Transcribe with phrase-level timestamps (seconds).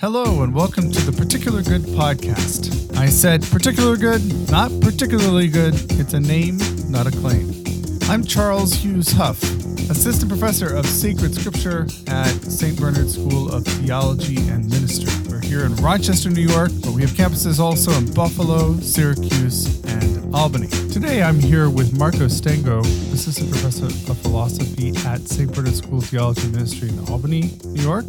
[0.00, 2.94] Hello, and welcome to the Particular Good podcast.
[2.98, 5.72] I said particular good, not particularly good.
[5.92, 6.58] It's a name,
[6.90, 7.64] not a claim.
[8.02, 9.42] I'm Charles Hughes Huff,
[9.88, 12.78] Assistant Professor of Sacred Scripture at St.
[12.78, 15.10] Bernard School of Theology and Ministry.
[15.30, 20.34] We're here in Rochester, New York, but we have campuses also in Buffalo, Syracuse, and
[20.34, 20.68] Albany.
[20.92, 25.50] Today I'm here with Marco Stango, Assistant Professor of Philosophy at St.
[25.54, 28.04] Bernard School of Theology and Ministry in Albany, New York.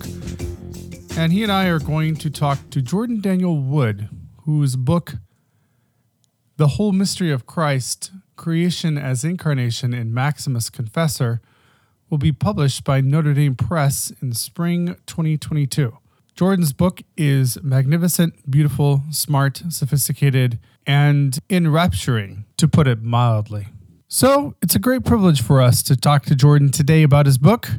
[1.17, 4.07] And he and I are going to talk to Jordan Daniel Wood,
[4.43, 5.15] whose book,
[6.57, 11.41] The Whole Mystery of Christ Creation as Incarnation in Maximus Confessor,
[12.11, 15.97] will be published by Notre Dame Press in spring 2022.
[16.35, 23.69] Jordan's book is magnificent, beautiful, smart, sophisticated, and enrapturing, to put it mildly.
[24.07, 27.69] So it's a great privilege for us to talk to Jordan today about his book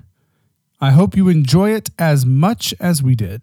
[0.81, 3.43] I hope you enjoy it as much as we did.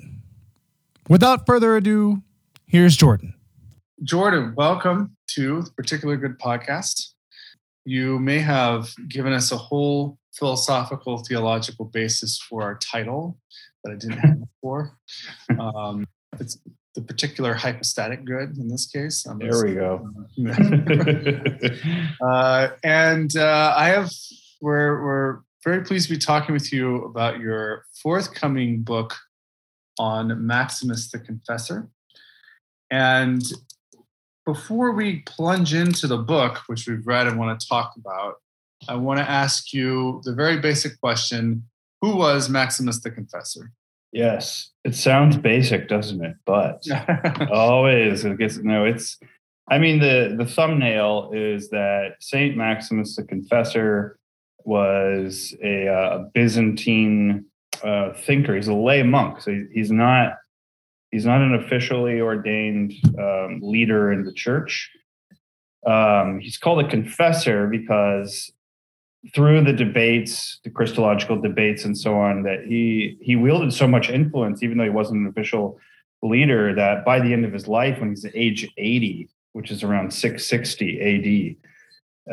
[1.09, 2.21] Without further ado,
[2.65, 3.33] here's Jordan.
[4.03, 7.09] Jordan, welcome to the Particular Good Podcast.
[7.83, 13.37] You may have given us a whole philosophical, theological basis for our title
[13.83, 14.97] that I didn't have before.
[15.59, 16.07] Um,
[16.39, 16.57] it's
[16.95, 19.27] the particular hypostatic good in this case.
[19.27, 20.09] Um, there we go.
[22.25, 24.09] uh, and uh, I have,
[24.61, 29.15] we're, we're very pleased to be talking with you about your forthcoming book
[29.97, 31.89] on Maximus the Confessor.
[32.91, 33.41] And
[34.45, 38.35] before we plunge into the book, which we've read and want to talk about,
[38.87, 41.63] I want to ask you the very basic question
[42.01, 43.71] Who was Maximus the Confessor?
[44.11, 46.35] Yes, it sounds basic, doesn't it?
[46.45, 46.83] But
[47.51, 48.85] always it gets no.
[48.85, 49.17] It's,
[49.67, 54.19] I mean, the the thumbnail is that Saint Maximus the Confessor
[54.65, 57.45] was a, uh, Byzantine
[57.83, 58.55] uh, thinker.
[58.55, 60.33] He's a lay monk, so he's not
[61.11, 64.91] he's not an officially ordained um, leader in the church.
[65.85, 68.51] Um, he's called a confessor because
[69.33, 74.09] through the debates, the Christological debates, and so on, that he he wielded so much
[74.09, 75.79] influence, even though he wasn't an official
[76.21, 80.11] leader, that by the end of his life, when he's age 80, which is around
[80.11, 81.67] 660 AD,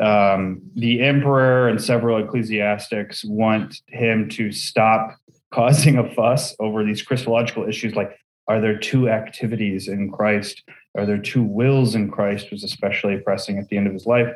[0.01, 5.15] um, the emperor and several ecclesiastics want him to stop
[5.53, 8.17] causing a fuss over these Christological issues like
[8.47, 10.63] are there two activities in Christ?
[10.97, 12.51] Are there two wills in Christ?
[12.51, 14.27] Was especially pressing at the end of his life,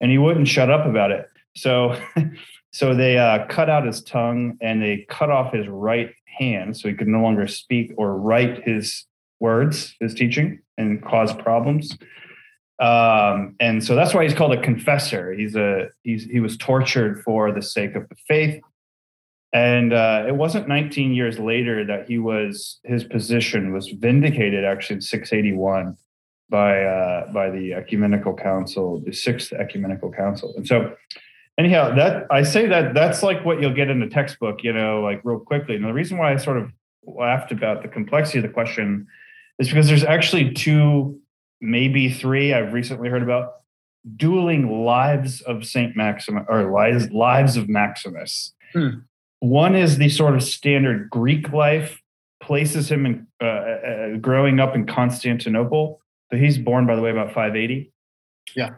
[0.00, 1.28] and he wouldn't shut up about it.
[1.56, 2.00] So,
[2.72, 6.88] so they uh, cut out his tongue and they cut off his right hand, so
[6.88, 9.04] he could no longer speak or write his
[9.40, 11.96] words, his teaching, and cause problems.
[12.80, 15.32] Um, and so that's why he's called a confessor.
[15.32, 18.60] He's a he's he was tortured for the sake of the faith.
[19.52, 24.96] And uh, it wasn't 19 years later that he was his position was vindicated actually
[24.96, 25.96] in 681
[26.50, 30.54] by uh, by the ecumenical council, the sixth ecumenical council.
[30.56, 30.94] And so
[31.58, 35.00] anyhow, that I say that that's like what you'll get in the textbook, you know,
[35.00, 35.74] like real quickly.
[35.74, 36.70] And the reason why I sort of
[37.04, 39.06] laughed about the complexity of the question
[39.58, 41.20] is because there's actually two
[41.60, 43.54] maybe three I've recently heard about
[44.16, 48.54] dueling lives of Saint Maximus or lives lives of Maximus.
[48.72, 49.00] Hmm.
[49.40, 52.02] One is the sort of standard Greek life,
[52.42, 56.00] places him in uh, uh, growing up in Constantinople.
[56.30, 57.92] So he's born, by the way, about 580.
[58.54, 58.70] Yeah.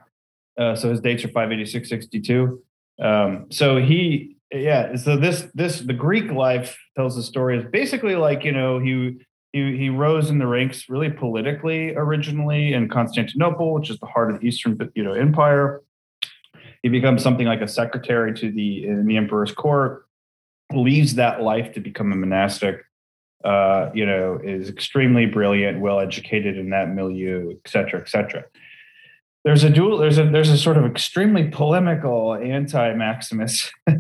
[0.59, 2.63] Uh, so his dates are 586, 62.
[3.03, 4.97] Um, so he, yeah.
[4.97, 9.19] So this, this, the Greek life tells the story is basically like you know he
[9.53, 14.33] he, he rose in the ranks really politically originally in Constantinople, which is the heart
[14.33, 15.83] of the Eastern you know, Empire.
[16.83, 20.07] He becomes something like a secretary to the in the emperor's court,
[20.73, 22.83] leaves that life to become a monastic.
[23.45, 28.45] Uh, you know, is extremely brilliant, well educated in that milieu, et cetera, et cetera.
[29.45, 29.97] There's a dual.
[29.97, 33.73] There's a there's a sort of extremely polemical anti-Maximus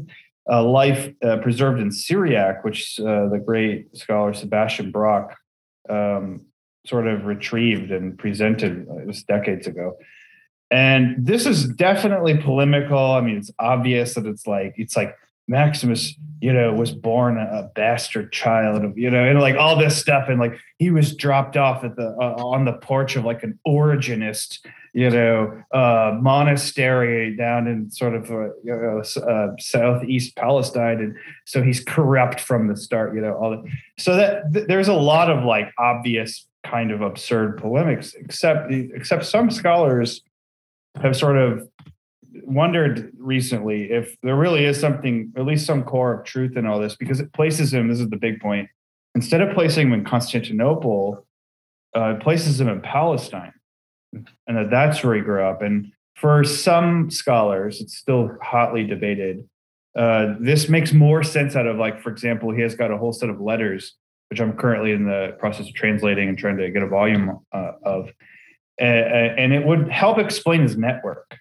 [0.51, 5.37] uh, life uh, preserved in Syriac, which uh, the great scholar Sebastian Brock
[5.89, 6.47] um,
[6.87, 8.87] sort of retrieved and presented.
[8.89, 9.97] Uh, it was decades ago.
[10.71, 13.13] And this is definitely polemical.
[13.13, 15.17] I mean, it's obvious that it's like it's like
[15.51, 19.99] Maximus, you know, was born a, bastard child of, you know, and like all this
[19.99, 23.43] stuff, and like he was dropped off at the uh, on the porch of like
[23.43, 24.61] an Origenist,
[24.95, 31.17] you know, uh, monastery down in sort of uh, you know, uh, southeast Palestine, and
[31.45, 33.65] so he's corrupt from the start, you know, all that.
[33.99, 39.27] So that th- there's a lot of like obvious kind of absurd polemics, except except
[39.27, 40.23] some scholars
[41.03, 41.69] have sort of
[42.45, 46.79] wondered recently if there really is something, at least some core of truth in all
[46.81, 47.89] this, because it places him.
[47.89, 48.69] This is the big point.
[49.15, 51.27] instead of placing him in Constantinople,
[51.95, 53.53] uh, places him in Palestine,
[54.13, 55.63] and that that's where he grew up.
[55.63, 59.49] And for some scholars, it's still hotly debated.
[59.97, 63.13] Uh, this makes more sense out of like, for example, he has got a whole
[63.13, 63.95] set of letters,
[64.29, 67.73] which I'm currently in the process of translating and trying to get a volume uh,
[67.83, 68.13] of,
[68.79, 71.37] and it would help explain his network.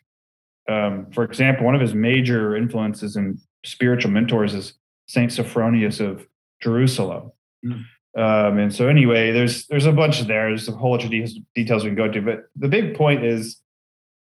[0.70, 4.74] Um, for example, one of his major influences and spiritual mentors is
[5.08, 6.28] Saint Sophronius of
[6.62, 7.32] Jerusalem.
[7.66, 7.86] Mm.
[8.18, 10.48] Um, and so anyway, there's there's a bunch there.
[10.50, 13.24] There's a whole bunch of de- details we can go to, but the big point
[13.24, 13.62] is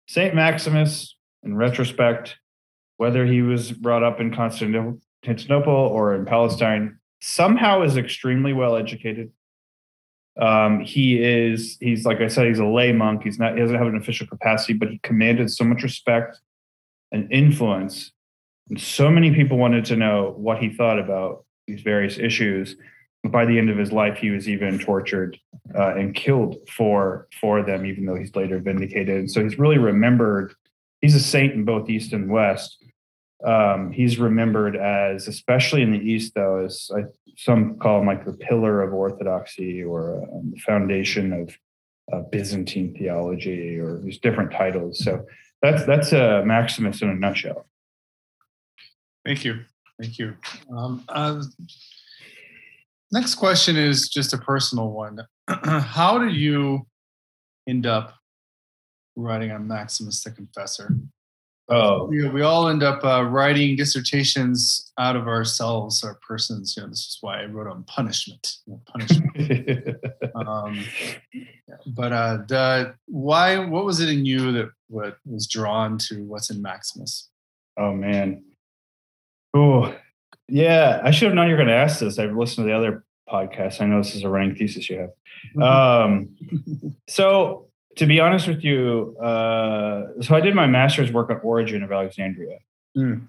[0.08, 1.14] Saint Maximus.
[1.42, 2.36] In retrospect,
[2.96, 9.30] whether he was brought up in Constantinople or in Palestine, somehow is extremely well educated.
[10.40, 13.22] Um, he is he's like I said, he's a lay monk.
[13.24, 16.38] He's not he doesn't have an official capacity, but he commanded so much respect
[17.12, 18.12] and influence,
[18.68, 22.76] and so many people wanted to know what he thought about these various issues
[23.22, 25.38] But by the end of his life, he was even tortured
[25.74, 29.16] uh, and killed for for them, even though he's later vindicated.
[29.16, 30.54] And so he's really remembered.
[31.00, 32.82] He's a saint in both East and West.
[33.44, 37.02] Um, he's remembered as, especially in the East, though, as I,
[37.36, 41.58] some call him like the pillar of orthodoxy or um, the foundation of
[42.12, 45.04] uh, Byzantine theology, or these different titles.
[45.04, 45.26] So
[45.60, 47.66] that's that's uh, Maximus in a nutshell.
[49.24, 49.64] Thank you,
[50.00, 50.36] thank you.
[50.74, 51.42] Um, uh,
[53.12, 55.20] Next question is just a personal one.
[55.48, 56.86] How did you
[57.68, 58.14] end up
[59.14, 60.96] writing on Maximus the Confessor?
[61.68, 66.76] Oh, we, we all end up uh, writing dissertations out of ourselves, our persons.
[66.76, 68.58] You know, this is why I wrote on punishment.
[68.86, 69.96] punishment.
[70.34, 70.84] um,
[71.88, 73.58] but uh, the, why?
[73.58, 77.30] What was it in you that what was drawn to what's in Maximus?
[77.76, 78.44] Oh man,
[79.54, 79.92] oh
[80.48, 82.18] yeah, I should have known you were going to ask this.
[82.18, 83.80] I've listened to the other podcasts.
[83.80, 85.10] I know this is a running thesis you have.
[85.56, 85.62] Mm-hmm.
[85.62, 91.40] Um, so, to be honest with you, uh, so I did my master's work on
[91.40, 92.58] Origen of Alexandria.
[92.96, 93.28] Mm.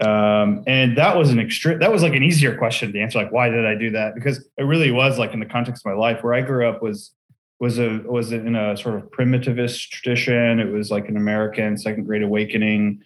[0.00, 3.18] Um, and that was an extreme, that was like an easier question to answer.
[3.18, 4.14] Like, why did I do that?
[4.14, 6.82] Because it really was like in the context of my life where I grew up
[6.82, 7.12] was,
[7.58, 10.60] was a, was in a sort of primitivist tradition.
[10.60, 13.02] It was like an American second great awakening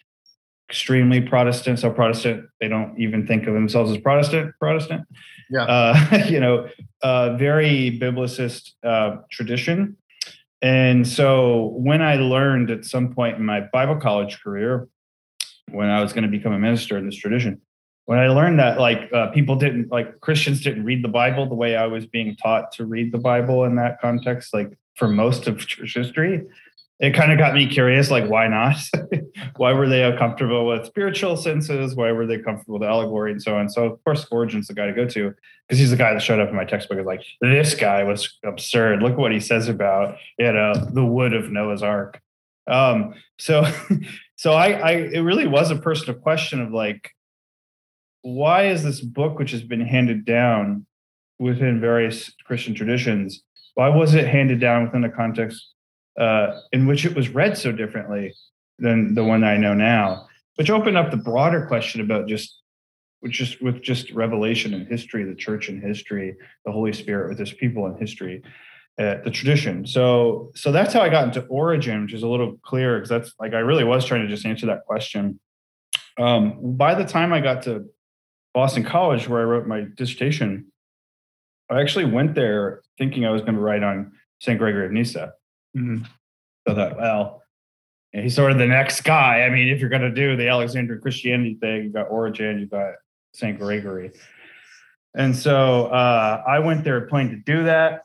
[0.69, 1.79] extremely Protestant.
[1.79, 4.55] So Protestant, they don't even think of themselves as Protestant.
[4.59, 5.07] Protestant,
[5.51, 5.65] yeah.
[5.65, 6.69] Uh, you know,
[7.03, 9.97] uh, very biblicist uh, tradition.
[10.63, 14.89] And so when I learned at some point in my Bible college career,
[15.71, 17.61] when I was going to become a minister in this tradition,
[18.07, 21.55] when I learned that like uh, people didn't like Christians didn't read the Bible the
[21.55, 25.47] way I was being taught to read the Bible in that context, like for most
[25.47, 26.43] of church history,
[27.01, 28.77] it kind of got me curious like why not?
[29.57, 31.95] Why were they uncomfortable with spiritual senses?
[31.97, 33.69] Why were they comfortable with allegory and so on?
[33.69, 35.35] So of course origen's the guy to go to
[35.67, 38.39] because he's the guy that showed up in my textbook is like this guy was
[38.45, 39.03] absurd.
[39.03, 42.21] Look what he says about you know the wood of noah's ark.
[42.69, 43.67] Um so
[44.37, 47.11] so i i it really was a personal question of like
[48.23, 50.87] why is this book which has been handed down
[51.39, 53.43] within various christian traditions
[53.75, 55.74] why was it handed down within the context
[56.19, 58.35] uh, in which it was read so differently
[58.79, 60.27] than the one I know now,
[60.57, 62.61] which opened up the broader question about just
[63.21, 67.39] which just with just revelation and history, the church and history, the Holy Spirit with
[67.39, 68.43] His people in history,
[68.99, 69.87] uh, the tradition.
[69.87, 73.33] So so that's how I got into Origen, which is a little clearer because that's
[73.41, 75.41] like I really was trying to just answer that question.
[76.19, 77.87] Um, by the time I got to
[78.53, 80.67] Boston College, where I wrote my dissertation,
[81.71, 85.33] I actually went there thinking I was going to write on Saint Gregory of Nyssa.
[85.77, 86.05] Mm-hmm.
[86.67, 87.43] So that, well,
[88.13, 89.43] he's sort of the next guy.
[89.43, 92.71] I mean, if you're going to do the Alexandrian Christianity thing, you've got Origen, you've
[92.71, 92.95] got
[93.35, 93.59] St.
[93.59, 94.13] Gregory.
[95.15, 98.03] And so uh, I went there planning to do that.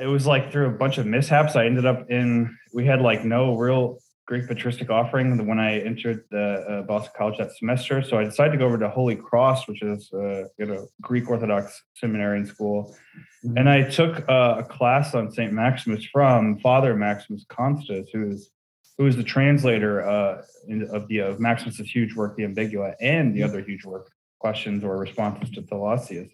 [0.00, 1.56] It was like through a bunch of mishaps.
[1.56, 5.78] I ended up in, we had like no real Greek patristic offering the when I
[5.78, 8.02] entered the uh, Boston College that semester.
[8.02, 11.30] So I decided to go over to Holy Cross, which is uh, you know Greek
[11.30, 12.96] Orthodox seminary and school,
[13.44, 13.56] mm-hmm.
[13.56, 18.50] and I took uh, a class on Saint Maximus from Father Maximus Constas, who is
[18.98, 23.32] who is the translator uh, in, of the of Maximus's huge work, the Ambigua, and
[23.32, 23.48] the mm-hmm.
[23.48, 26.30] other huge work, Questions or Responses to Thalassius.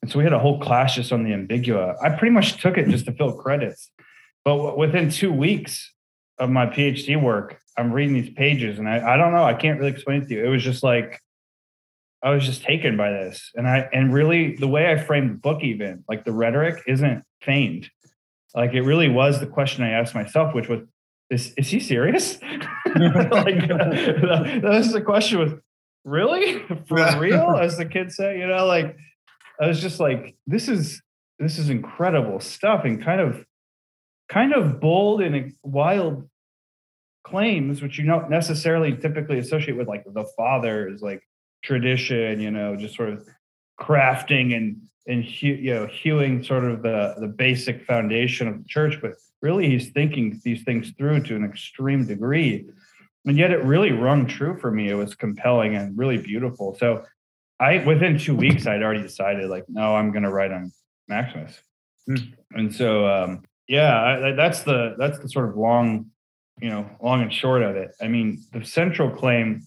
[0.00, 1.96] And so we had a whole class just on the Ambigua.
[2.00, 3.90] I pretty much took it just to fill credits,
[4.44, 5.92] but within two weeks
[6.38, 9.78] of my PhD work, I'm reading these pages and I, I don't know, I can't
[9.78, 10.44] really explain it to you.
[10.44, 11.20] It was just like
[12.22, 13.52] I was just taken by this.
[13.54, 17.22] And I and really the way I framed the book even, like the rhetoric isn't
[17.40, 17.88] feigned.
[18.52, 20.80] Like it really was the question I asked myself, which was,
[21.30, 22.40] is is he serious?
[22.42, 22.64] like
[23.68, 25.52] that was the question was
[26.04, 28.96] really for real, as the kids say, you know, like
[29.60, 31.00] I was just like, this is
[31.38, 33.44] this is incredible stuff and kind of
[34.28, 36.28] kind of bold and wild
[37.24, 41.22] claims, which you don't necessarily typically associate with like the fathers, like
[41.62, 43.26] tradition, you know, just sort of
[43.80, 48.98] crafting and and you know hewing sort of the the basic foundation of the church.
[49.00, 52.66] But really he's thinking these things through to an extreme degree.
[53.24, 54.88] And yet it really rung true for me.
[54.88, 56.76] It was compelling and really beautiful.
[56.78, 57.04] So
[57.58, 60.72] i within two weeks i'd already decided like no i'm going to write on
[61.08, 61.60] maximus.
[62.08, 62.34] Mm.
[62.52, 66.06] and so um yeah I, that's the that's the sort of long
[66.60, 69.62] you know long and short of it i mean the central claim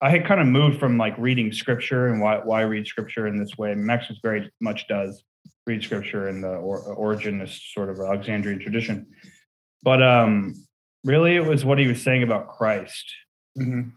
[0.00, 3.38] I had kind of moved from like reading scripture and why why read scripture in
[3.38, 3.74] this way.
[3.74, 5.22] Maximus very much does
[5.66, 9.08] read scripture in the or, Origenist sort of Alexandrian tradition,
[9.82, 10.54] but um,
[11.04, 13.12] really it was what he was saying about Christ
[13.58, 13.90] mm-hmm.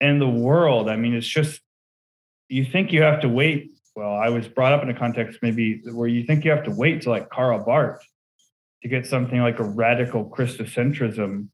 [0.00, 0.88] and the world.
[0.88, 1.60] I mean, it's just
[2.48, 3.70] you think you have to wait.
[3.94, 6.72] Well, I was brought up in a context maybe where you think you have to
[6.72, 8.04] wait to like Karl Barth
[8.84, 11.48] to get something like a radical Christocentrism.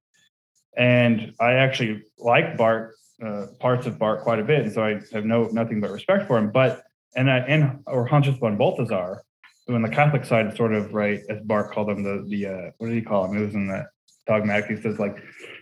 [0.76, 2.92] And I actually like Barth,
[3.24, 6.26] uh, parts of Barth quite a bit, and so I have no nothing but respect
[6.26, 6.50] for him.
[6.50, 6.82] But
[7.16, 9.22] and I, and or Hans Urs von Balthasar,
[9.66, 12.70] who on the Catholic side sort of right as Barth called him the the uh,
[12.78, 13.36] what did he call him?
[13.36, 13.86] It was in that
[14.26, 14.76] dogmatic.
[14.76, 15.16] He says like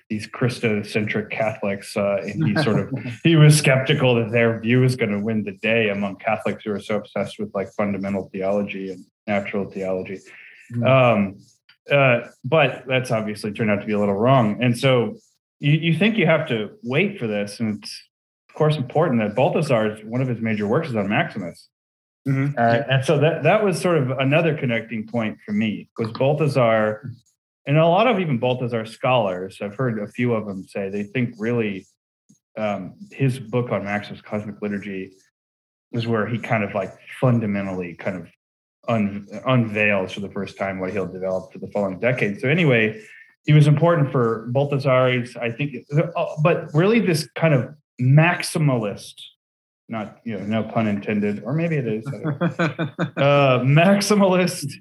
[0.09, 4.97] these Christocentric Catholics, uh, and he sort of he was skeptical that their view is
[4.97, 8.91] going to win the day among Catholics who are so obsessed with like fundamental theology
[8.91, 10.21] and natural theology.
[10.73, 10.87] Mm-hmm.
[10.87, 11.39] Um,
[11.91, 14.63] uh, but that's obviously turned out to be a little wrong.
[14.63, 15.17] And so
[15.61, 18.03] you, you think you have to wait for this, and it's
[18.49, 21.69] of course important that Balthasar, one of his major works, is on Maximus.
[22.27, 22.59] Mm-hmm.
[22.59, 27.11] Uh, and so that that was sort of another connecting point for me because Balthasar,
[27.67, 31.05] and a lot of even Balthasar scholars, I've heard a few of them say they
[31.05, 31.87] think really
[32.59, 35.13] um, his book on Maximus Cosmic Liturgy
[35.93, 38.29] is where he kind of like fundamentally kind of
[38.89, 42.41] un, unveils for the first time what he'll develop for the following decade.
[42.41, 43.01] So anyway,
[43.45, 45.77] he was important for Balthasarians, I think,
[46.17, 49.15] uh, but really this kind of maximalist,
[49.89, 52.07] not, you know, no pun intended, or maybe it is,
[52.59, 54.73] uh, maximalist.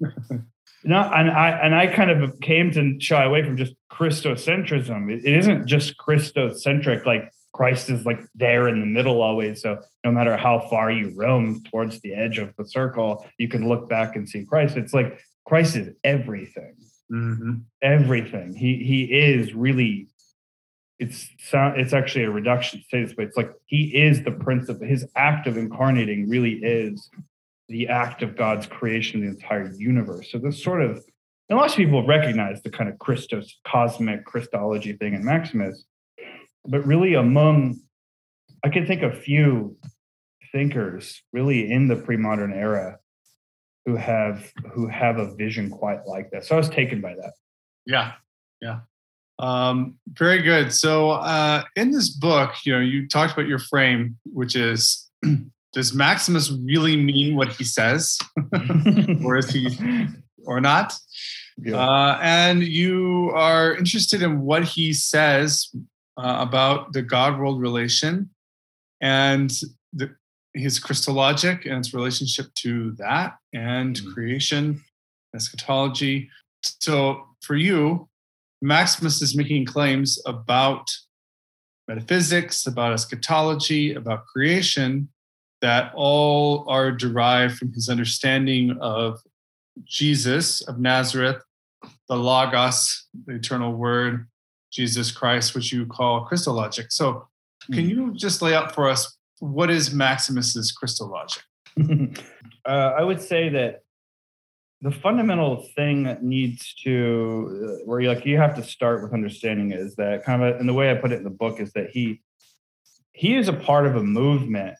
[0.83, 5.11] Not, and I and I kind of came to shy away from just Christocentrism.
[5.11, 9.62] It, it isn't just Christocentric, like Christ is like there in the middle always.
[9.62, 13.68] So no matter how far you roam towards the edge of the circle, you can
[13.68, 14.77] look back and see Christ.
[14.77, 16.75] It's like Christ is everything.
[17.12, 17.54] Mm-hmm.
[17.82, 18.54] Everything.
[18.54, 20.08] He he is really.
[21.00, 21.80] It's sound.
[21.80, 24.82] it's actually a reduction to say this, but it's like he is the prince of
[24.82, 26.27] his act of incarnating.
[26.27, 27.10] Really is
[27.70, 30.32] the act of God's creation of the entire universe.
[30.32, 31.04] So this sort of
[31.50, 35.86] and lots of people recognize the kind of Christos cosmic Christology thing in Maximus,
[36.67, 37.79] but really among
[38.63, 39.77] I can think of few
[40.51, 43.00] thinkers really in the pre-modern era
[43.86, 46.45] who have who have a vision quite like that.
[46.45, 47.33] So I was taken by that.
[47.86, 48.13] Yeah,
[48.62, 48.79] yeah.
[49.39, 50.74] Um, very good.
[50.74, 55.09] So uh, in this book, you know, you talked about your frame, which is
[55.74, 58.17] does Maximus really mean what he says,
[59.24, 59.77] or is he,
[60.45, 60.93] or not?
[61.57, 61.77] Yeah.
[61.77, 65.69] Uh, and you are interested in what he says
[66.17, 68.29] uh, about the God-world relation
[69.01, 69.51] and
[69.93, 70.15] the
[70.53, 74.12] his Christologic and its relationship to that and mm-hmm.
[74.12, 74.83] creation,
[75.36, 76.29] eschatology.
[76.63, 78.09] So for you,
[78.62, 80.89] Maximus is making claims about
[81.88, 85.09] metaphysics, about eschatology, about creation
[85.62, 89.19] that all are derived from his understanding of
[89.86, 91.43] Jesus of Nazareth,
[92.09, 94.27] the Logos, the eternal word,
[94.71, 96.91] Jesus Christ, which you call Christologic.
[96.91, 97.27] So,
[97.71, 97.89] can mm.
[97.89, 101.41] you just lay out for us what is Maximus's Christologic?
[102.65, 103.83] uh, I would say that
[104.81, 109.13] the fundamental thing that needs to, uh, where you like you have to start with
[109.13, 111.71] understanding is that kind of, and the way I put it in the book is
[111.74, 112.21] that he
[113.13, 114.75] he is a part of a movement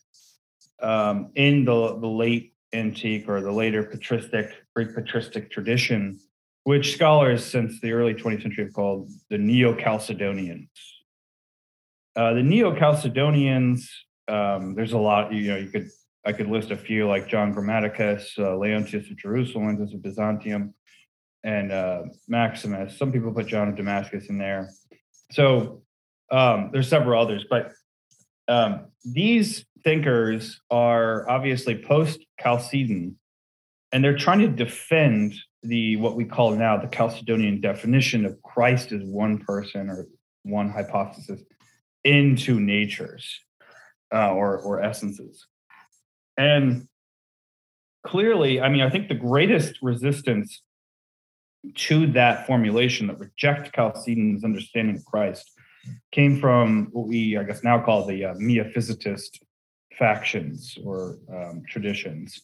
[0.82, 6.20] um, in the the late antique or the later patristic Greek patristic tradition,
[6.68, 10.68] which scholars since the early 20th century have called the Neo Chalcedonians.
[12.14, 13.88] Uh, the Neo Chalcedonians
[14.28, 15.32] um, there's a lot.
[15.32, 15.88] You know, you could
[16.26, 20.74] I could list a few like John Grammaticus, uh, Leontius of Jerusalem, Leontius of Byzantium,
[21.46, 22.98] and uh, Maximus.
[22.98, 24.70] Some people put John of Damascus in there.
[25.32, 25.84] So
[26.34, 27.72] um, there's several others, but
[28.50, 33.18] um, these thinkers are obviously post Chalcedon,
[33.94, 35.34] and they're trying to defend
[35.68, 40.08] the what we call now the Chalcedonian definition of Christ as one person or
[40.44, 41.44] one hypostasis
[42.04, 43.40] into natures
[44.14, 45.46] uh, or or essences.
[46.38, 46.88] And
[48.06, 50.62] clearly, I mean, I think the greatest resistance
[51.76, 55.52] to that formulation that reject Chalcedon's understanding of Christ
[56.12, 59.40] came from what we, I guess, now call the uh, Miaphysitist
[59.98, 62.42] factions or um, traditions.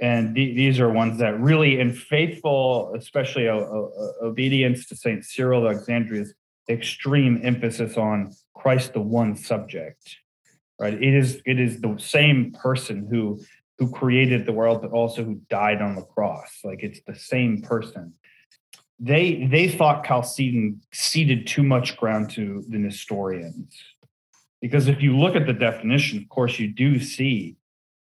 [0.00, 3.88] And th- these are ones that really, in faithful, especially uh, uh,
[4.22, 6.34] obedience to Saint Cyril of Alexandria's
[6.68, 10.16] extreme emphasis on Christ, the one subject.
[10.80, 10.94] Right?
[10.94, 13.40] It is it is the same person who
[13.78, 16.60] who created the world, but also who died on the cross.
[16.64, 18.14] Like it's the same person
[19.02, 23.76] they they thought Chalcedon ceded too much ground to the Nestorians.
[24.60, 27.56] Because if you look at the definition, of course, you do see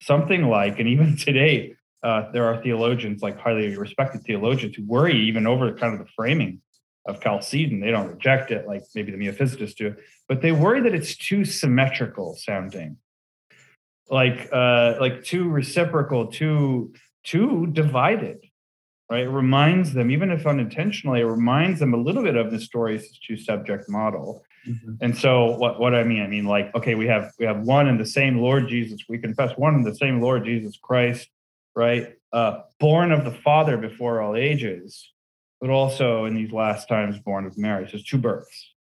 [0.03, 5.17] something like, and even today, uh, there are theologians, like highly respected theologians, who worry
[5.17, 6.61] even over kind of the framing
[7.07, 7.81] of Chalcedon.
[7.81, 9.95] They don't reject it like maybe the Miaphysitists do,
[10.29, 12.99] but they worry that it's too symmetrical sounding,
[14.11, 16.93] like uh, like too reciprocal, too
[17.25, 18.49] too divided
[19.11, 19.25] right?
[19.25, 23.19] It reminds them, even if unintentionally, it reminds them a little bit of the story's
[23.27, 24.45] two subject model.
[24.69, 24.95] Mm-hmm.
[25.01, 27.89] And so what, what I mean, I mean, like, okay, we have we have one
[27.89, 29.01] and the same Lord Jesus.
[29.09, 31.29] We confess one and the same Lord Jesus Christ,
[31.79, 32.15] right?
[32.33, 35.13] Uh, born of the Father before all ages,
[35.61, 37.87] but also in these last times born of Mary.
[37.89, 38.75] So it's two births.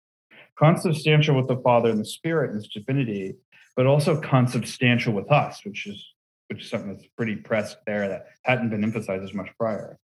[0.58, 3.36] Consubstantial with the Father and the Spirit and its divinity,
[3.76, 6.04] but also consubstantial with us, which is
[6.48, 10.00] which is something that's pretty pressed there that hadn't been emphasized as much prior.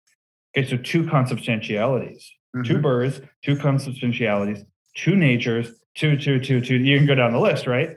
[0.57, 2.25] Okay, so two consubstantialities,
[2.57, 2.63] mm-hmm.
[2.63, 4.65] two births, two consubstantialities,
[4.95, 6.77] two natures, two, two, two, two.
[6.77, 7.97] You can go down the list, right?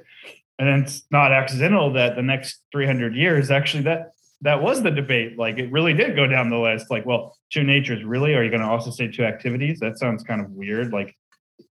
[0.59, 5.37] And it's not accidental that the next 300 years, actually, that that was the debate.
[5.37, 6.89] Like it really did go down the list.
[6.89, 8.33] Like, well, two natures, really?
[8.33, 9.79] Are you going to also say two activities?
[9.79, 10.91] That sounds kind of weird.
[10.91, 11.15] Like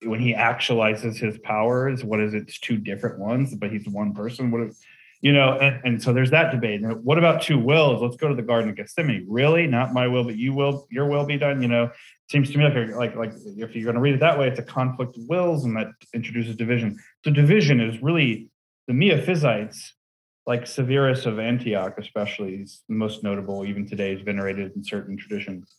[0.02, 2.42] when he actualizes his powers, what is it?
[2.42, 4.50] It's two different ones, but he's one person.
[4.50, 4.70] What
[5.22, 6.80] you know, and, and so there's that debate.
[6.82, 8.00] What about two wills?
[8.00, 9.26] Let's go to the Garden of Gethsemane.
[9.28, 11.60] Really, not my will, but you will, your will be done.
[11.60, 11.90] You know,
[12.30, 14.58] seems to me like like like if you're going to read it that way, it's
[14.58, 16.98] a conflict of wills, and that introduces division.
[17.24, 18.48] So division is really
[18.86, 19.90] the Miaphysites,
[20.50, 23.64] like Severus of Antioch, especially, is most notable.
[23.64, 25.76] Even today, is venerated in certain traditions.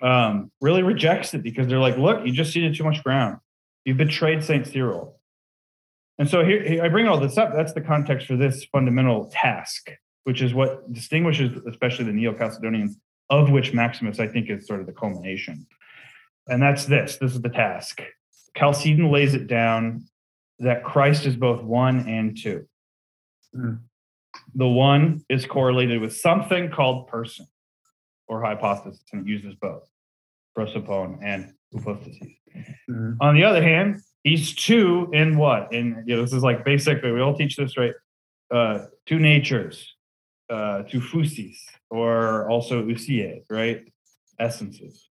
[0.00, 3.36] Um, really rejects it because they're like, look, you just ceded too much ground.
[3.84, 5.20] You betrayed Saint Cyril.
[6.18, 7.52] And so here I bring all this up.
[7.54, 9.90] That's the context for this fundamental task,
[10.24, 12.92] which is what distinguishes especially the Neo-Chalcedonians,
[13.28, 15.66] of which Maximus I think is sort of the culmination.
[16.46, 17.18] And that's this.
[17.18, 18.00] This is the task.
[18.56, 20.06] Chalcedon lays it down
[20.60, 22.66] that Christ is both one and two.
[23.54, 23.80] Mm.
[24.54, 27.46] The one is correlated with something called person
[28.26, 29.88] or hypostasis, and it uses both
[30.56, 32.28] prosopon and hypostasis.
[32.90, 33.12] Mm-hmm.
[33.20, 35.72] On the other hand, He's two in what?
[35.72, 37.94] And you know, this is like basically we all teach this, right?
[38.50, 39.94] Uh, two natures,
[40.50, 41.56] uh, two phusis,
[41.90, 43.90] or also ousia, right?
[44.38, 45.08] Essences.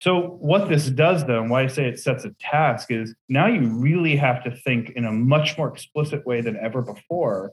[0.00, 3.46] So what this does, though, and why I say it sets a task, is now
[3.46, 7.52] you really have to think in a much more explicit way than ever before.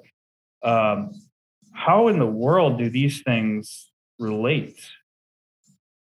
[0.65, 1.11] Um,
[1.73, 4.79] how in the world do these things relate?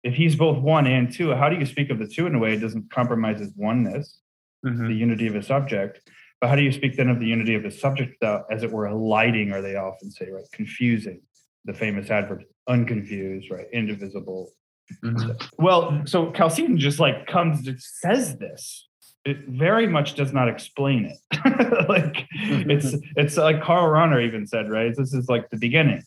[0.02, 2.38] If he's both one and two, how do you speak of the two in a
[2.38, 4.20] way it doesn't compromise his oneness?
[4.64, 4.88] mm-hmm.
[4.88, 6.00] the unity of a subject.
[6.40, 8.70] But how do you speak then of the unity of the subject without, as it
[8.70, 10.44] were, lighting, or they often say, right?
[10.52, 11.20] Confusing,
[11.64, 13.66] the famous adverb, unconfused, right?
[13.72, 14.52] Indivisible.
[15.04, 15.32] Mm-hmm.
[15.58, 17.68] Well, so Chalcedon just like comes,
[18.00, 18.87] says this.
[19.28, 21.18] It very much does not explain it.
[21.88, 22.70] like mm-hmm.
[22.70, 24.94] it's it's like Karl Rahner even said, right?
[24.96, 26.02] This is like the beginning.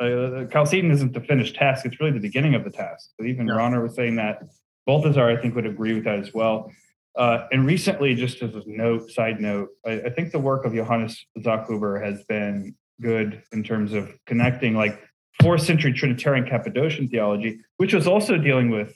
[0.00, 3.10] Uh, Chalcedon isn't the finished task; it's really the beginning of the task.
[3.18, 3.54] But even yeah.
[3.54, 4.42] Rahner was saying that.
[4.86, 6.72] Balthasar, I think, would agree with that as well.
[7.14, 10.72] Uh, and recently, just as a note, side note, I, I think the work of
[10.72, 14.98] Johannes Zachhuber has been good in terms of connecting like
[15.42, 18.94] fourth century Trinitarian Cappadocian theology, which was also dealing with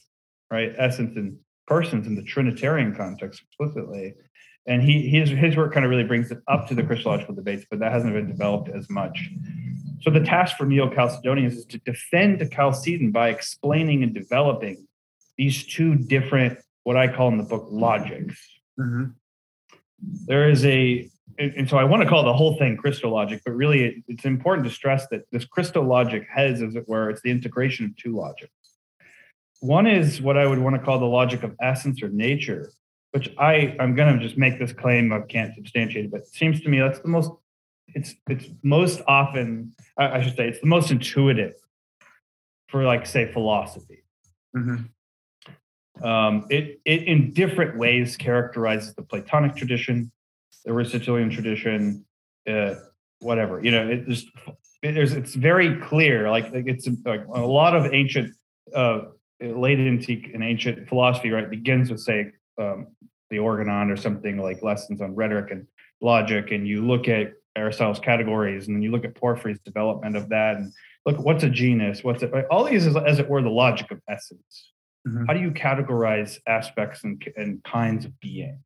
[0.51, 4.15] right essence and persons in the Trinitarian context explicitly.
[4.67, 7.65] And he his his work kind of really brings it up to the Christological debates,
[7.69, 9.29] but that hasn't been developed as much.
[10.03, 14.87] So the task for Neo-Chalcedonians is to defend the Chalcedon by explaining and developing
[15.37, 18.37] these two different what I call in the book logics.
[18.79, 19.11] Mm-hmm.
[20.27, 24.03] There is a, and so I want to call the whole thing Christologic, but really
[24.09, 27.97] it's important to stress that this Christologic has, as it were, it's the integration of
[27.97, 28.53] two logics.
[29.63, 32.73] One is what I would want to call the logic of essence or nature,
[33.13, 36.27] which I I'm going to just make this claim I can't substantiate it, but it
[36.27, 37.31] seems to me that's the most
[37.89, 41.55] it's it's most often I, I should say it's the most intuitive
[42.69, 44.03] for like say philosophy.
[44.57, 46.05] Mm-hmm.
[46.05, 50.11] Um, it, it in different ways characterizes the Platonic tradition,
[50.65, 52.05] the Aristotelian tradition,
[52.49, 52.75] uh,
[53.21, 53.63] whatever.
[53.63, 54.27] You know, it just
[54.83, 56.31] there's it's very clear.
[56.31, 58.35] Like, like it's like a lot of ancient,
[58.75, 59.03] uh,
[59.43, 62.89] late antique and ancient philosophy, right, begins with say um,
[63.31, 65.67] the Organon or something like lessons on rhetoric and
[66.01, 70.29] logic, and you look at Aristotle's categories, and then you look at Porphyry's development of
[70.31, 70.73] that, and
[71.07, 72.33] look what's a genus, what's it?
[72.33, 72.45] Right?
[72.51, 74.73] All these is, as it were, the logic of essence.
[75.07, 75.27] Mm-hmm.
[75.27, 78.61] How do you categorize aspects and, and kinds of being?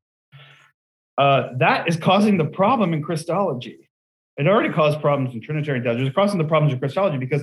[1.17, 3.89] Uh, that is causing the problem in Christology.
[4.37, 6.07] It already caused problems in Trinitarian theology.
[6.07, 7.43] It's causing the problems in Christology because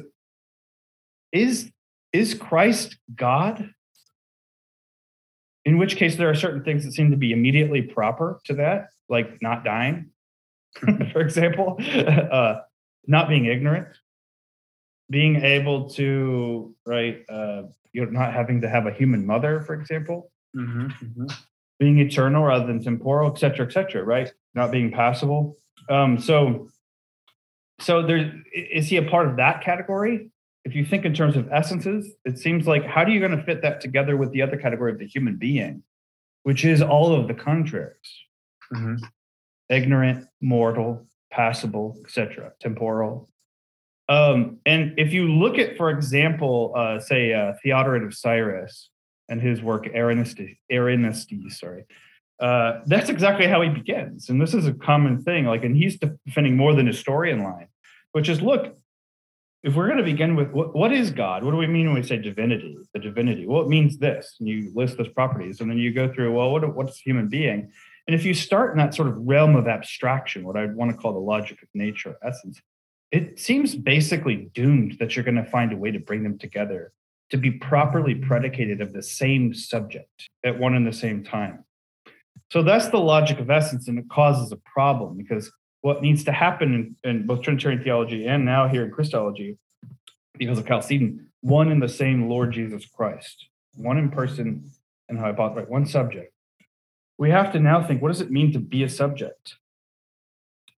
[1.31, 1.71] is
[2.13, 3.71] is Christ God?
[5.65, 8.89] In which case, there are certain things that seem to be immediately proper to that,
[9.09, 10.11] like not dying,
[11.11, 12.59] for example, uh,
[13.07, 13.87] not being ignorant,
[15.09, 19.73] being able to, right, uh, you know, not having to have a human mother, for
[19.73, 21.25] example, mm-hmm, mm-hmm.
[21.79, 24.31] being eternal rather than temporal, et cetera, et cetera, right?
[24.53, 25.57] Not being passible.
[25.89, 26.67] Um, so,
[27.79, 30.29] so there is he a part of that category?
[30.65, 33.43] If you think in terms of essences, it seems like how are you going to
[33.43, 35.83] fit that together with the other category of the human being,
[36.43, 37.95] which is all of the contraries?
[38.73, 38.95] Mm-hmm.
[39.69, 43.29] Ignorant, mortal, passible, etc., temporal,
[44.09, 48.89] um, and if you look at, for example, uh, say uh, Theodoret of Cyrus
[49.29, 50.57] and his work Eranistes,
[51.51, 51.85] sorry,
[52.39, 54.29] uh, that's exactly how he begins.
[54.29, 55.45] And this is a common thing.
[55.45, 57.67] Like, and he's defending more than Nestorian line,
[58.11, 58.77] which is look,
[59.63, 61.43] if we're going to begin with what, what is God?
[61.43, 62.77] What do we mean when we say divinity?
[62.93, 63.47] The divinity.
[63.47, 64.35] Well, it means this.
[64.39, 66.33] And you list those properties, and then you go through.
[66.33, 67.71] Well, what, what's human being?
[68.05, 70.97] And if you start in that sort of realm of abstraction, what I'd want to
[70.97, 72.61] call the logic of nature, essence,
[73.11, 76.91] it seems basically doomed that you're going to find a way to bring them together
[77.29, 81.63] to be properly predicated of the same subject at one and the same time.
[82.51, 85.51] So that's the logic of essence, and it causes a problem because
[85.83, 89.57] what needs to happen in, in both Trinitarian theology and now here in Christology,
[90.37, 94.71] because of Chalcedon, one in the same Lord Jesus Christ, one in person
[95.09, 96.33] and hypostasis, right, one subject.
[97.17, 99.55] We have to now think what does it mean to be a subject?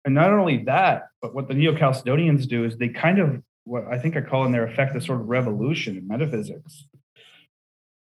[0.06, 3.86] And not only that, but what the Neo Chalcedonians do is they kind of what
[3.88, 6.86] I think I call in their effect a sort of revolution in metaphysics,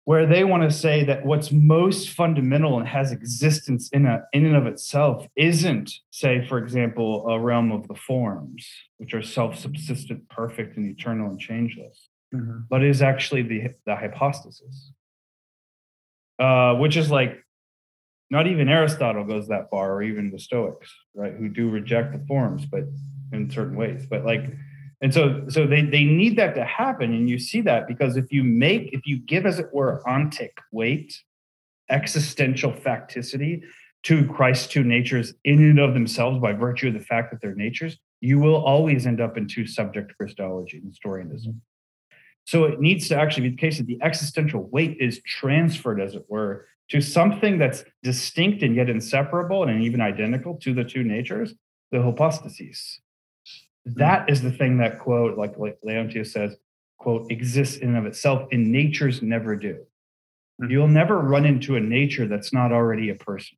[0.09, 4.47] where they want to say that what's most fundamental and has existence in a in
[4.47, 8.66] and of itself isn't, say, for example, a realm of the forms,
[8.97, 12.61] which are self-subsistent, perfect, and eternal and changeless, mm-hmm.
[12.71, 14.92] but is actually the the hypostasis,
[16.38, 17.44] uh, which is like
[18.31, 22.25] not even Aristotle goes that far, or even the Stoics, right, who do reject the
[22.27, 22.85] forms, but
[23.35, 24.07] in certain ways.
[24.09, 24.47] But like,
[25.01, 28.33] and so so they they need that to happen, and you see that because if
[28.33, 31.23] you make if you give as it were ontic weight,
[31.89, 33.63] existential facticity
[34.05, 37.55] to Christ's two natures in and of themselves by virtue of the fact that they're
[37.55, 41.53] natures, you will always end up in two subject Christology and Nestorianism.
[41.53, 42.17] Mm-hmm.
[42.45, 46.15] So it needs to actually be the case that the existential weight is transferred, as
[46.15, 51.05] it were, to something that's distinct and yet inseparable and even identical to the two
[51.05, 51.53] natures,
[51.93, 53.01] the hypostases.
[53.87, 53.93] Hmm.
[53.97, 56.57] That is the thing that quote, like, like Leontius says,
[56.99, 59.79] quote, exists in and of itself, and natures never do.
[60.61, 60.71] Mm-hmm.
[60.71, 63.57] You'll never run into a nature that's not already a person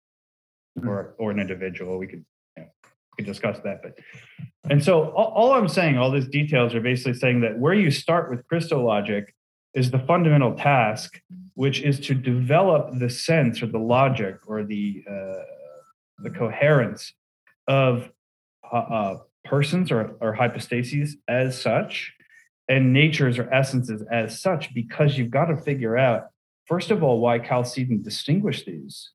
[0.79, 0.89] mm-hmm.
[0.89, 1.99] or, or an individual.
[1.99, 2.25] We could,
[2.57, 3.83] you know, we could discuss that.
[3.83, 3.99] But
[4.69, 7.91] and so all, all I'm saying, all these details are basically saying that where you
[7.91, 9.29] start with Christologic
[9.75, 11.21] is the fundamental task,
[11.55, 15.43] which is to develop the sense or the logic or the uh,
[16.19, 17.15] the coherence
[17.67, 18.11] of
[18.71, 22.13] uh, uh, persons or, or hypostases as such,
[22.69, 26.29] and natures or essences as such, because you've got to figure out
[26.67, 29.11] first of all why Chalcedon distinguished these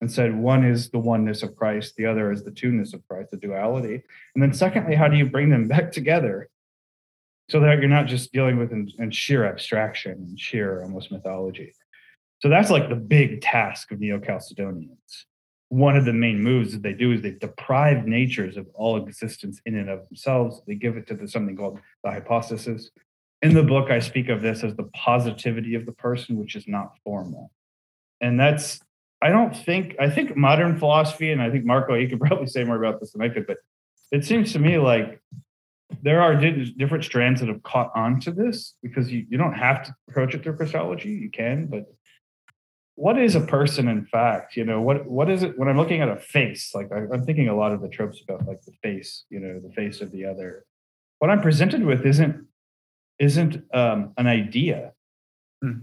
[0.00, 3.30] and said one is the oneness of Christ, the other is the two-ness of Christ,
[3.32, 4.02] the duality,
[4.34, 6.48] and then secondly, how do you bring them back together?
[7.48, 11.72] so that you're not just dealing with in, in sheer abstraction and sheer almost mythology.
[12.40, 15.24] So that's like the big task of Neo Chalcedonians.
[15.68, 19.60] One of the main moves that they do is they deprive natures of all existence
[19.66, 20.62] in and of themselves.
[20.66, 22.90] They give it to the, something called the hypostasis.
[23.42, 26.68] In the book, I speak of this as the positivity of the person, which is
[26.68, 27.50] not formal.
[28.20, 28.80] And that's,
[29.20, 32.64] I don't think, I think modern philosophy, and I think Marco, you could probably say
[32.64, 33.58] more about this than I could, but
[34.12, 35.20] it seems to me like
[36.02, 39.84] there are different strands that have caught on to this because you, you don't have
[39.84, 41.10] to approach it through Christology.
[41.10, 41.84] You can, but
[42.96, 44.56] what is a person in fact?
[44.56, 46.72] You know, what what is it when I'm looking at a face?
[46.74, 49.60] Like I, am thinking a lot of the tropes about like the face, you know,
[49.60, 50.64] the face of the other.
[51.18, 52.46] What I'm presented with isn't
[53.18, 54.92] isn't um, an idea.
[55.62, 55.80] Hmm.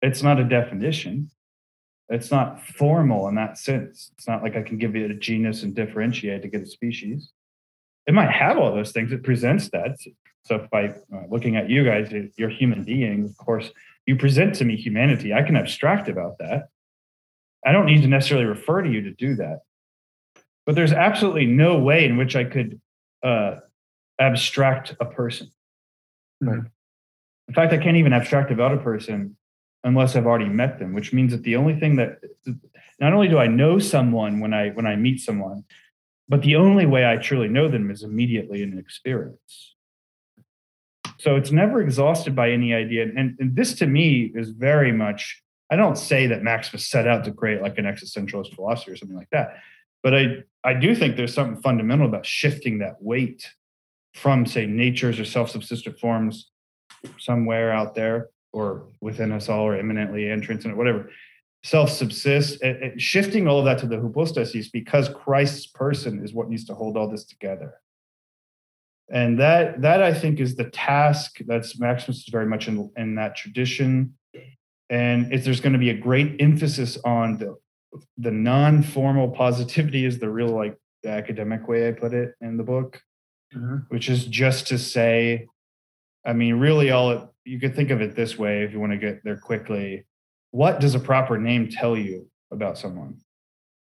[0.00, 1.30] It's not a definition.
[2.08, 4.10] It's not formal in that sense.
[4.16, 7.32] It's not like I can give you a genus and differentiate to get a species
[8.08, 9.12] it might have all those things.
[9.12, 9.98] It presents that.
[10.44, 13.30] So by uh, looking at you guys, you're human beings.
[13.30, 13.70] Of course,
[14.08, 15.34] you present to me humanity.
[15.34, 16.70] I can abstract about that.
[17.64, 19.60] I don't need to necessarily refer to you to do that.
[20.64, 22.80] But there's absolutely no way in which I could
[23.22, 23.56] uh,
[24.18, 25.52] abstract a person.
[26.40, 26.62] Right.
[27.48, 29.36] In fact, I can't even abstract about a person
[29.84, 32.20] unless I've already met them, which means that the only thing that
[32.98, 35.64] not only do I know someone when I when I meet someone,
[36.30, 39.74] but the only way I truly know them is immediately in an experience.
[41.18, 43.04] So it's never exhausted by any idea.
[43.04, 47.06] And, and this to me is very much, I don't say that Max was set
[47.08, 49.56] out to create like an existentialist philosophy or something like that.
[50.02, 50.26] But I,
[50.64, 53.50] I do think there's something fundamental about shifting that weight
[54.14, 56.50] from, say, natures or self subsistent forms
[57.18, 61.10] somewhere out there or within us all or immanently entrance and whatever
[61.62, 66.32] self subsist eh, eh, shifting all of that to the hypostasis because christ's person is
[66.32, 67.74] what needs to hold all this together
[69.10, 73.14] and that that i think is the task that's maximus is very much in, in
[73.14, 74.14] that tradition
[74.90, 77.56] and if there's going to be a great emphasis on the
[78.18, 82.62] the non-formal positivity is the real like the academic way i put it in the
[82.62, 83.00] book
[83.54, 83.76] mm-hmm.
[83.88, 85.46] which is just to say
[86.26, 88.92] i mean really all it you could think of it this way if you want
[88.92, 90.04] to get there quickly.
[90.50, 93.20] What does a proper name tell you about someone?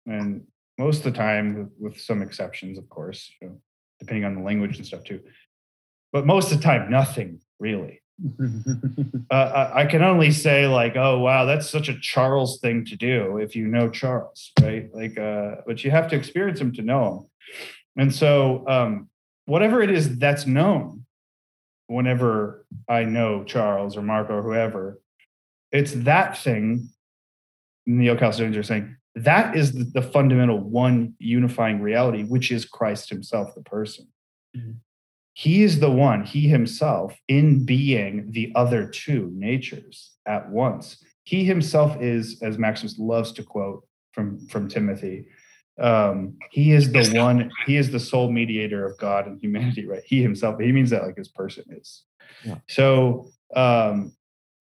[0.05, 3.61] And most of the time, with, some exceptions, of course, you know,
[3.99, 5.21] depending on the language and stuff too.
[6.13, 8.01] But most of the time, nothing really.
[9.31, 12.95] uh, I, I can only say like, oh wow, that's such a Charles thing to
[12.95, 14.89] do if you know Charles, right?
[14.93, 17.61] Like, uh, but you have to experience him to know him.
[17.97, 19.09] And so, um,
[19.45, 21.05] whatever it is that's known,
[21.87, 24.99] whenever I know Charles or Mark or whoever,
[25.71, 26.89] it's that thing.
[27.85, 33.09] Neo Chalcedonians are saying that is the, the, fundamental one unifying reality, which is Christ
[33.09, 34.07] Himself, the person.
[34.55, 34.71] Mm-hmm.
[35.33, 41.03] He is the one, He Himself, in being the other two natures at once.
[41.23, 45.25] He Himself is, as Maximus loves to quote from, from Timothy,
[45.79, 50.01] um, he is the one he is the sole mediator of god and humanity right
[50.05, 52.03] he himself he means that like his person is
[52.43, 52.55] yeah.
[52.67, 54.11] so um,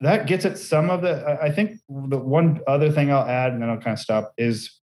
[0.00, 3.62] that gets at some of the i think the one other thing i'll add and
[3.62, 4.78] then i'll kind of stop is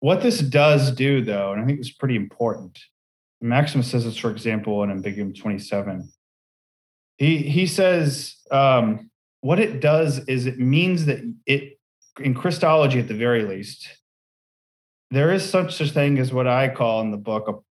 [0.00, 2.78] what this does do though and i think it's pretty important
[3.40, 6.10] maximus says this for example in ambiguum 27
[7.18, 11.78] he he says um, what it does is it means that it
[12.20, 13.88] in christology at the very least
[15.12, 17.62] there is such a thing as what I call in the book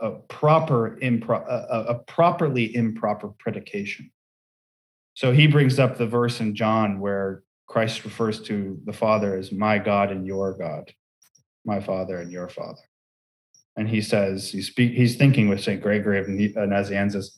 [0.00, 4.10] a, a proper impro- a, a properly improper predication.
[5.20, 9.52] So he brings up the verse in John where Christ refers to the Father as
[9.52, 10.90] my God and your God,
[11.66, 12.80] my Father and your Father.
[13.76, 15.82] And he says, he's, speak, he's thinking with St.
[15.82, 17.32] Gregory of Nazianzus.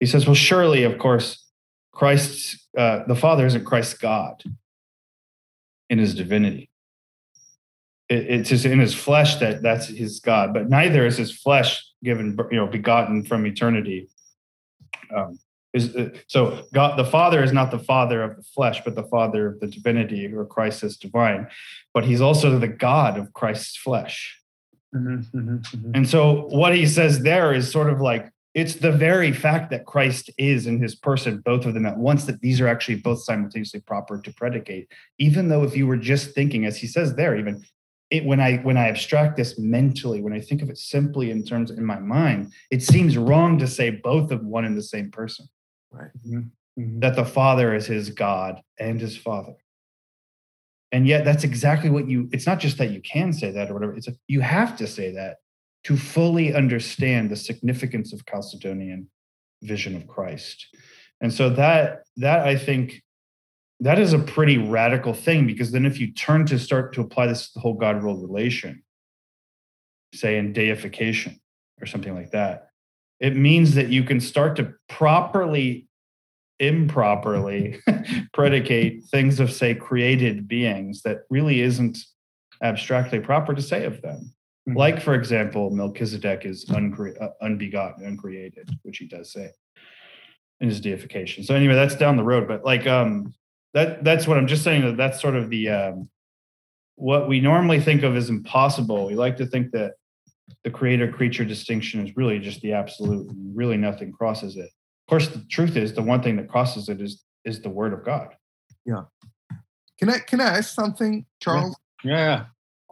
[0.00, 1.46] He says, well, surely, of course,
[1.92, 4.44] Christ's, uh, the Father isn't Christ's God
[5.88, 6.68] in his divinity
[8.10, 11.86] it, it's just in his flesh that that's his God, but neither is his flesh
[12.04, 14.10] given, you know, begotten from eternity.
[15.16, 15.38] Um,
[15.74, 19.04] is uh, so God, the Father is not the Father of the flesh, but the
[19.04, 21.48] Father of the divinity, or Christ is divine,
[21.92, 24.38] but He's also the God of Christ's flesh.
[24.94, 25.90] Mm-hmm, mm-hmm, mm-hmm.
[25.94, 29.84] And so what he says there is sort of like it's the very fact that
[29.84, 33.22] Christ is in his person, both of them at once, that these are actually both
[33.22, 34.88] simultaneously proper to predicate.
[35.18, 37.64] Even though if you were just thinking, as he says there, even
[38.10, 41.44] it, when I when I abstract this mentally, when I think of it simply in
[41.44, 45.10] terms in my mind, it seems wrong to say both of one and the same
[45.10, 45.48] person.
[45.90, 46.10] Right.
[46.26, 46.38] Mm-hmm.
[46.38, 47.00] mm-hmm.
[47.00, 49.54] That the Father is his God and his Father.
[50.90, 53.74] And yet that's exactly what you it's not just that you can say that or
[53.74, 55.38] whatever, it's a, you have to say that
[55.84, 59.06] to fully understand the significance of Chalcedonian
[59.62, 60.66] vision of Christ.
[61.20, 63.02] And so that that I think
[63.80, 67.26] that is a pretty radical thing because then if you turn to start to apply
[67.26, 68.82] this to the whole God world relation,
[70.14, 71.40] say in deification
[71.80, 72.70] or something like that,
[73.20, 75.88] it means that you can start to properly,
[76.60, 77.80] improperly
[78.32, 81.98] predicate things of, say, created beings that really isn't
[82.62, 84.32] abstractly proper to say of them.
[84.68, 84.78] Mm-hmm.
[84.78, 89.50] Like, for example, Melchizedek is uncre- uh, unbegotten, uncreated, which he does say
[90.60, 91.44] in his deification.
[91.44, 92.48] So anyway, that's down the road.
[92.48, 93.34] But like, um,
[93.74, 94.82] that that's what I'm just saying.
[94.82, 96.08] That that's sort of the um,
[96.96, 99.06] what we normally think of as impossible.
[99.06, 99.92] We like to think that
[100.64, 104.70] the creator creature distinction is really just the absolute, and really nothing crosses it.
[105.06, 107.92] Of course, the truth is the one thing that crosses it is is the word
[107.92, 108.34] of God.
[108.84, 109.04] Yeah.
[109.98, 111.76] Can I can I ask something, Charles?
[112.04, 112.12] Yeah.
[112.12, 112.44] yeah.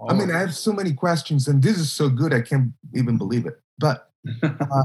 [0.08, 3.16] I mean, I have so many questions, and this is so good, I can't even
[3.16, 3.58] believe it.
[3.78, 4.10] But
[4.42, 4.84] uh,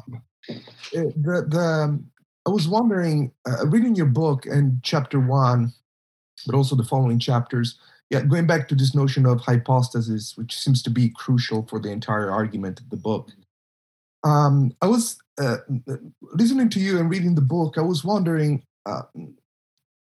[0.92, 2.12] the the um,
[2.48, 5.74] I was wondering, uh, reading your book and chapter one,
[6.46, 7.80] but also the following chapters.
[8.12, 11.89] Yeah, going back to this notion of hypostasis, which seems to be crucial for the
[11.89, 13.30] entire argument of the book.
[14.24, 15.58] Um, I was uh,
[16.34, 17.78] listening to you and reading the book.
[17.78, 18.63] I was wondering.
[18.86, 19.04] Uh,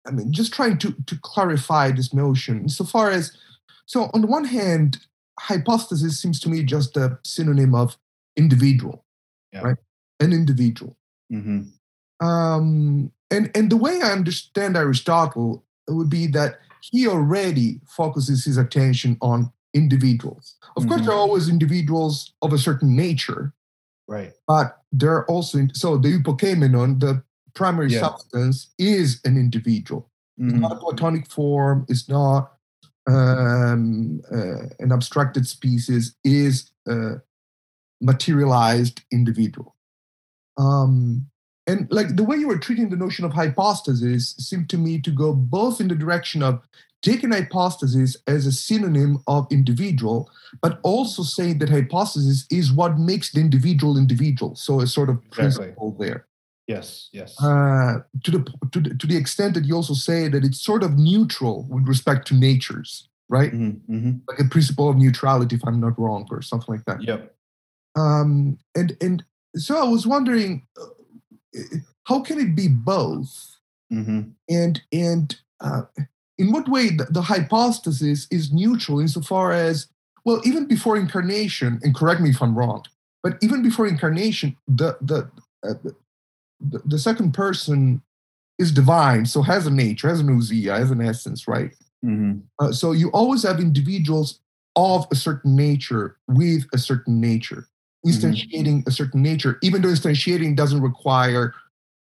[0.06, 3.36] I mean, just trying to to clarify this notion, so far as
[3.90, 4.98] so, on the one hand,
[5.40, 7.98] hypostasis seems to me just a synonym of
[8.36, 9.04] individual,
[9.52, 9.62] yeah.
[9.62, 9.76] right?
[10.20, 10.96] An individual.
[11.32, 12.24] Mm-hmm.
[12.24, 18.56] Um, and and the way I understand Aristotle would be that he already focuses his
[18.56, 20.56] attention on individuals.
[20.76, 20.90] Of mm-hmm.
[20.90, 23.52] course, there are always individuals of a certain nature,
[24.08, 24.32] right?
[24.46, 27.22] But there are also so the hypokeimenon, the
[27.54, 28.00] primary yeah.
[28.00, 30.10] substance, is an individual.
[30.40, 30.50] Mm-hmm.
[30.50, 31.86] It's not a platonic form.
[31.88, 32.52] It's not
[33.06, 37.16] um, uh, an abstracted species is a
[38.00, 39.76] materialized individual.
[40.56, 41.26] Um,
[41.66, 45.10] and like the way you were treating the notion of hypostasis seemed to me to
[45.10, 46.60] go both in the direction of
[47.02, 53.32] taking hypostasis as a synonym of individual, but also saying that hypostasis is what makes
[53.32, 54.54] the individual individual.
[54.54, 55.66] So a sort of exactly.
[55.66, 56.26] principle there.
[56.66, 57.40] Yes, yes.
[57.42, 60.84] Uh, to the to the to the extent that you also say that it's sort
[60.84, 63.52] of neutral with respect to natures, right?
[63.52, 64.10] Mm-hmm, mm-hmm.
[64.28, 67.02] Like a principle of neutrality, if I'm not wrong, or something like that.
[67.02, 67.34] Yep.
[67.96, 69.24] Um, and and
[69.56, 70.64] so I was wondering,
[72.04, 73.56] how can it be both?
[73.92, 74.30] Mm-hmm.
[74.48, 75.82] And and uh,
[76.38, 79.88] in what way the, the hypostasis is neutral insofar as
[80.24, 82.84] well, even before incarnation, and correct me if I'm wrong,
[83.22, 85.30] but even before incarnation, the the
[85.66, 85.74] uh,
[86.60, 88.02] the, the second person
[88.58, 91.72] is divine, so has a nature, has an ousia, has an essence, right?
[92.04, 92.40] Mm-hmm.
[92.58, 94.40] Uh, so you always have individuals
[94.76, 97.66] of a certain nature with a certain nature.
[98.06, 98.88] Instantiating mm-hmm.
[98.88, 101.54] a certain nature, even though instantiating doesn't require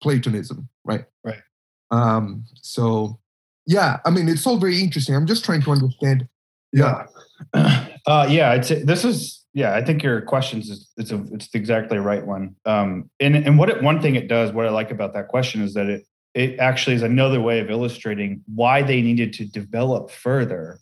[0.02, 1.06] Platonism, right?
[1.24, 1.41] Right.
[1.91, 3.20] Um, so
[3.65, 5.15] yeah, I mean, it's all very interesting.
[5.15, 6.28] I'm just trying to understand.
[6.74, 7.06] Yeah.
[8.08, 11.60] Uh, yeah, I'd this is yeah, I think your questions is it's a it's the
[11.60, 12.56] exactly right one.
[12.65, 15.62] Um, and and what it, one thing it does, what I like about that question
[15.62, 20.10] is that it it actually is another way of illustrating why they needed to develop
[20.10, 20.80] further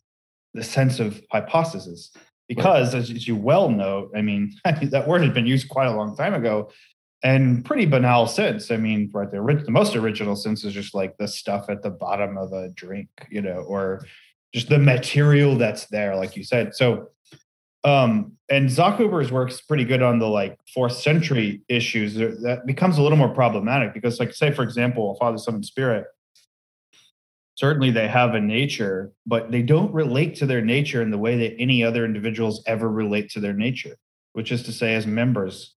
[0.54, 2.12] the sense of hypostasis.
[2.50, 3.10] Because right.
[3.10, 6.34] as, you well know, I mean, that word had been used quite a long time
[6.34, 6.72] ago
[7.24, 8.72] and pretty banal sense.
[8.72, 11.90] I mean, right, the, the most original sense is just like the stuff at the
[11.90, 14.06] bottom of a drink, you know, or
[14.54, 16.76] just the material that's there, like you said.
[16.76, 17.10] So
[17.84, 22.16] um, and Zachhuber's works pretty good on the like fourth century issues.
[22.16, 26.06] That becomes a little more problematic because, like, say for example, Father, Son, and Spirit.
[27.60, 31.36] Certainly, they have a nature, but they don't relate to their nature in the way
[31.40, 33.98] that any other individuals ever relate to their nature,
[34.32, 35.76] which is to say, as members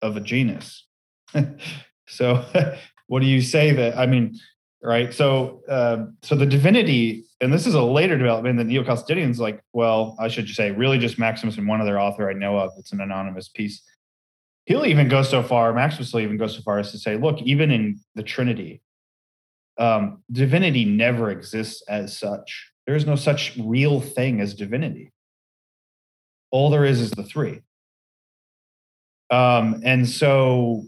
[0.00, 0.86] of a genus.
[2.06, 2.44] so,
[3.08, 3.98] what do you say that?
[3.98, 4.38] I mean,
[4.80, 5.12] right?
[5.12, 8.56] So, uh, so the divinity, and this is a later development.
[8.56, 12.34] The Neo-Chalcedonians, like, well, I should say, really just Maximus and one other author I
[12.34, 12.70] know of.
[12.78, 13.82] It's an anonymous piece.
[14.66, 15.72] He'll even go so far.
[15.72, 18.82] Maximus will even go so far as to say, look, even in the Trinity,
[19.78, 22.70] um, divinity never exists as such.
[22.86, 25.12] There is no such real thing as divinity.
[26.50, 27.60] All there is is the three.
[29.30, 30.84] Um, and so,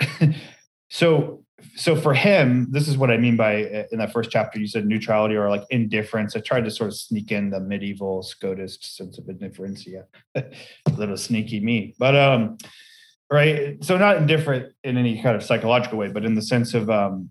[0.90, 1.44] so
[1.76, 4.66] so for him, this is what I mean by uh, in that first chapter, you
[4.66, 6.34] said neutrality or like indifference.
[6.34, 10.44] I tried to sort of sneak in the medieval Scotist sense of indifferentia, a
[10.96, 12.58] little sneaky me, but um,
[13.30, 13.82] right.
[13.84, 17.30] So not indifferent in any kind of psychological way, but in the sense of um,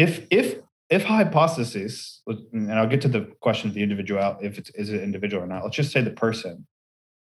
[0.00, 0.58] if if
[0.88, 5.02] if hypostasis, and I'll get to the question of the individual, if it's is it
[5.02, 5.62] individual or not.
[5.62, 6.66] Let's just say the person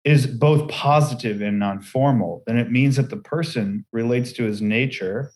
[0.05, 5.33] is both positive and non-formal, then it means that the person relates to his nature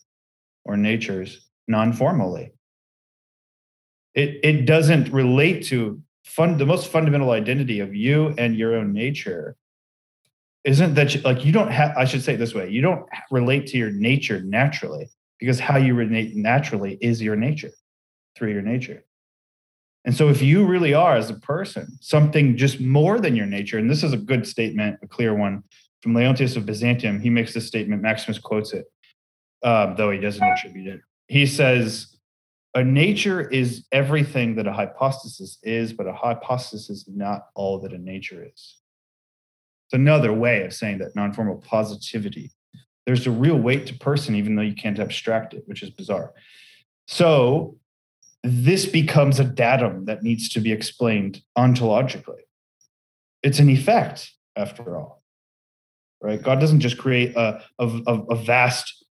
[0.63, 2.51] or natures non-formally.
[4.15, 8.93] It, it doesn't relate to fun, the most fundamental identity of you and your own
[8.93, 9.55] nature
[10.63, 13.05] isn't that you, like you don't have i should say it this way you don't
[13.29, 15.07] relate to your nature naturally
[15.45, 17.71] because how you relate naturally is your nature
[18.35, 19.03] through your nature
[20.05, 23.77] and so if you really are as a person something just more than your nature
[23.77, 25.63] and this is a good statement a clear one
[26.01, 28.85] from leontius of byzantium he makes this statement maximus quotes it
[29.65, 31.01] um, though he doesn't attribute it.
[31.27, 32.15] He says,
[32.75, 37.91] a nature is everything that a hypostasis is, but a hypostasis is not all that
[37.91, 38.77] a nature is.
[39.87, 42.51] It's another way of saying that non-formal positivity.
[43.05, 46.33] There's a real weight to person, even though you can't abstract it, which is bizarre.
[47.07, 47.77] So
[48.43, 52.41] this becomes a datum that needs to be explained ontologically.
[53.43, 55.21] It's an effect, after all.
[56.21, 56.41] Right?
[56.41, 59.05] God doesn't just create a, a, a vast,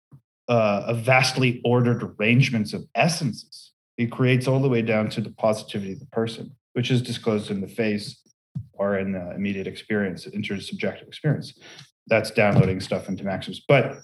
[0.48, 3.72] uh, a vastly ordered arrangements of essences.
[3.98, 7.52] He creates all the way down to the positivity of the person, which is disclosed
[7.52, 8.22] in the face
[8.74, 11.54] or in the immediate experience, intersubjective experience.
[12.08, 13.62] That's downloading stuff into Maximus.
[13.68, 13.99] But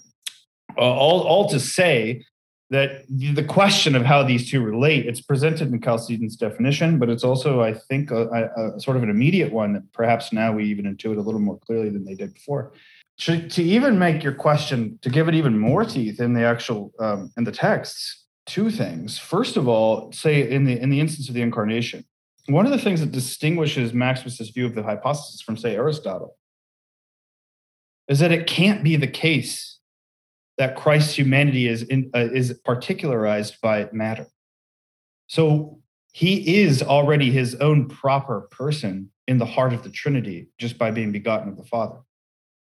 [0.76, 2.24] uh, all, all to say
[2.70, 7.24] that the question of how these two relate, it's presented in Chalcedon's definition, but it's
[7.24, 10.64] also, I think, a, a, a, sort of an immediate one that perhaps now we
[10.64, 12.72] even intuit a little more clearly than they did before.
[13.20, 16.92] To, to even make your question, to give it even more teeth in the actual
[17.00, 19.18] um, in the texts, two things.
[19.18, 22.04] First of all, say in the in the instance of the incarnation,
[22.48, 26.37] one of the things that distinguishes Maximus's view of the hypostasis from, say, Aristotle,
[28.08, 29.78] is that it can't be the case
[30.56, 34.26] that Christ's humanity is in, uh, is particularized by matter.
[35.28, 35.78] So
[36.12, 40.90] he is already his own proper person in the heart of the Trinity just by
[40.90, 42.00] being begotten of the Father.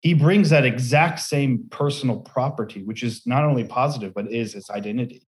[0.02, 4.70] He brings that exact same personal property, which is not only positive, but is its
[4.70, 5.28] identity.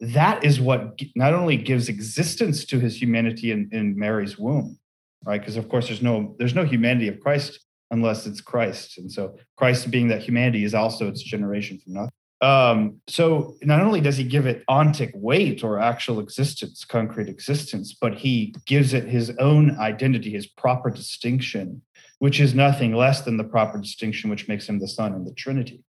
[0.00, 4.78] That is what not only gives existence to his humanity in, in Mary's womb,
[5.24, 5.40] right?
[5.40, 7.60] Because of course there's no there's no humanity of Christ
[7.90, 8.98] unless it's Christ.
[8.98, 12.10] And so Christ being that humanity is also its generation from nothing.
[12.42, 17.94] Um, so not only does he give it ontic weight or actual existence, concrete existence,
[18.00, 21.82] but he gives it his own identity, his proper distinction,
[22.18, 25.34] which is nothing less than the proper distinction which makes him the Son in the
[25.34, 25.84] Trinity.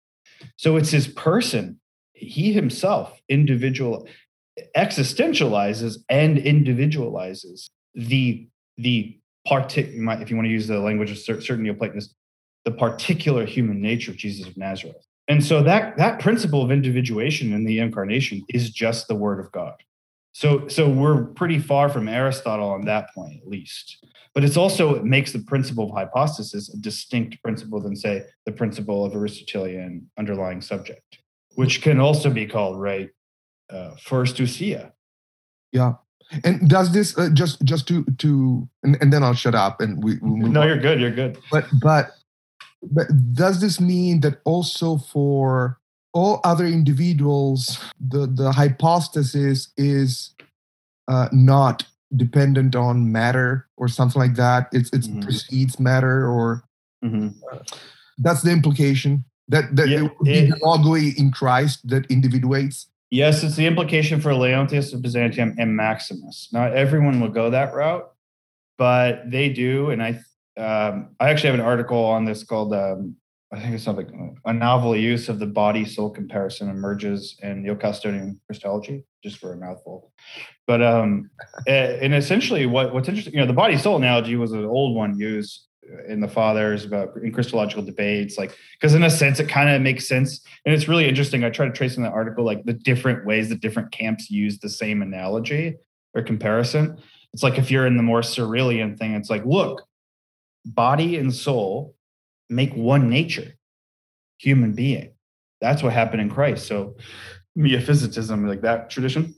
[0.56, 1.80] So it's his person,
[2.12, 4.08] he himself, individual,
[4.76, 9.17] existentializes and individualizes the the
[9.48, 12.14] partic- if you want to use the language of certain Neoplatonists,
[12.64, 15.06] the particular human nature of Jesus of Nazareth.
[15.28, 19.52] And so that that principle of individuation in the incarnation is just the word of
[19.52, 19.74] God.
[20.32, 24.04] So so we're pretty far from Aristotle on that point, at least.
[24.34, 28.52] But it's also it makes the principle of hypostasis a distinct principle than say the
[28.52, 31.18] principle of Aristotelian underlying subject,
[31.56, 33.10] which can also be called right
[33.70, 34.92] uh, first ousia.
[35.72, 35.94] Yeah,
[36.44, 40.02] and does this uh, just just to to and, and, then I'll shut up and
[40.02, 40.18] we.
[40.20, 40.68] We'll no, on.
[40.68, 41.00] you're good.
[41.00, 41.38] You're good.
[41.50, 42.10] But but
[42.82, 45.78] but does this mean that also for
[46.12, 50.34] all other individuals, the the hypostasis is
[51.08, 54.68] uh, not dependent on matter or something like that?
[54.72, 55.20] It's it mm-hmm.
[55.20, 56.62] precedes matter or
[57.04, 57.28] mm-hmm.
[57.52, 57.60] uh,
[58.18, 62.87] that's the implication that that yeah, it would be it, in Christ that individuates.
[63.10, 66.50] Yes, it's the implication for Leontius of Byzantium and Maximus.
[66.52, 68.10] Not everyone will go that route,
[68.76, 69.90] but they do.
[69.90, 70.08] And I,
[70.60, 73.16] um, I actually have an article on this called, um,
[73.50, 78.38] I think it's something, a novel use of the body soul comparison emerges in Neo-Chalcedonian
[78.44, 80.12] Christology, just for a mouthful.
[80.66, 81.30] But, um,
[81.66, 85.18] and essentially, what, what's interesting, you know, the body soul analogy was an old one
[85.18, 85.67] used
[86.08, 89.80] in the fathers about in Christological debates, like because in a sense it kind of
[89.82, 91.44] makes sense, and it's really interesting.
[91.44, 94.58] I try to trace in the article like the different ways that different camps use
[94.58, 95.76] the same analogy
[96.14, 96.98] or comparison.
[97.32, 99.82] It's like if you're in the more Cyrilian thing, it's like, look,
[100.64, 101.94] body and soul
[102.48, 103.54] make one nature,
[104.38, 105.12] human being.
[105.60, 106.66] That's what happened in Christ.
[106.66, 106.96] So,
[107.56, 109.34] miaphysitism, like that tradition.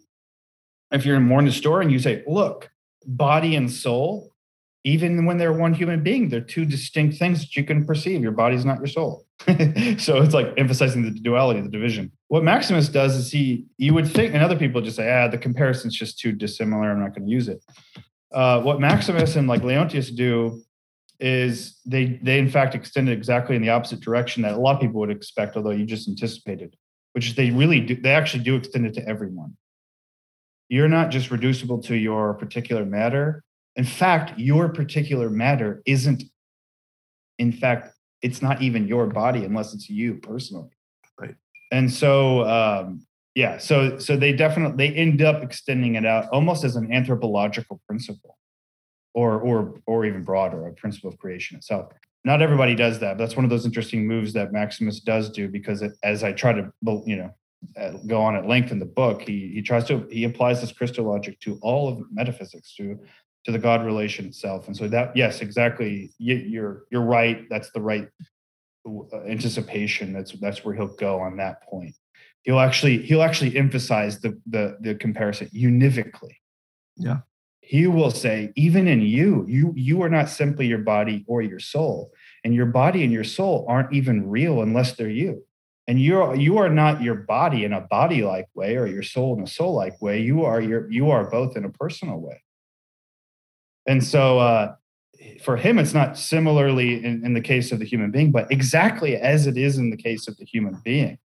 [0.92, 2.70] If you're in more Nestorian, you say, look,
[3.06, 4.29] body and soul
[4.84, 8.22] even when they're one human being, they're two distinct things that you can perceive.
[8.22, 9.26] Your body's not your soul.
[9.46, 12.12] so it's like emphasizing the duality, the division.
[12.28, 15.36] What Maximus does is he, you would think, and other people just say, ah, the
[15.36, 16.90] comparison's just too dissimilar.
[16.90, 17.62] I'm not going to use it.
[18.32, 20.62] Uh, what Maximus and like Leontius do
[21.18, 24.76] is they they in fact extend it exactly in the opposite direction that a lot
[24.76, 26.74] of people would expect, although you just anticipated,
[27.12, 29.56] which is they really do they actually do extend it to everyone.
[30.68, 33.42] You're not just reducible to your particular matter
[33.76, 36.24] in fact, your particular matter isn't,
[37.38, 40.70] in fact, it's not even your body unless it's you personally.
[41.18, 41.34] Right.
[41.72, 46.64] And so, um, yeah, so so they definitely they end up extending it out almost
[46.64, 48.36] as an anthropological principle,
[49.14, 51.92] or or or even broader, a principle of creation itself.
[52.24, 53.18] Not everybody does that.
[53.18, 56.52] That's one of those interesting moves that Maximus does do because it, as I try
[56.52, 56.72] to
[57.06, 57.30] you know
[57.80, 60.72] uh, go on at length in the book, he he tries to he applies this
[60.72, 62.98] Christologic to all of metaphysics, to
[63.44, 64.66] to the God relation itself.
[64.66, 66.12] And so that, yes, exactly.
[66.18, 67.48] You're you're right.
[67.48, 68.08] That's the right
[68.86, 70.12] uh, anticipation.
[70.12, 71.94] That's that's where he'll go on that point.
[72.42, 76.36] He'll actually he'll actually emphasize the the the comparison univocally.
[76.96, 77.18] Yeah.
[77.60, 81.60] He will say, even in you, you you are not simply your body or your
[81.60, 82.10] soul,
[82.44, 85.44] and your body and your soul aren't even real unless they're you.
[85.86, 89.42] And you're you are not your body in a body-like way or your soul in
[89.42, 90.20] a soul-like way.
[90.20, 92.42] You are your you are both in a personal way.
[93.86, 94.74] And so uh,
[95.42, 99.16] for him, it's not similarly in, in the case of the human being, but exactly
[99.16, 101.18] as it is in the case of the human being.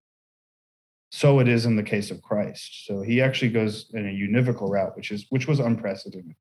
[1.12, 2.86] So it is in the case of Christ.
[2.86, 6.36] So he actually goes in a univocal route, which is which was unprecedented.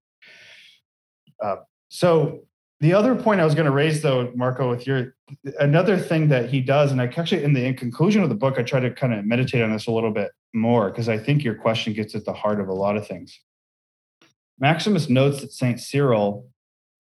[1.43, 1.57] Uh,
[1.91, 2.41] so
[2.81, 5.15] the other point I was going to raise, though, Marco, with your
[5.61, 8.59] another thing that he does, and I actually in the in conclusion of the book,
[8.59, 11.45] I try to kind of meditate on this a little bit more because I think
[11.45, 13.39] your question gets at the heart of a lot of things.
[14.59, 16.49] Maximus notes that Saint Cyril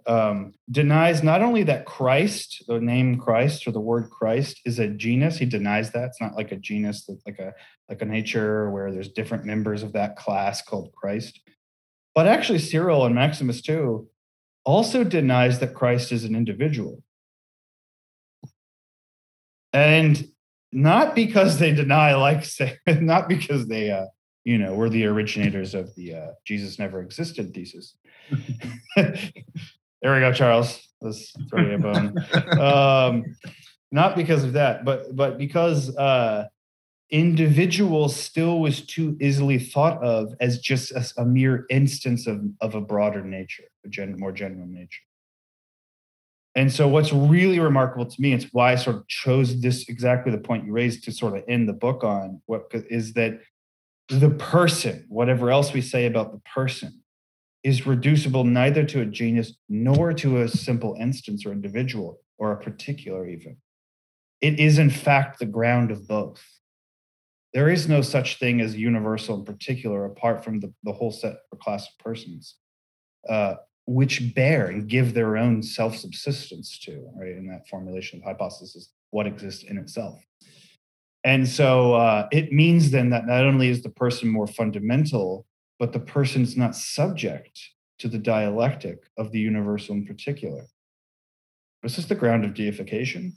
[0.07, 4.89] um, denies not only that Christ, the name Christ or the word Christ, is a
[4.89, 5.39] genus.
[5.39, 7.55] He denies that it's not like a genus, like a
[7.89, 11.41] like a nature where there's different members of that class called Christ.
[12.15, 14.09] But actually, Cyril and Maximus too
[14.65, 17.03] also denies that Christ is an individual.
[19.73, 20.29] And
[20.73, 24.07] not because they deny, like say, not because they, uh,
[24.45, 27.97] you know, we're the originators of the uh, Jesus never existed thesis.
[28.97, 29.33] there
[30.03, 30.81] we go, Charles.
[31.01, 32.15] Let's throw you a bone.
[32.61, 33.37] um,
[33.91, 36.47] not because of that, but but because uh,
[37.11, 42.75] individual still was too easily thought of as just a, a mere instance of, of
[42.75, 45.03] a broader nature, a gen, more general nature.
[46.57, 50.31] And so, what's really remarkable to me, it's why I sort of chose this exactly
[50.31, 53.41] the point you raised to sort of end the book on, what is that
[54.09, 57.03] the person, whatever else we say about the person,
[57.63, 62.63] is reducible neither to a genus nor to a simple instance or individual or a
[62.63, 63.57] particular even.
[64.41, 66.43] It is, in fact, the ground of both
[67.55, 71.37] there is no such thing as universal in particular apart from the, the whole set
[71.53, 72.57] or class of persons
[73.29, 73.55] uh,
[73.87, 79.27] which bear and give their own self-subsistence to right in that formulation of hypostasis what
[79.27, 80.21] exists in itself
[81.25, 85.47] and so uh, it means then that not only is the person more fundamental
[85.79, 87.59] but the person's not subject
[87.99, 90.63] to the dialectic of the universal in particular
[91.83, 93.37] this is the ground of deification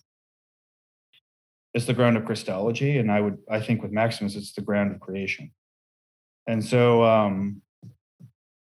[1.77, 4.91] it's the ground of Christology, and I would I think with Maximus it's the ground
[4.91, 5.51] of creation.
[6.47, 7.61] And so um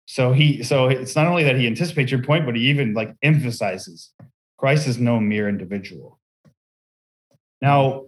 [0.07, 3.15] so he so it's not only that he anticipates your point, but he even like
[3.23, 4.13] emphasizes
[4.59, 6.19] Christ is no mere individual.
[7.63, 8.07] Now,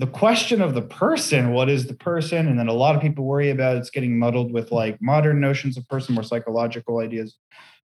[0.00, 2.48] the question of the person, what is the person?
[2.48, 5.76] And then a lot of people worry about it's getting muddled with like modern notions
[5.76, 7.36] of person, more psychological ideas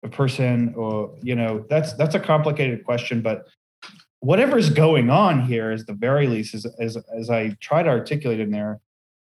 [0.02, 3.46] of person, or you know, that's that's a complicated question, but
[4.24, 8.40] whatever's going on here is the very least as, as as i try to articulate
[8.40, 8.80] in there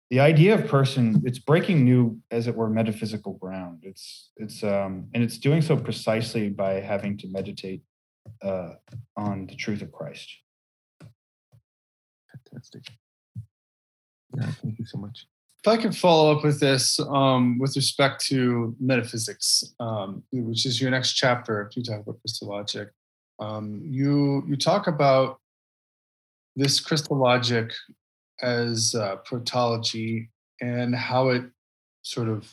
[0.10, 5.10] the idea of person it's breaking new as it were metaphysical ground it's it's um
[5.14, 7.82] and it's doing so precisely by having to meditate
[8.42, 8.70] uh
[9.18, 10.30] on the truth of christ
[12.56, 12.84] fantastic.
[14.38, 15.28] Yeah thank you so much.
[15.64, 20.80] If i can follow up with this um with respect to metaphysics um which is
[20.80, 22.90] your next chapter if you talk about christologic
[23.40, 25.40] um, you you talk about
[26.56, 27.74] this Christologic
[28.42, 30.30] as uh, protology
[30.62, 31.44] and how it
[32.04, 32.52] sort of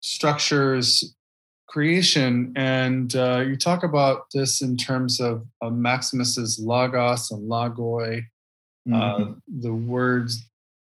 [0.00, 1.14] structures
[1.68, 8.24] creation, and uh, you talk about this in terms of, of Maximus's logos and logoi,
[8.88, 9.22] mm-hmm.
[9.22, 10.44] uh, the words,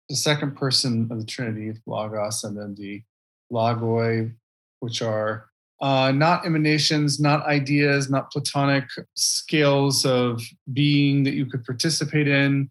[0.09, 3.03] the second person of the Trinity, logos, and then the
[3.53, 4.33] logoi,
[4.81, 5.47] which are
[5.81, 10.41] uh, not emanations, not ideas, not platonic scales of
[10.73, 12.71] being that you could participate in,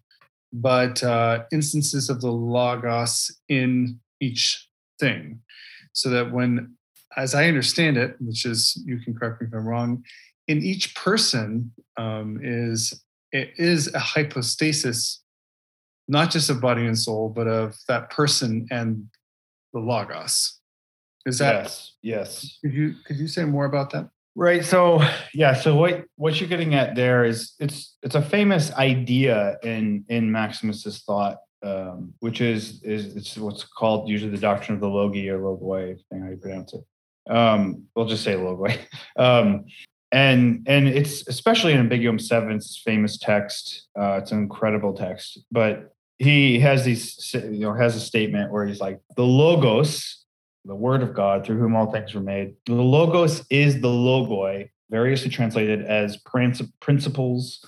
[0.53, 4.67] but uh, instances of the logos in each
[4.99, 5.41] thing.
[5.93, 6.75] So that when,
[7.17, 10.05] as I understand it, which is, you can correct me if I'm wrong,
[10.47, 15.21] in each person um, is it is a hypostasis,
[16.07, 19.07] not just of body and soul, but of that person and
[19.73, 20.59] the logos.
[21.25, 21.93] Is that yes?
[22.01, 22.57] Yes.
[22.61, 24.09] Could you could you say more about that?
[24.35, 24.63] Right.
[24.63, 25.01] So
[25.33, 25.53] yeah.
[25.53, 30.31] So what what you're getting at there is it's it's a famous idea in in
[30.31, 35.29] Maximus's thought, um, which is is it's what's called usually the doctrine of the logi
[35.29, 36.81] or logoi, thing how you pronounce it.
[37.31, 38.79] Um, we'll just say logoi.
[39.17, 39.65] Um,
[40.11, 43.87] and and it's especially in Ambiguum Seven's famous text.
[43.99, 48.65] Uh, it's an incredible text, but he has these you know has a statement where
[48.65, 50.21] he's like the logos
[50.65, 52.55] the word of God through whom all things were made.
[52.65, 57.65] The logos is the logoi, variously translated as principles.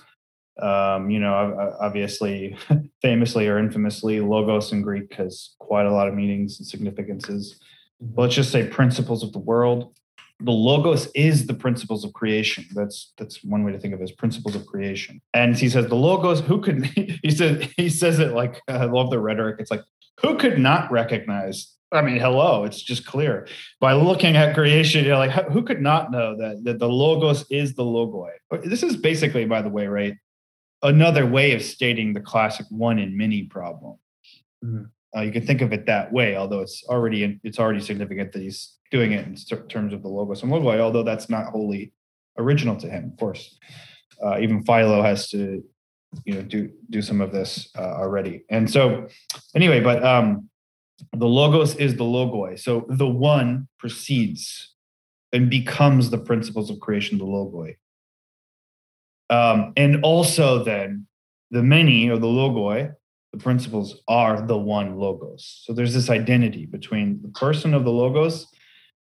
[0.60, 2.56] Um, you know, obviously,
[3.02, 7.58] famously or infamously, logos in Greek has quite a lot of meanings and significances.
[8.00, 9.96] But let's just say principles of the world.
[10.44, 12.66] The logos is the principles of creation.
[12.74, 15.20] That's that's one way to think of it as principles of creation.
[15.32, 16.40] And he says the logos.
[16.40, 16.84] Who could
[17.22, 19.56] he says he says it like I love the rhetoric.
[19.58, 19.82] It's like
[20.20, 23.46] who could not recognize I mean, hello, it's just clear.
[23.78, 27.74] By looking at creation, you're like, who could not know that, that the logos is
[27.74, 28.30] the logoi?
[28.64, 30.16] This is basically, by the way, right?
[30.82, 33.98] Another way of stating the classic one in many problem.
[34.64, 34.84] Mm-hmm.
[35.16, 38.42] Uh, you can think of it that way, although it's already it's already significant that
[38.42, 39.36] he's doing it in
[39.68, 41.92] terms of the logos and logoi, although that's not wholly
[42.38, 43.58] original to him, of course.
[44.24, 45.62] Uh, even Philo has to,
[46.24, 48.44] you know, do do some of this uh, already.
[48.50, 49.08] And so,
[49.54, 50.48] anyway, but um,
[51.12, 52.58] the logos is the logoi.
[52.58, 54.74] So the one precedes
[55.32, 57.76] and becomes the principles of creation, the logoi.
[59.30, 61.06] Um, and also then
[61.50, 62.94] the many or the logoi,
[63.34, 65.62] the principles are the one logos.
[65.64, 68.46] So there's this identity between the person of the logos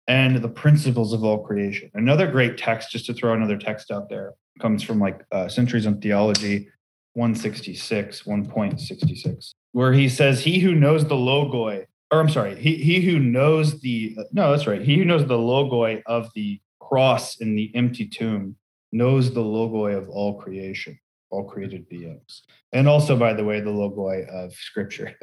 [0.08, 1.90] and the principles of all creation.
[1.94, 5.86] Another great text, just to throw another text out there, comes from like uh, Centuries
[5.86, 6.68] on Theology
[7.14, 13.00] 166, 1.66 where he says, He who knows the logoi, or I'm sorry, he, he
[13.00, 14.82] who knows the, no, that's right.
[14.82, 18.56] He who knows the logoi of the cross in the empty tomb
[18.90, 20.98] knows the logoi of all creation,
[21.30, 22.42] all created beings.
[22.72, 25.14] And also, by the way, the logoi of scripture.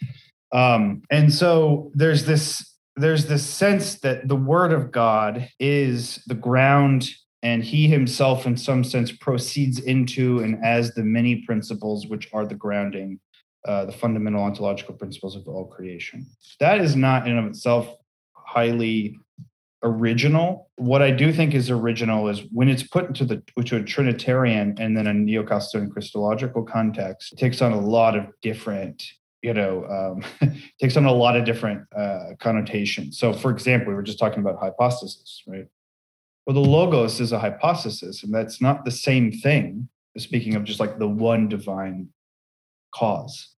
[0.52, 2.64] um, and so there's this
[2.96, 7.08] there's this sense that the word of God is the ground
[7.44, 12.44] and he himself in some sense proceeds into and as the many principles which are
[12.44, 13.20] the grounding
[13.66, 16.26] uh, the fundamental ontological principles of all creation.
[16.60, 17.92] That is not in of itself
[18.32, 19.16] highly
[19.82, 20.70] original.
[20.76, 24.76] What I do think is original is when it's put into the into a Trinitarian
[24.78, 29.02] and then a Neo-Chalcedonian Christological context, it takes on a lot of different
[29.42, 29.84] you know
[30.42, 33.18] um, takes on a lot of different uh, connotations.
[33.18, 35.66] So, for example, we were just talking about hypostasis, right?
[36.46, 39.88] Well, the logos is a hypostasis, and that's not the same thing.
[40.16, 42.08] Speaking of just like the one divine
[42.92, 43.54] cause.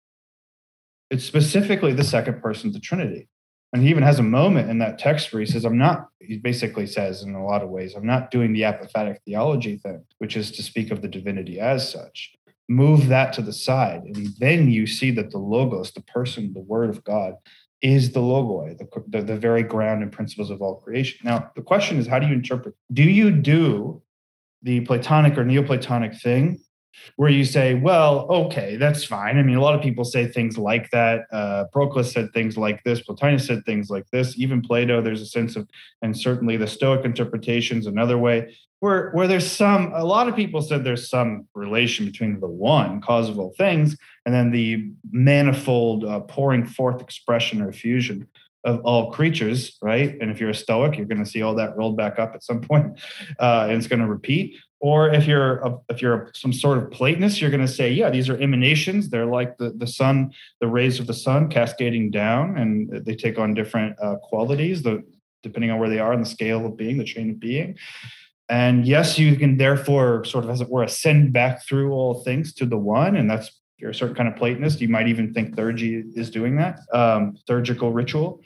[1.09, 3.27] It's specifically the second person of the Trinity.
[3.73, 6.37] And he even has a moment in that text where he says, I'm not, he
[6.37, 10.35] basically says in a lot of ways, I'm not doing the apophatic theology thing, which
[10.35, 12.33] is to speak of the divinity as such.
[12.67, 14.03] Move that to the side.
[14.03, 17.35] And then you see that the Logos, the person, the Word of God,
[17.81, 21.19] is the logoi, the, the, the, very ground and principles of all creation.
[21.23, 22.75] Now, the question is, how do you interpret?
[22.93, 24.03] Do you do
[24.61, 26.59] the Platonic or Neoplatonic thing
[27.15, 29.37] where you say, well, okay, that's fine.
[29.37, 31.21] I mean, a lot of people say things like that.
[31.31, 33.01] Uh, Proclus said things like this.
[33.01, 34.37] Plotinus said things like this.
[34.37, 35.67] Even Plato, there's a sense of,
[36.01, 39.91] and certainly the Stoic interpretations another way, where where there's some.
[39.93, 43.95] A lot of people said there's some relation between the one cause of all things
[44.25, 48.27] and then the manifold uh, pouring forth expression or fusion
[48.63, 50.17] of all creatures, right?
[50.21, 52.43] And if you're a Stoic, you're going to see all that rolled back up at
[52.43, 52.99] some point,
[53.39, 54.57] uh, and it's going to repeat.
[54.81, 58.09] Or if you're a, if you're some sort of Platonist, you're going to say, yeah,
[58.09, 59.09] these are emanations.
[59.09, 63.37] They're like the the sun, the rays of the sun cascading down, and they take
[63.37, 65.03] on different uh, qualities, the
[65.43, 67.77] depending on where they are in the scale of being, the chain of being.
[68.49, 72.53] And yes, you can therefore sort of, as it were, ascend back through all things
[72.55, 74.81] to the one, and that's you're a certain kind of Platonist.
[74.81, 78.41] You might even think theurgy is doing that, um, theurgical ritual,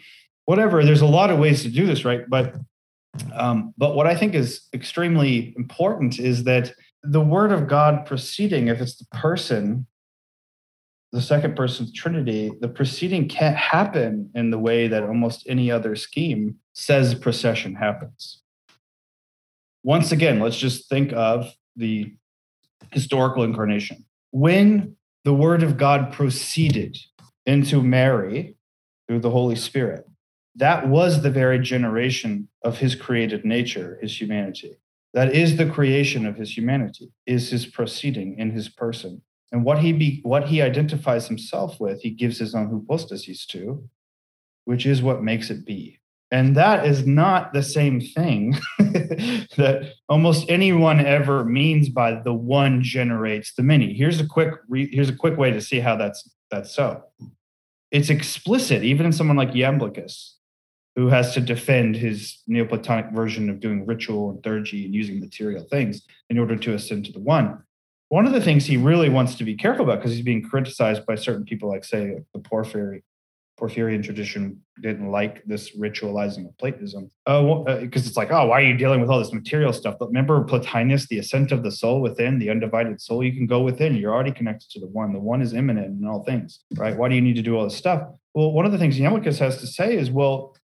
[0.46, 0.84] whatever.
[0.84, 2.30] There's a lot of ways to do this, right?
[2.30, 2.56] But
[3.34, 8.68] um, but what I think is extremely important is that the word of God proceeding,
[8.68, 9.88] if it's the person,
[11.12, 15.72] the second person of Trinity, the proceeding can't happen in the way that almost any
[15.72, 18.42] other scheme says procession happens.
[19.84, 22.14] Once again, let's just think of the
[22.92, 24.04] historical incarnation.
[24.32, 26.98] When the word of God proceeded
[27.46, 28.56] into Mary
[29.08, 30.06] through the Holy Spirit,
[30.56, 34.78] that was the very generation of his created nature, his humanity.
[35.14, 39.22] That is the creation of his humanity, is his proceeding in his person.
[39.52, 43.88] And what he be, what he identifies himself with, he gives his own hypostasis to,
[44.66, 46.00] which is what makes it be.
[46.32, 52.82] And that is not the same thing that almost anyone ever means by the one
[52.82, 53.94] generates the many.
[53.94, 57.04] Here's a quick re, here's a quick way to see how that's that's so.
[57.92, 60.35] It's explicit even in someone like Iamblichus
[60.96, 65.66] who has to defend his Neoplatonic version of doing ritual and theurgy and using material
[65.70, 67.62] things in order to ascend to the one.
[68.10, 71.06] One of the things he really wants to be careful about, because he's being criticized
[71.06, 73.04] by certain people, like say the Porphyry,
[73.60, 77.10] Porphyrian tradition didn't like this ritualizing of Platonism.
[77.26, 79.96] Oh, uh, because it's like, oh, why are you dealing with all this material stuff?
[80.00, 83.24] But remember Plotinus, the ascent of the soul within, the undivided soul.
[83.24, 83.96] You can go within.
[83.96, 85.12] You're already connected to the one.
[85.12, 86.96] The one is immanent in all things, right?
[86.96, 88.08] Why do you need to do all this stuff?
[88.34, 90.56] Well, one of the things Iamblichus has to say is, well,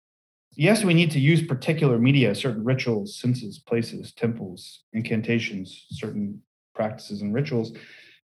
[0.56, 6.42] yes, we need to use particular media, certain rituals, senses, places, temples, incantations, certain
[6.74, 7.74] practices and rituals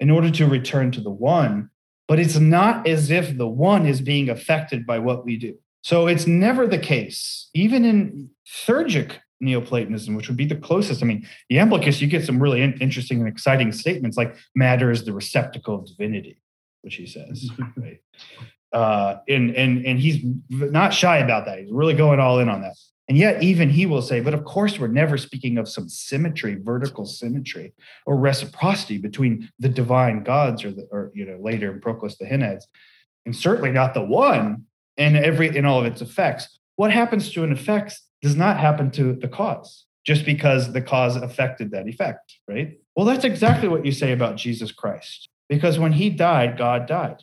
[0.01, 1.71] in order to return to the one.
[2.07, 5.55] but it's not as if the one is being affected by what we do.
[5.83, 11.03] So it's never the case, even in theurgic Neoplatonism, which would be the closest.
[11.03, 15.05] I mean, Iamblichus, you get some really in- interesting and exciting statements like matter is
[15.05, 16.39] the receptacle of divinity,
[16.83, 17.51] which he says.
[17.77, 18.01] right?
[18.75, 21.61] Uh, and and and he's not shy about that.
[21.61, 22.75] He's really going all in on that.
[23.09, 26.57] And yet, even he will say, but of course, we're never speaking of some symmetry,
[26.61, 27.75] vertical symmetry,
[28.07, 32.25] or reciprocity between the divine gods, or the, or you know, later in Proclus the
[32.25, 32.67] henads,
[33.25, 34.65] and certainly not the one
[34.97, 36.59] and every in all of its effects.
[36.77, 41.17] What happens to an effect does not happen to the cause just because the cause
[41.17, 42.79] affected that effect, right?
[42.97, 45.29] Well, that's exactly what you say about Jesus Christ.
[45.49, 47.23] Because when he died, God died.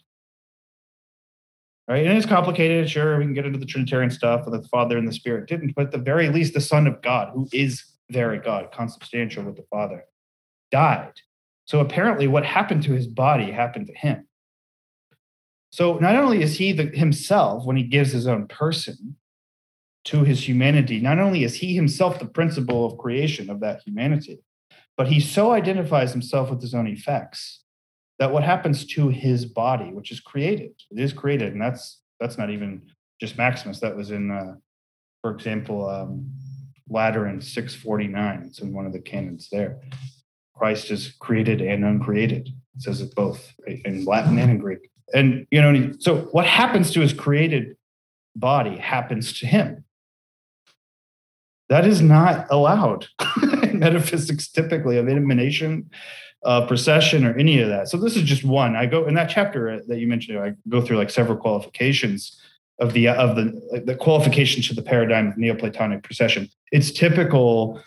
[1.87, 2.05] Right?
[2.05, 3.17] And it's complicated, sure.
[3.17, 5.87] We can get into the Trinitarian stuff of the Father and the Spirit didn't, but
[5.87, 9.65] at the very least, the Son of God, who is very God, consubstantial with the
[9.69, 10.05] Father,
[10.71, 11.13] died.
[11.65, 14.27] So apparently, what happened to his body happened to him.
[15.71, 19.15] So not only is he the, himself when he gives his own person,
[20.05, 20.99] to his humanity.
[20.99, 24.39] Not only is he himself the principle of creation of that humanity,
[24.97, 27.60] but he so identifies himself with his own effects
[28.21, 32.37] that what happens to his body, which is created, it is created, and that's that's
[32.37, 32.83] not even
[33.19, 33.79] just Maximus.
[33.79, 34.57] That was in, uh,
[35.23, 36.31] for example, um,
[36.87, 38.43] Lateran 649.
[38.45, 39.81] It's in one of the canons there.
[40.55, 42.49] Christ is created and uncreated.
[42.75, 44.91] It says it both in Latin and in Greek.
[45.15, 47.75] And you know, so what happens to his created
[48.35, 49.83] body happens to him.
[51.69, 53.07] That is not allowed
[53.81, 55.89] metaphysics typically of emanation,
[56.43, 57.89] uh, procession, or any of that.
[57.89, 58.75] So this is just one.
[58.75, 60.39] I go in that chapter that you mentioned.
[60.39, 62.39] I go through like several qualifications
[62.79, 66.49] of the of the the qualifications to the paradigm of Neoplatonic procession.
[66.71, 67.81] It's typical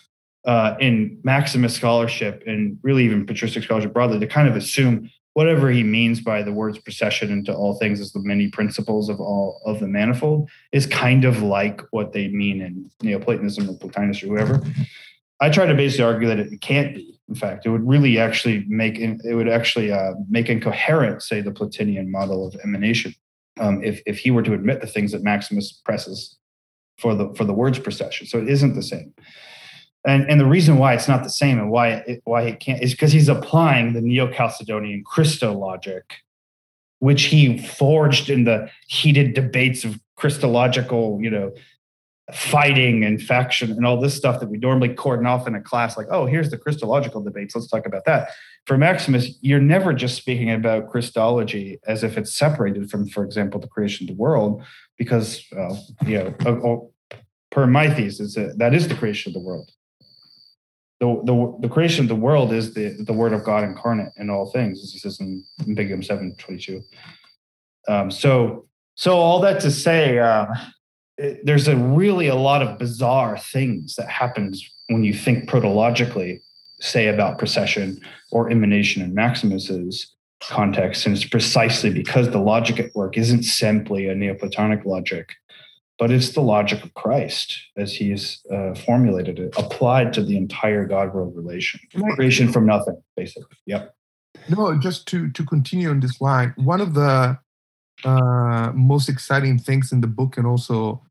[0.45, 5.71] uh, in Maximus scholarship and really even patristic scholarship broadly to kind of assume whatever
[5.71, 9.61] he means by the words procession into all things as the many principles of all
[9.65, 14.29] of the manifold is kind of like what they mean in Neoplatonism or Plotinus or
[14.29, 14.63] whoever.
[15.45, 17.05] I try to basically argue that it can't be.
[17.29, 21.53] In fact, it would really actually make it would actually uh, make incoherent, say, the
[21.53, 23.15] Plotinian model of emanation,
[23.59, 26.37] um, if if he were to admit the things that Maximus presses
[26.99, 28.27] for the for the words procession.
[28.27, 29.15] So it isn't the same.
[30.07, 32.83] And, and the reason why it's not the same and why it, why it can't
[32.83, 36.03] is because he's applying the Neo-Chalcedonian Christologic,
[36.99, 41.53] which he forged in the heated debates of Christological, you know,
[42.33, 45.97] fighting and faction and all this stuff that we normally cordon off in a class.
[45.97, 47.55] Like, oh, here's the Christological debates.
[47.55, 48.31] Let's talk about that.
[48.66, 53.61] For Maximus, you're never just speaking about Christology as if it's separated from, for example,
[53.61, 54.62] the creation of the world,
[54.97, 56.93] because uh, you know,
[57.51, 59.70] per my thesis, that is the creation of the world
[61.05, 64.31] the, the, the creation of the world is the, the word of God incarnate in
[64.31, 66.83] all things, as he says in, in Big 722.
[67.89, 70.47] Um, so, so all that to say, uh,
[71.19, 76.41] it, there's a really a lot of bizarre things that happens when you think protologically,
[76.81, 78.01] say about procession
[78.31, 81.07] or emanation in Maximus's context.
[81.07, 85.35] And it's precisely because the logic at work isn't simply a Neoplatonic logic,
[85.99, 90.85] but it's the logic of Christ as he's uh, formulated it, applied to the entire
[90.85, 91.81] God world relation,
[92.15, 93.57] creation from nothing, basically.
[93.67, 93.95] Yep.
[94.49, 97.39] No, just to to continue on this line, one of the
[98.05, 101.03] uh, most exciting things in the book, and also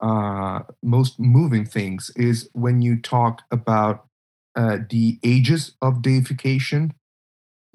[0.00, 4.06] uh, most moving things, is when you talk about
[4.56, 6.92] uh, the ages of deification,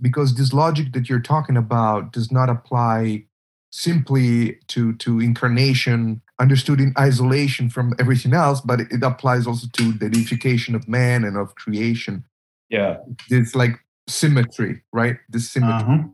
[0.02, 3.26] because this logic that you're talking about does not apply
[3.72, 9.94] simply to to incarnation understood in isolation from everything else, but it applies also to
[9.94, 12.24] the deification of man and of creation.
[12.70, 12.98] Yeah.
[13.30, 15.18] It's like symmetry, right?
[15.30, 15.94] This symmetry.
[15.94, 16.08] Uh-huh.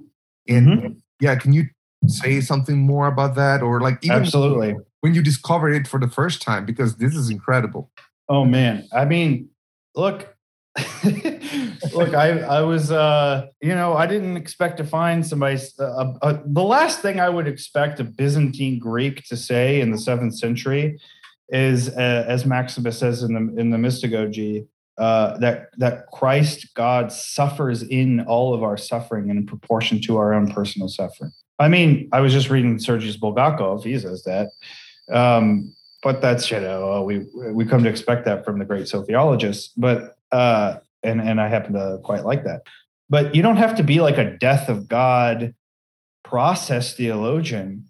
[0.48, 0.94] And mm-hmm.
[1.20, 1.66] yeah, can you
[2.08, 3.62] say something more about that?
[3.64, 7.30] Or like even absolutely when you discover it for the first time, because this is
[7.30, 7.92] incredible.
[8.30, 8.88] Oh man.
[8.94, 9.50] I mean,
[9.96, 10.36] look,
[11.94, 15.60] Look, I I was uh you know I didn't expect to find somebody.
[15.78, 19.98] Uh, uh, the last thing I would expect a Byzantine Greek to say in the
[19.98, 20.98] seventh century
[21.50, 27.12] is, uh, as Maximus says in the in the Mystagogy, uh, that that Christ God
[27.12, 31.32] suffers in all of our suffering in proportion to our own personal suffering.
[31.60, 33.84] I mean, I was just reading Sergius Bulgakov.
[33.84, 34.52] He says that.
[35.10, 35.74] Um,
[36.04, 39.70] but that's you know we we come to expect that from the great sophiologists.
[39.78, 42.64] But uh, and and I happen to quite like that.
[43.10, 45.54] But you don't have to be like a death of God
[46.24, 47.90] process theologian,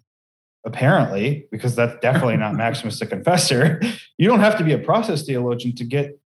[0.64, 3.80] apparently, because that's definitely not Maximus the Confessor.
[4.18, 6.18] You don't have to be a process theologian to get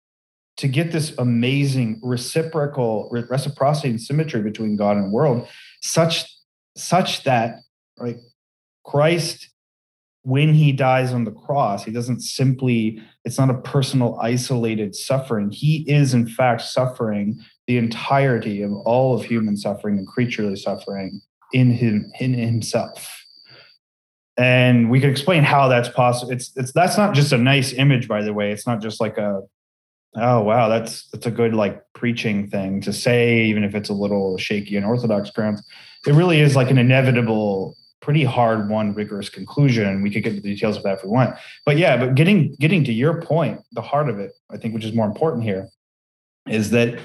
[0.57, 5.47] to get this amazing reciprocal reciprocity and symmetry between God and world,
[5.83, 6.25] such
[6.77, 7.61] such that
[7.99, 8.17] right
[8.85, 9.51] Christ
[10.27, 15.53] when he dies on the cross, he doesn't simply, it's not a personal, isolated suffering.
[15.53, 21.21] He is, in fact, suffering the entirety of all of human suffering and creaturely suffering
[21.53, 23.25] in him in himself.
[24.37, 26.33] And we could explain how that's possible.
[26.33, 28.51] It's it's that's not just a nice image, by the way.
[28.51, 29.43] It's not just like a
[30.17, 33.95] oh wow, that's that's a good like preaching thing to say, even if it's a
[33.95, 35.63] little shaky and orthodox grounds.
[36.05, 40.03] It really is like an inevitable pretty hard won rigorous conclusion.
[40.03, 41.37] We could get the details of that if we want.
[41.65, 44.85] But yeah but getting getting to your point the heart of it i think which
[44.85, 45.69] is more important here
[46.49, 46.99] is that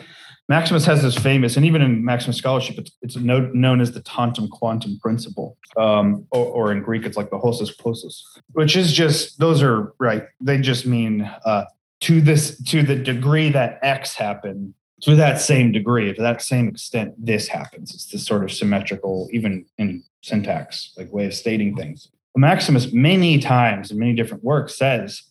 [0.48, 4.48] maximus has this famous and even in maximus scholarship it's, it's known as the tantum
[4.48, 5.58] quantum principle.
[5.78, 9.94] Um, or, or, in greek it's like the hossis posis which is just those are
[10.00, 11.66] right they just mean uh,
[12.02, 16.68] to this to the degree that x happened to that same degree, to that same
[16.68, 17.94] extent, this happens.
[17.94, 22.10] It's this sort of symmetrical, even in syntax, like way of stating things.
[22.36, 25.24] Maximus, many times in many different works, says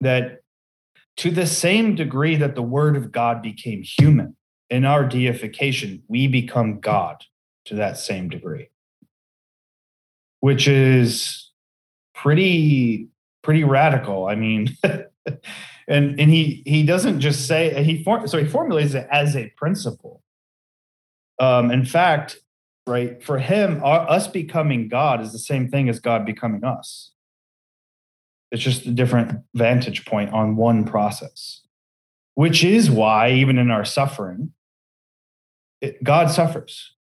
[0.00, 0.40] that
[1.16, 4.36] to the same degree that the word of God became human,
[4.70, 7.24] in our deification, we become God
[7.66, 8.68] to that same degree,
[10.40, 11.50] which is
[12.14, 13.08] pretty,
[13.42, 14.26] pretty radical.
[14.26, 14.76] I mean,
[15.88, 19.52] and and he he doesn't just say he for, so he formulates it as a
[19.56, 20.22] principle
[21.38, 22.38] um in fact
[22.86, 23.22] right?
[23.22, 27.12] For him our, us becoming god is the same thing as god becoming us.
[28.50, 31.64] It's just a different vantage point on one process
[32.34, 34.52] which is why even in our suffering
[35.80, 36.94] it, god suffers.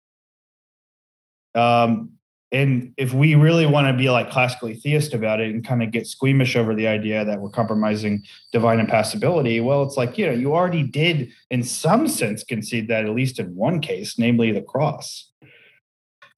[1.55, 2.13] Um
[2.53, 5.93] and if we really want to be like classically theist about it and kind of
[5.93, 10.33] get squeamish over the idea that we're compromising divine impassibility, well, it's like, you know,
[10.33, 14.63] you already did in some sense concede that, at least in one case, namely the
[14.63, 15.31] cross.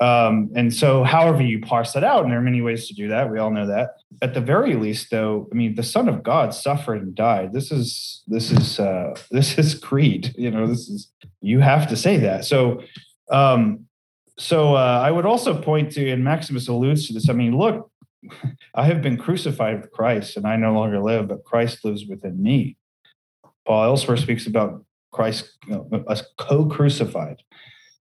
[0.02, 3.06] Um, and so, however you parse that out, and there are many ways to do
[3.08, 3.90] that, we all know that.
[4.20, 7.52] At the very least, though, I mean, the Son of God suffered and died.
[7.52, 10.34] This is this is uh, this is creed.
[10.36, 12.44] You know, this is you have to say that.
[12.44, 12.82] So,
[13.30, 13.86] um,
[14.40, 17.28] so uh, I would also point to, and Maximus alludes to this.
[17.28, 17.88] I mean, look,
[18.74, 22.42] I have been crucified with Christ, and I no longer live, but Christ lives within
[22.42, 22.76] me.
[23.64, 27.42] Paul elsewhere speaks about Christ, you know, us co-crucified,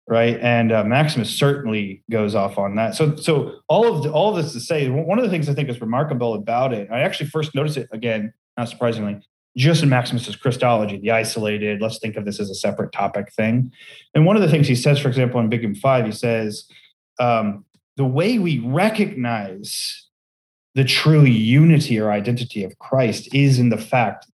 [0.09, 0.39] right?
[0.41, 2.95] And uh, Maximus certainly goes off on that.
[2.95, 5.53] So, so all of the, all of this to say, one of the things I
[5.53, 9.19] think is remarkable about it, I actually first noticed it again, not surprisingly,
[9.55, 13.71] just in Maximus's Christology, the isolated, let's think of this as a separate topic thing.
[14.15, 16.65] And one of the things he says, for example, in Big 5, he says,
[17.19, 20.07] um, the way we recognize
[20.73, 24.25] the true unity or identity of Christ is in the fact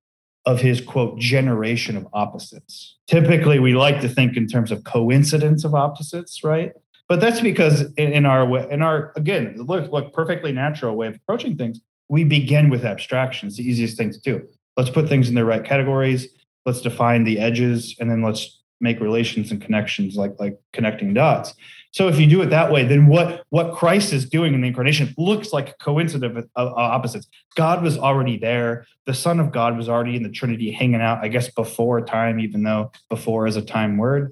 [0.45, 2.97] of his quote generation of opposites.
[3.07, 6.73] Typically, we like to think in terms of coincidence of opposites, right?
[7.07, 11.15] But that's because in, our way, in our again, look, look, perfectly natural way of
[11.15, 11.79] approaching things,
[12.09, 15.63] we begin with abstractions, the easiest thing to do let's put things in their right
[15.63, 16.27] categories
[16.65, 21.53] let's define the edges and then let's make relations and connections like like connecting dots
[21.95, 24.67] so if you do it that way then what what christ is doing in the
[24.67, 27.27] incarnation looks like coincident of, of opposites.
[27.55, 28.85] God was already there.
[29.05, 32.39] The son of god was already in the trinity hanging out i guess before time
[32.39, 34.31] even though before is a time word.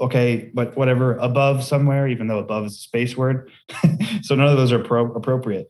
[0.00, 3.50] Okay but whatever above somewhere even though above is a space word.
[4.22, 5.68] So none of those are pro- appropriate.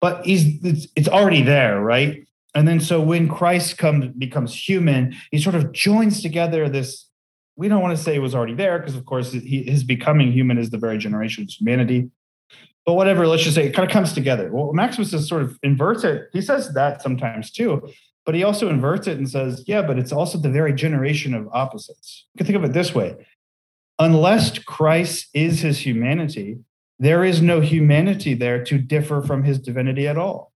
[0.00, 2.26] But he's it's, it's already there right?
[2.54, 7.06] And then so when Christ comes becomes human, he sort of joins together this.
[7.56, 10.32] We don't want to say it was already there because, of course, he, his becoming
[10.32, 12.10] human is the very generation of humanity.
[12.84, 14.50] But whatever, let's just say it kind of comes together.
[14.52, 16.28] Well, Maximus is sort of inverts it.
[16.32, 17.88] He says that sometimes too,
[18.26, 21.48] but he also inverts it and says, yeah, but it's also the very generation of
[21.52, 22.26] opposites.
[22.34, 23.26] You can think of it this way
[23.98, 26.58] unless Christ is his humanity,
[26.98, 30.52] there is no humanity there to differ from his divinity at all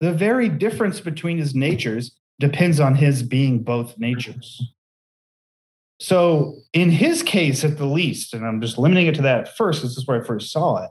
[0.00, 4.62] the very difference between his natures depends on his being both natures.
[6.00, 9.82] So, in his case, at the least, and I'm just limiting it to that first,
[9.82, 10.90] this is where I first saw it,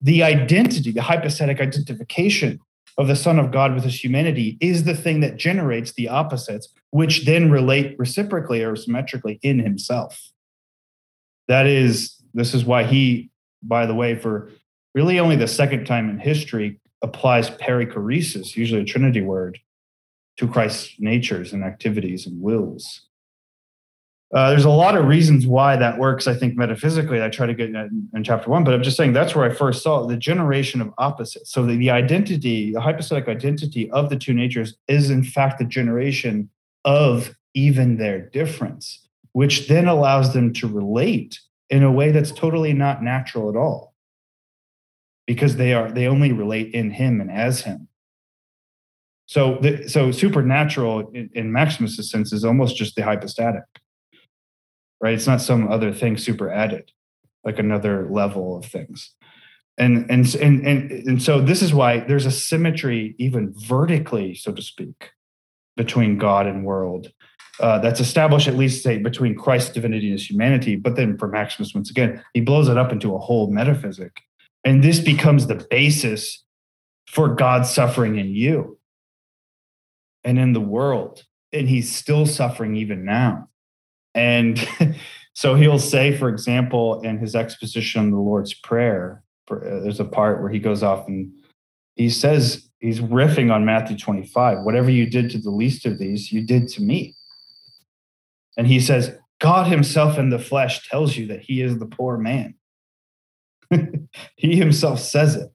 [0.00, 2.60] the identity, the hypostatic identification
[2.96, 6.68] of the Son of God with his humanity is the thing that generates the opposites,
[6.90, 10.32] which then relate reciprocally or symmetrically in himself.
[11.46, 13.30] That is, this is why he,
[13.62, 14.50] by the way, for
[14.94, 19.60] really only the second time in history, applies perichoresis, usually a Trinity word,
[20.38, 23.07] to Christ's natures and activities and wills.
[24.34, 27.22] Uh, there's a lot of reasons why that works, I think, metaphysically.
[27.22, 29.54] I try to get in, in, chapter one, but I'm just saying that's where I
[29.54, 31.50] first saw the generation of opposites.
[31.50, 35.64] So the, the identity, the hypostatic identity of the two natures is, in fact, the
[35.64, 36.50] generation
[36.84, 42.72] of even their difference, which then allows them to relate in a way that's totally
[42.72, 43.94] not natural at all
[45.26, 47.88] because they are they only relate in him and as him
[49.26, 53.62] so the, so supernatural in, in maximus's sense is almost just the hypostatic
[55.00, 55.14] right?
[55.14, 56.92] It's not some other thing super added
[57.44, 59.14] like another level of things.
[59.78, 64.52] And and and and, and so this is why there's a symmetry even vertically so
[64.52, 65.12] to speak
[65.76, 67.12] between god and world
[67.60, 71.28] uh, that's established at least say between christ's divinity and his humanity but then for
[71.28, 74.20] maximus once again he blows it up into a whole metaphysic.
[74.64, 76.44] And this becomes the basis
[77.06, 78.78] for god's suffering in you
[80.24, 81.22] and in the world.
[81.52, 83.48] And he's still suffering even now
[84.14, 84.66] and
[85.34, 90.04] so he'll say for example in his exposition on the lord's prayer uh, there's a
[90.04, 91.32] part where he goes off and
[91.94, 96.32] he says he's riffing on Matthew 25 whatever you did to the least of these
[96.32, 97.14] you did to me.
[98.56, 102.16] And he says God himself in the flesh tells you that he is the poor
[102.16, 102.54] man.
[104.36, 105.50] He himself says it.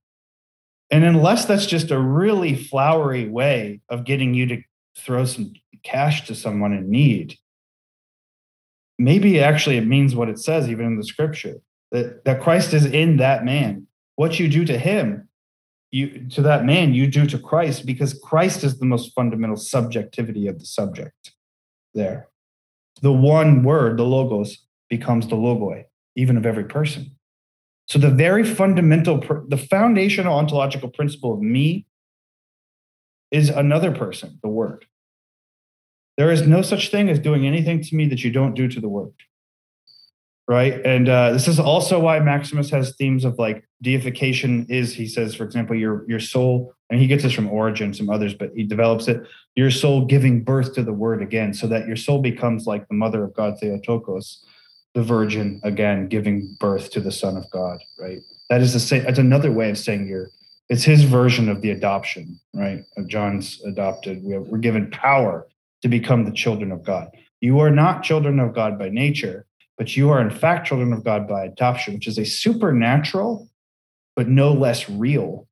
[0.91, 4.61] And unless that's just a really flowery way of getting you to
[4.95, 7.37] throw some cash to someone in need
[8.97, 12.85] maybe actually it means what it says even in the scripture that, that Christ is
[12.85, 13.87] in that man.
[14.15, 15.29] What you do to him,
[15.91, 20.47] you to that man, you do to Christ because Christ is the most fundamental subjectivity
[20.47, 21.33] of the subject
[21.93, 22.29] there.
[23.01, 25.85] The one word, the logos, becomes the logoi,
[26.15, 27.15] even of every person.
[27.87, 31.85] So the very fundamental, the foundational ontological principle of me
[33.31, 34.85] is another person, the word.
[36.17, 38.79] There is no such thing as doing anything to me that you don't do to
[38.79, 39.13] the word
[40.47, 40.85] right?
[40.85, 45.35] And uh, this is also why maximus has themes of like deification is he says
[45.35, 48.63] for example your your soul and he gets this from Origen, some others but he
[48.63, 49.21] develops it
[49.55, 52.93] your soul giving birth to the word again so that your soul becomes like the
[52.93, 54.45] mother of god theotokos
[54.93, 58.19] the virgin again giving birth to the son of god right?
[58.49, 60.29] That is the same that's another way of saying you're
[60.69, 62.83] it's his version of the adoption right?
[62.97, 65.47] Of john's adopted we we're given power
[65.83, 67.09] to become the children of god
[67.39, 69.45] you are not children of god by nature
[69.77, 73.49] but you are in fact children of God by adoption, which is a supernatural,
[74.15, 75.47] but no less real.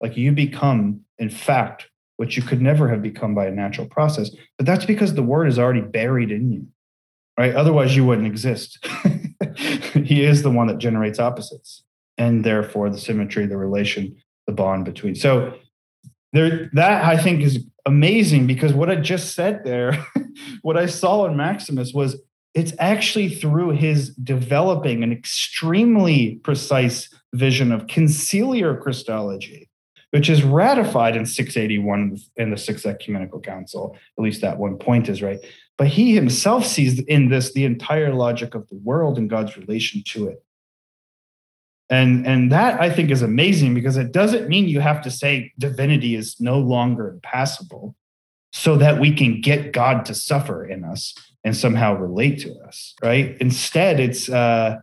[0.00, 4.30] Like you become, in fact, what you could never have become by a natural process.
[4.58, 6.66] But that's because the word is already buried in you,
[7.38, 7.54] right?
[7.54, 8.84] Otherwise, you wouldn't exist.
[9.56, 11.82] he is the one that generates opposites,
[12.18, 15.14] and therefore the symmetry, the relation, the bond between.
[15.14, 15.54] So
[16.32, 20.06] there, that I think is amazing because what I just said there,
[20.62, 22.16] what I saw in Maximus was
[22.54, 29.70] it's actually through his developing an extremely precise vision of conciliar Christology,
[30.10, 33.96] which is ratified in 681 in the Sixth Ecumenical Council.
[34.18, 35.38] At least that one point is right.
[35.78, 40.02] But he himself sees in this the entire logic of the world and God's relation
[40.08, 40.44] to it.
[41.92, 45.52] And, and that I think is amazing because it doesn't mean you have to say
[45.58, 47.94] divinity is no longer impassible
[48.50, 51.14] so that we can get God to suffer in us
[51.44, 53.36] and somehow relate to us, right?
[53.40, 54.78] Instead, it's uh,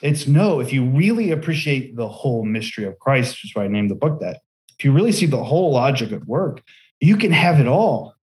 [0.00, 0.60] it's no.
[0.60, 3.94] If you really appreciate the whole mystery of Christ, which is why I named the
[3.94, 4.40] book that.
[4.78, 6.62] If you really see the whole logic at work,
[7.00, 8.14] you can have it all.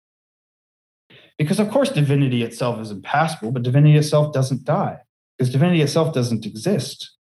[1.36, 5.00] Because of course, divinity itself is impassible, but divinity itself doesn't die
[5.36, 7.15] because divinity itself doesn't exist.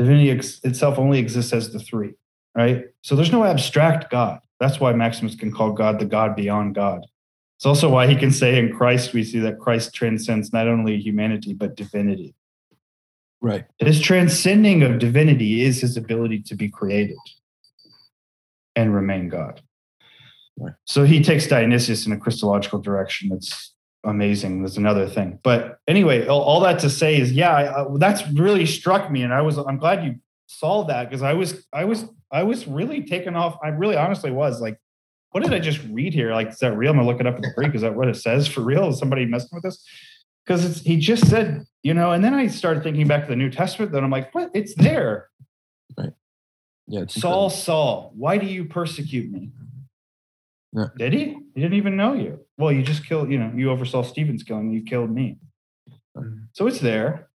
[0.00, 2.14] Divinity ex- itself only exists as the three,
[2.56, 2.86] right?
[3.02, 4.38] So there's no abstract God.
[4.58, 7.04] That's why Maximus can call God the God beyond God.
[7.58, 10.98] It's also why he can say in Christ, we see that Christ transcends not only
[10.98, 12.34] humanity, but divinity.
[13.42, 13.66] Right.
[13.78, 17.18] His transcending of divinity is his ability to be created
[18.74, 19.60] and remain God.
[20.58, 20.72] Right.
[20.86, 23.74] So he takes Dionysius in a Christological direction that's
[24.04, 24.62] amazing.
[24.62, 25.38] That's another thing.
[25.42, 29.22] But anyway, all, all that to say is, yeah, I, I, that's really struck me,
[29.22, 32.66] and I was I'm glad you saw that because I was I was I was
[32.66, 33.58] really taken off.
[33.62, 34.78] I really honestly was like
[35.32, 36.32] what did I just read here?
[36.32, 36.90] Like, is that real?
[36.90, 37.74] I'm gonna look it up in the Greek.
[37.74, 38.88] Is that what it says for real?
[38.88, 39.84] Is somebody messing with this?
[40.44, 43.36] Because it's he just said, you know, and then I started thinking back to the
[43.36, 43.92] New Testament.
[43.92, 44.50] Then I'm like, what?
[44.54, 45.28] It's there.
[45.96, 46.12] Right.
[46.88, 47.04] Yeah.
[47.06, 47.50] Saul, incredible.
[47.50, 49.50] Saul, why do you persecute me?
[50.72, 50.86] Yeah.
[50.96, 51.36] Did he?
[51.54, 52.40] He didn't even know you.
[52.56, 55.38] Well, you just killed, you know, you oversaw Stephen's killing, you killed me.
[56.16, 56.44] Mm-hmm.
[56.52, 57.28] So it's there.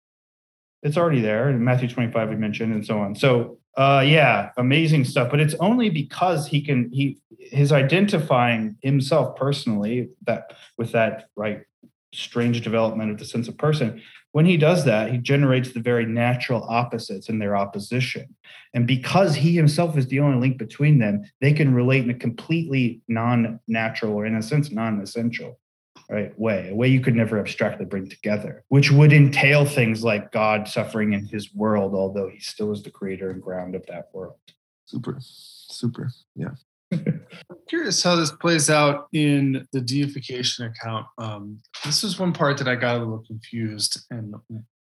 [0.84, 1.50] It's already there.
[1.50, 3.16] In Matthew 25, we mentioned, and so on.
[3.16, 5.32] So uh, yeah, amazing stuff.
[5.32, 11.62] But it's only because he can he his identifying himself personally that with that right
[12.14, 14.02] strange development of the sense of person.
[14.34, 18.36] When he does that, he generates the very natural opposites in their opposition.
[18.74, 22.16] And because he himself is the only link between them, they can relate in a
[22.16, 25.60] completely non-natural or in a sense non-essential
[26.10, 30.32] right way, a way you could never abstractly bring together, which would entail things like
[30.32, 34.10] God suffering in his world, although he still is the creator and ground of that
[34.14, 34.36] world.
[34.86, 36.12] Super, super.
[36.36, 36.56] Yeah.
[36.94, 41.08] I'm curious how this plays out in the deification account.
[41.18, 44.36] Um, this is one part that I got a little confused and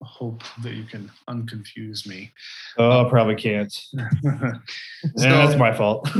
[0.01, 2.31] hope that you can unconfuse me.
[2.77, 3.71] Oh, I probably can't.
[3.93, 3.99] so,
[5.15, 6.09] that's my fault.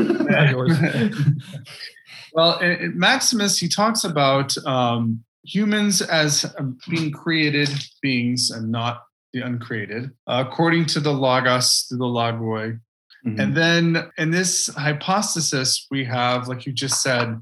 [2.34, 2.60] well,
[2.94, 6.46] Maximus, he talks about um, humans as
[6.90, 7.70] being created
[8.02, 12.80] beings and not the uncreated, uh, according to the Logos, to the Logoi,
[13.26, 13.40] Mm-hmm.
[13.40, 17.42] And then in this hypostasis, we have, like you just said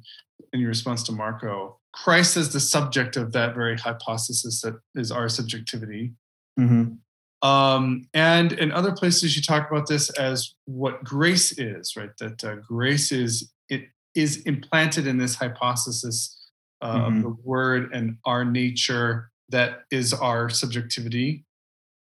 [0.54, 5.12] in your response to Marco, Christ as the subject of that very hypostasis that is
[5.12, 6.14] our subjectivity.
[6.60, 7.48] Mm-hmm.
[7.48, 12.10] Um, and in other places, you talk about this as what grace is, right?
[12.20, 16.50] That uh, grace is it is implanted in this hypostasis
[16.82, 17.18] uh, mm-hmm.
[17.18, 21.46] of the word and our nature that is our subjectivity.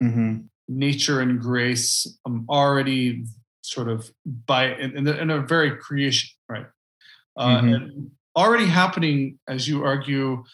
[0.03, 0.39] Mm-hmm.
[0.69, 3.25] Nature and grace um, already
[3.67, 6.67] sort of by in, in, in a very creation, right?
[7.37, 7.75] Uh, mm-hmm.
[7.75, 10.45] and already happening, as you argue,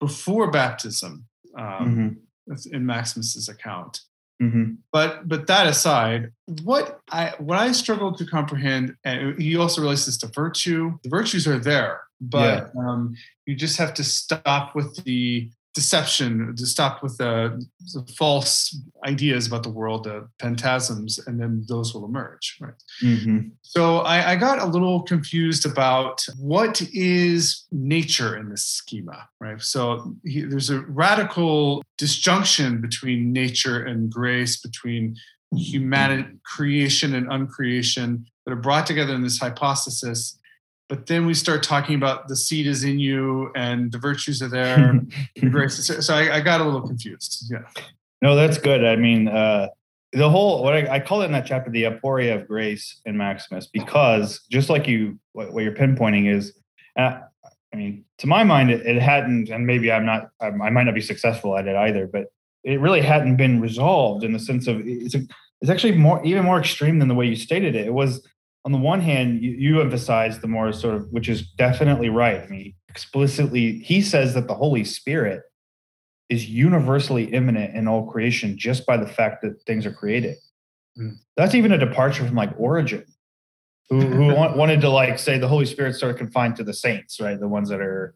[0.00, 1.24] before baptism
[1.56, 2.74] um, mm-hmm.
[2.74, 4.00] in Maximus's account.
[4.42, 4.74] Mm-hmm.
[4.92, 6.32] But but that aside,
[6.62, 10.96] what I what I struggle to comprehend, and he also relates this to virtue.
[11.02, 12.80] The virtues are there, but yeah.
[12.80, 18.76] um, you just have to stop with the deception to stop with the, the, false
[19.06, 23.48] ideas about the world the phantasms and then those will emerge right mm-hmm.
[23.62, 29.60] so I, I, got a little confused about what is nature in this schema right
[29.60, 35.16] so he, there's a radical disjunction between nature and grace between
[35.54, 40.37] humanity creation and uncreation that are brought together in this hypostasis
[40.88, 44.48] but then we start talking about the seed is in you and the virtues are
[44.48, 45.00] there
[45.68, 47.50] so I, I, got a little confused.
[47.50, 47.58] Yeah.
[48.22, 48.84] No that's good.
[48.84, 49.68] I mean uh,
[50.12, 53.16] the whole what I, I, call it in that chapter the aporia of grace in
[53.16, 56.54] maximus because just like you what, what you're pinpointing is
[56.98, 57.20] uh,
[57.72, 60.84] i mean to my mind it, it hadn't and maybe i'm not I, I might
[60.84, 62.28] not be successful at it either but
[62.64, 65.20] it really hadn't been resolved in the sense of it's a,
[65.60, 67.86] it's actually more even more extreme than the way you stated it.
[67.86, 68.26] It was
[68.64, 72.42] on the one hand, you, you emphasize the more sort of, which is definitely right.
[72.42, 75.42] I mean, explicitly, he says that the Holy Spirit
[76.28, 80.36] is universally immanent in all creation just by the fact that things are created.
[80.98, 81.16] Mm.
[81.36, 83.04] That's even a departure from like Origen,
[83.88, 87.20] who, who wanted to like say the Holy Spirit sort of confined to the saints,
[87.20, 87.38] right?
[87.38, 88.14] The ones that are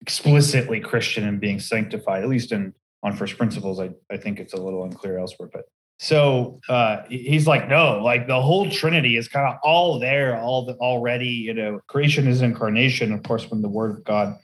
[0.00, 2.72] explicitly Christian and being sanctified, at least in
[3.02, 3.80] on first principles.
[3.80, 5.64] I, I think it's a little unclear elsewhere, but
[6.02, 10.64] so uh, he's like, no, like the whole Trinity is kind of all there, all
[10.64, 11.28] the, already.
[11.28, 13.12] You know, creation is incarnation.
[13.12, 14.38] Of course, when the Word of God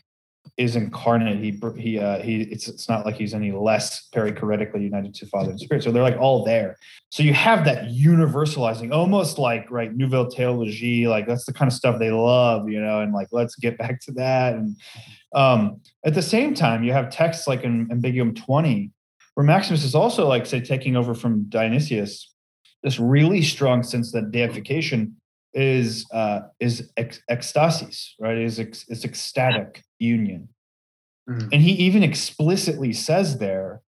[0.59, 2.43] is incarnate, he he uh, he.
[2.43, 5.83] It's it's not like he's any less perichoretically united to Father and Spirit.
[5.83, 6.77] So they're like all there.
[7.09, 11.75] So you have that universalizing, almost like right Nouvelle Theologie, like that's the kind of
[11.75, 13.01] stuff they love, you know.
[13.01, 14.53] And like let's get back to that.
[14.53, 14.77] And
[15.35, 18.91] um, at the same time, you have texts like in Ambiguum twenty
[19.37, 22.32] where Maximus is also like say taking over from Dionysius,
[22.82, 25.16] this really strong sense that deification
[25.53, 28.39] is uh, is ec- ecstasis, right?
[28.39, 30.49] Is ex- is ecstatic union,
[31.28, 31.49] mm.
[31.53, 33.82] and he even explicitly says there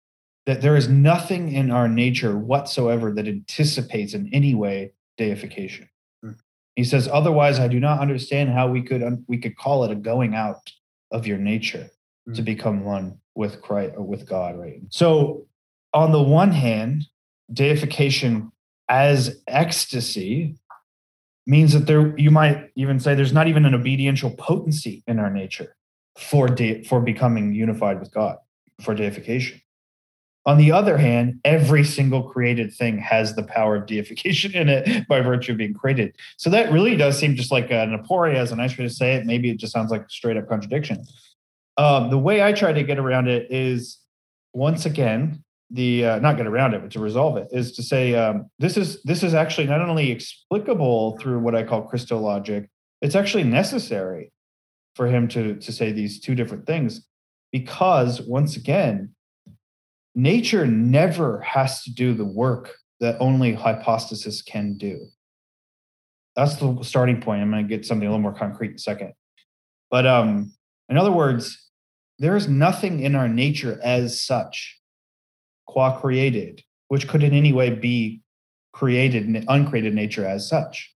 [0.46, 5.88] that there is nothing in our nature whatsoever that anticipates in any way deification.
[6.24, 6.36] Mm.
[6.74, 9.92] He says, otherwise, I do not understand how we could un- we could call it
[9.92, 10.72] a going out
[11.12, 11.88] of your nature
[12.28, 12.34] mm.
[12.34, 14.80] to become one with Christ or with God, right?
[14.90, 15.46] So
[15.92, 17.04] on the one hand,
[17.52, 18.52] deification
[18.88, 20.56] as ecstasy
[21.46, 25.30] means that there you might even say there's not even an obediential potency in our
[25.30, 25.76] nature
[26.18, 28.38] for de- for becoming unified with God
[28.82, 29.60] for deification.
[30.44, 35.06] On the other hand, every single created thing has the power of deification in it
[35.08, 36.14] by virtue of being created.
[36.36, 39.14] So that really does seem just like an aporia as a nice way to say
[39.14, 39.26] it.
[39.26, 41.04] Maybe it just sounds like a straight up contradiction.
[41.78, 43.98] Um, the way I try to get around it is
[44.54, 48.14] once again, the uh, not get around it, but to resolve it is to say
[48.14, 52.68] um, this is this is actually not only explicable through what I call Christologic,
[53.02, 54.32] it's actually necessary
[54.94, 57.06] for him to to say these two different things
[57.52, 59.14] because once again,
[60.14, 65.06] nature never has to do the work that only hypostasis can do.
[66.34, 67.42] That's the starting point.
[67.42, 69.12] I'm going to get something a little more concrete in a second.
[69.90, 70.52] But um,
[70.88, 71.65] in other words,
[72.18, 74.80] there is nothing in our nature as such,
[75.66, 78.22] qua created, which could in any way be
[78.72, 80.92] created uncreated nature as such.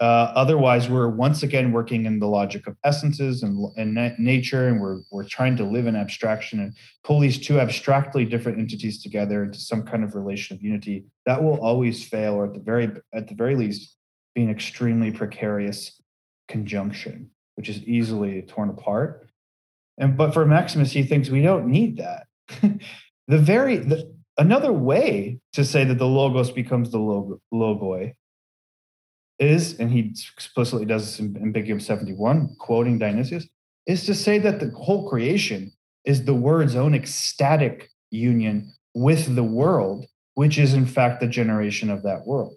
[0.00, 4.68] Uh, otherwise, we're once again working in the logic of essences and, and na- nature,
[4.68, 9.00] and we're we're trying to live in abstraction and pull these two abstractly different entities
[9.02, 11.04] together into some kind of relation of unity.
[11.26, 13.96] That will always fail, or at the very at the very least,
[14.34, 16.00] be an extremely precarious
[16.48, 19.28] conjunction, which is easily torn apart.
[19.98, 22.26] And but for Maximus, he thinks we don't need that.
[23.28, 28.14] the very the, another way to say that the logos becomes the log, logoi
[29.38, 33.48] is, and he explicitly does this in Ambiguum 71, quoting Dionysius,
[33.86, 35.72] is to say that the whole creation
[36.04, 41.90] is the word's own ecstatic union with the world, which is in fact the generation
[41.90, 42.56] of that world.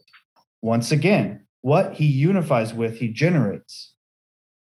[0.61, 3.93] Once again, what he unifies with, he generates.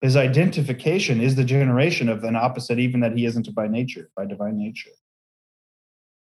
[0.01, 4.27] His identification is the generation of an opposite, even that he isn't by nature, by
[4.27, 4.91] divine nature.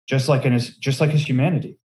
[0.07, 1.77] Just like in his, just like his humanity.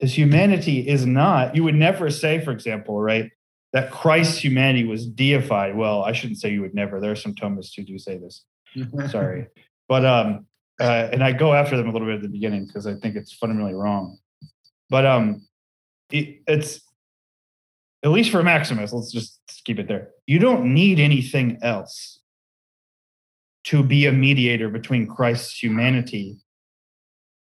[0.00, 3.30] His humanity is not, you would never say, for example, right,
[3.72, 5.76] that Christ's humanity was deified.
[5.76, 7.00] Well, I shouldn't say you would never.
[7.00, 8.44] There are some Thomists who do say this.
[9.10, 9.46] Sorry.
[9.88, 10.46] But um,
[10.80, 13.16] uh, and I go after them a little bit at the beginning because I think
[13.16, 14.18] it's fundamentally wrong.
[14.90, 15.46] But um,
[16.10, 16.80] it, it's
[18.06, 18.92] at least for Maximus.
[18.92, 20.10] Let's just keep it there.
[20.28, 22.20] You don't need anything else
[23.64, 26.36] to be a mediator between Christ's humanity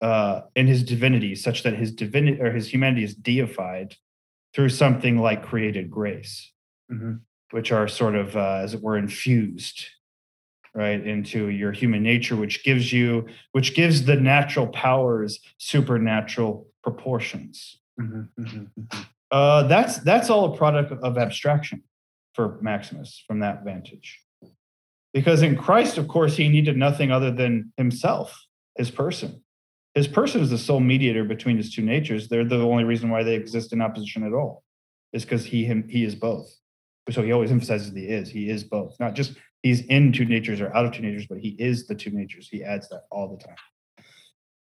[0.00, 3.96] uh, in his divinity, such that his divinity or his humanity is deified
[4.54, 6.50] through something like created grace,
[6.90, 7.16] mm-hmm.
[7.50, 9.84] which are sort of, uh, as it were, infused
[10.74, 17.80] right into your human nature, which gives you, which gives the natural powers supernatural proportions.
[18.00, 18.42] Mm-hmm.
[18.42, 18.98] Mm-hmm.
[19.30, 21.82] Uh, that's that's all a product of abstraction
[22.34, 24.20] for Maximus from that vantage.
[25.12, 28.46] Because in Christ, of course, he needed nothing other than himself,
[28.76, 29.42] his person
[29.98, 32.28] his person is the sole mediator between his two natures.
[32.28, 34.62] They're the only reason why they exist in opposition at all,
[35.12, 36.54] is because he him he is both.
[37.10, 38.28] So he always emphasizes the is.
[38.28, 41.38] He is both, not just he's in two natures or out of two natures, but
[41.38, 42.48] he is the two natures.
[42.48, 43.56] He adds that all the time,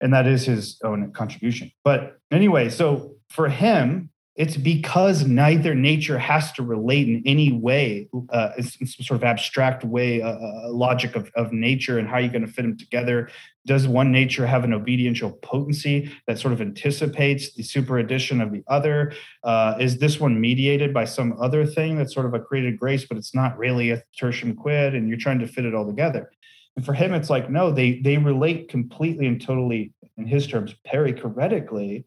[0.00, 1.70] and that is his own contribution.
[1.82, 8.08] But anyway, so for him, it's because neither nature has to relate in any way,
[8.30, 12.32] uh, in some sort of abstract way, uh, logic of, of nature and how you're
[12.32, 13.28] going to fit them together.
[13.66, 18.64] Does one nature have an obediential potency that sort of anticipates the superaddition of the
[18.68, 19.12] other?
[19.44, 23.04] Uh, is this one mediated by some other thing that's sort of a created grace,
[23.04, 26.30] but it's not really a tertium quid, and you're trying to fit it all together?
[26.74, 30.74] And for him, it's like no, they they relate completely and totally, in his terms,
[30.90, 32.04] perichoretically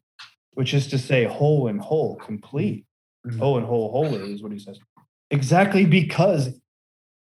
[0.56, 2.86] which is to say whole and whole, complete.
[3.26, 3.40] Mm-hmm.
[3.40, 4.80] Whole and whole, holy is what he says.
[5.32, 6.60] Exactly because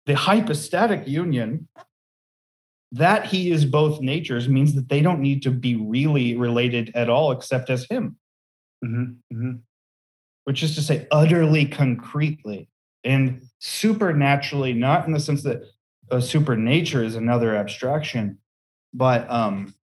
[0.07, 1.69] the hypostatic union
[2.93, 7.09] that he is both natures means that they don't need to be really related at
[7.09, 8.17] all except as him.
[8.85, 9.37] Mm-hmm.
[9.37, 9.53] Mm-hmm.
[10.45, 12.69] Which is to say, utterly concretely
[13.05, 15.63] and supernaturally, not in the sense that
[16.11, 18.39] a super nature is another abstraction,
[18.93, 19.75] but um,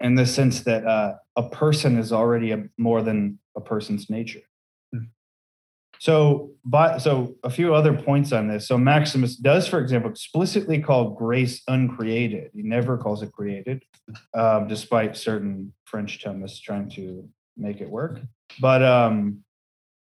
[0.00, 4.42] in the sense that uh, a person is already a, more than a person's nature.
[4.92, 5.04] Hmm.
[5.98, 8.68] So, but so a few other points on this.
[8.68, 12.50] So Maximus does, for example, explicitly call grace uncreated.
[12.54, 13.82] He never calls it created,
[14.34, 18.20] um, despite certain French Thomists trying to make it work.
[18.60, 19.44] But um,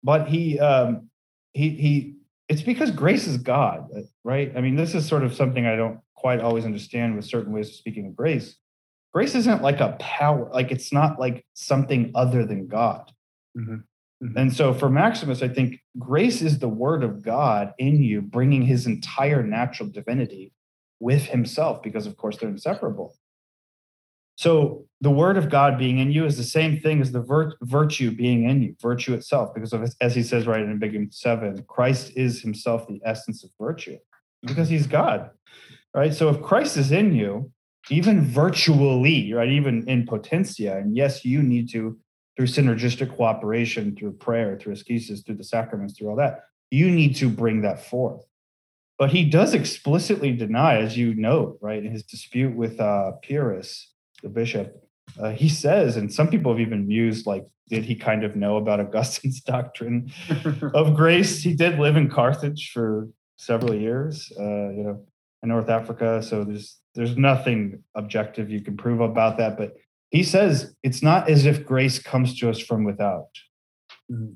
[0.03, 1.09] but he um,
[1.53, 2.15] he he.
[2.47, 3.89] It's because grace is God,
[4.23, 4.53] right?
[4.55, 7.69] I mean, this is sort of something I don't quite always understand with certain ways
[7.69, 8.55] of speaking of grace
[9.15, 13.13] grace isn't like a power like it's not like something other than god
[13.57, 13.75] mm-hmm.
[13.75, 14.37] Mm-hmm.
[14.37, 18.63] and so for maximus i think grace is the word of god in you bringing
[18.63, 20.51] his entire natural divinity
[20.99, 23.15] with himself because of course they're inseparable
[24.35, 27.55] so the word of god being in you is the same thing as the vir-
[27.61, 31.63] virtue being in you virtue itself because of as he says right in Ambiguum 7
[31.69, 33.97] christ is himself the essence of virtue
[34.41, 35.29] because he's god
[35.93, 37.49] right so if christ is in you
[37.89, 39.49] even virtually, right?
[39.49, 40.77] Even in potentia.
[40.77, 41.97] And yes, you need to,
[42.35, 47.15] through synergistic cooperation, through prayer, through ascesis, through the sacraments, through all that, you need
[47.17, 48.23] to bring that forth.
[48.97, 53.91] But he does explicitly deny, as you note, right, in his dispute with uh, Pyrrhus,
[54.23, 54.81] the bishop,
[55.19, 58.57] uh, he says, and some people have even mused, like, did he kind of know
[58.57, 60.11] about Augustine's doctrine
[60.73, 61.41] of grace?
[61.43, 65.05] He did live in Carthage for several years, uh, you know,
[65.43, 66.21] in North Africa.
[66.23, 69.57] So there's there's nothing objective you can prove about that.
[69.57, 69.75] But
[70.09, 73.29] he says it's not as if grace comes to us from without.
[74.11, 74.33] Mm-hmm.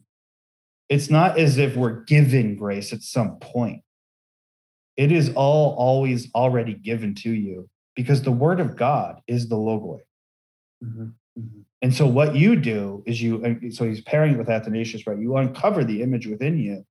[0.90, 3.84] It's not as if we're given grace at some point.
[4.98, 9.56] It is all always already given to you because the word of God is the
[9.56, 10.00] logoi.
[10.84, 11.04] Mm-hmm.
[11.40, 11.62] Mm-hmm.
[11.82, 15.18] And so what you do is you, so he's pairing it with Athanasius, right?
[15.18, 16.86] You uncover the image within you,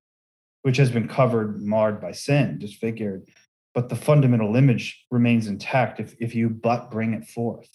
[0.63, 3.29] which has been covered, marred by sin, disfigured,
[3.75, 7.69] but the fundamental image remains intact if, if you but bring it forth,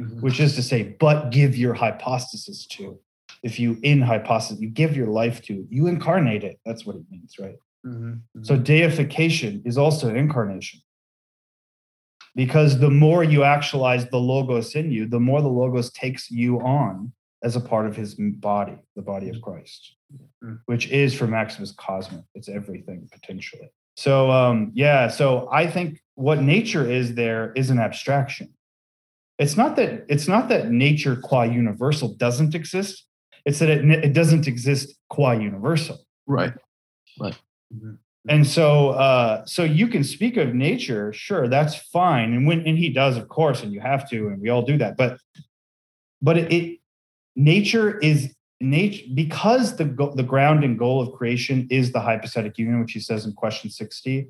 [0.00, 0.20] mm-hmm.
[0.20, 2.98] which is to say, but give your hypostasis to.
[3.42, 6.60] If you in hypostasis, you give your life to, you incarnate it.
[6.64, 7.56] That's what it means, right?
[7.86, 8.08] Mm-hmm.
[8.08, 8.42] Mm-hmm.
[8.44, 10.80] So deification is also an incarnation
[12.34, 16.60] because the more you actualize the logos in you the more the logos takes you
[16.60, 17.12] on
[17.42, 19.96] as a part of his body the body of christ
[20.44, 20.58] mm.
[20.66, 23.70] which is for maximus cosmic it's everything potentially
[24.00, 28.48] so um yeah so i think what nature is there is an abstraction
[29.38, 33.04] it's not that it's not that nature qua universal doesn't exist
[33.44, 36.54] it's that it, it doesn't exist qua universal right
[37.20, 37.38] right
[37.74, 37.94] mm-hmm.
[38.28, 42.34] And so, uh, so you can speak of nature, sure, that's fine.
[42.34, 44.76] And when and he does, of course, and you have to, and we all do
[44.76, 44.98] that.
[44.98, 45.18] But,
[46.20, 46.80] but it, it
[47.34, 49.84] nature is nature because the
[50.14, 53.70] the ground and goal of creation is the hypostatic union, which he says in question
[53.70, 54.28] sixty,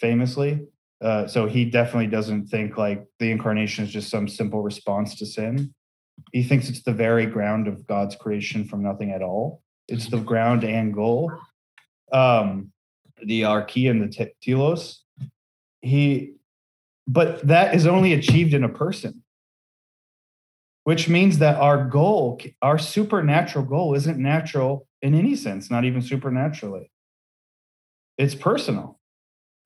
[0.00, 0.66] famously.
[1.00, 5.24] Uh, so he definitely doesn't think like the incarnation is just some simple response to
[5.24, 5.72] sin.
[6.32, 9.62] He thinks it's the very ground of God's creation from nothing at all.
[9.88, 11.32] It's the ground and goal.
[12.12, 12.72] Um,
[13.22, 15.02] the arche and the telos.
[15.80, 16.34] He,
[17.06, 19.22] but that is only achieved in a person,
[20.84, 26.02] which means that our goal, our supernatural goal, isn't natural in any sense, not even
[26.02, 26.90] supernaturally.
[28.18, 28.98] It's personal.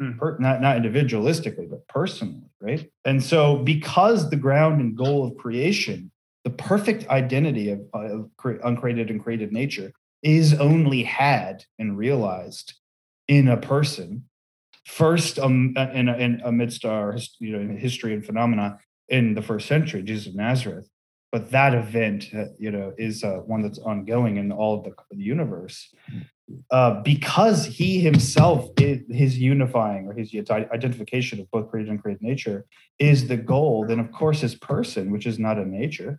[0.01, 0.19] Hmm.
[0.19, 2.91] Per, not not individualistically, but personally, right?
[3.05, 6.11] And so, because the ground and goal of creation,
[6.43, 8.31] the perfect identity of, of
[8.65, 9.93] uncreated and created nature,
[10.25, 12.75] is only had and realized
[13.29, 14.25] in a person
[14.85, 18.79] first um, in, in amidst our you know history and phenomena
[19.09, 20.89] in the first century jesus of nazareth
[21.35, 24.93] but that event uh, you know is uh, one that's ongoing in all of the,
[25.11, 25.77] the universe
[26.71, 30.29] uh, because he himself is, his unifying or his
[30.79, 32.59] identification of both created and created nature
[32.99, 36.13] is the goal then of course his person which is not a nature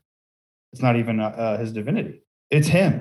[0.72, 2.16] it's not even uh, uh his divinity
[2.58, 2.94] it's him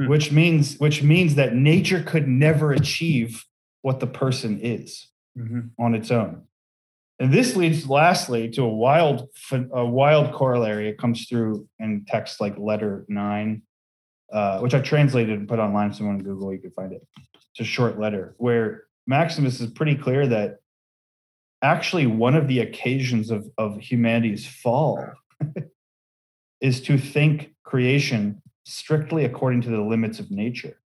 [0.00, 0.08] Hmm.
[0.08, 3.44] which means which means that nature could never achieve
[3.82, 5.60] what the person is mm-hmm.
[5.78, 6.44] on its own.
[7.20, 10.88] And this leads lastly to a wild a wild corollary.
[10.88, 13.62] It comes through in texts like letter nine,
[14.32, 15.92] uh, which I translated and put online.
[15.92, 17.06] Someone on Google, you could find it.
[17.52, 20.60] It's a short letter where Maximus is pretty clear that
[21.60, 25.12] actually one of the occasions of, of humanity's fall
[26.62, 30.79] is to think creation strictly according to the limits of nature.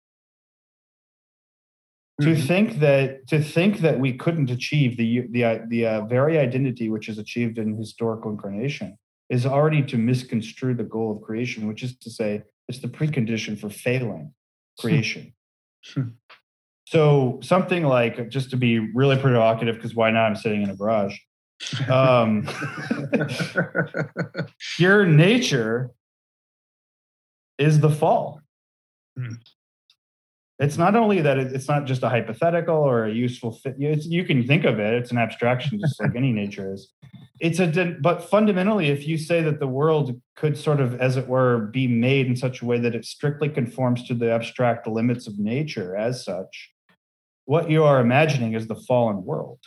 [2.23, 2.35] Mm-hmm.
[2.35, 6.89] To think that to think that we couldn't achieve the the the uh, very identity
[6.89, 11.83] which is achieved in historical incarnation is already to misconstrue the goal of creation, which
[11.83, 14.35] is to say it's the precondition for failing
[14.79, 15.33] creation.
[16.87, 20.27] so something like just to be really provocative, because why not?
[20.27, 21.17] I'm sitting in a garage.
[21.89, 22.49] Um,
[24.77, 25.91] pure nature
[27.59, 28.41] is the fall.
[29.17, 29.35] Hmm.
[30.59, 33.77] It's not only that it's not just a hypothetical or a useful fit.
[33.79, 34.95] you can think of it.
[34.95, 36.93] It's an abstraction, just like any nature is.
[37.41, 41.27] It's a but fundamentally, if you say that the world could sort of, as it
[41.27, 45.27] were, be made in such a way that it strictly conforms to the abstract limits
[45.27, 46.71] of nature as such,
[47.47, 49.59] what you are imagining is the fallen world.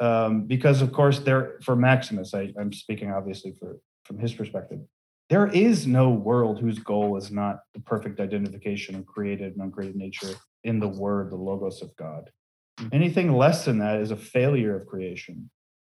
[0.00, 4.80] Um, because of course, there for Maximus, I, I'm speaking obviously for from his perspective
[5.32, 9.96] there is no world whose goal is not the perfect identification of created and uncreated
[9.96, 12.28] nature in the word, the logos of God.
[12.78, 12.94] Mm-hmm.
[12.94, 15.48] Anything less than that is a failure of creation.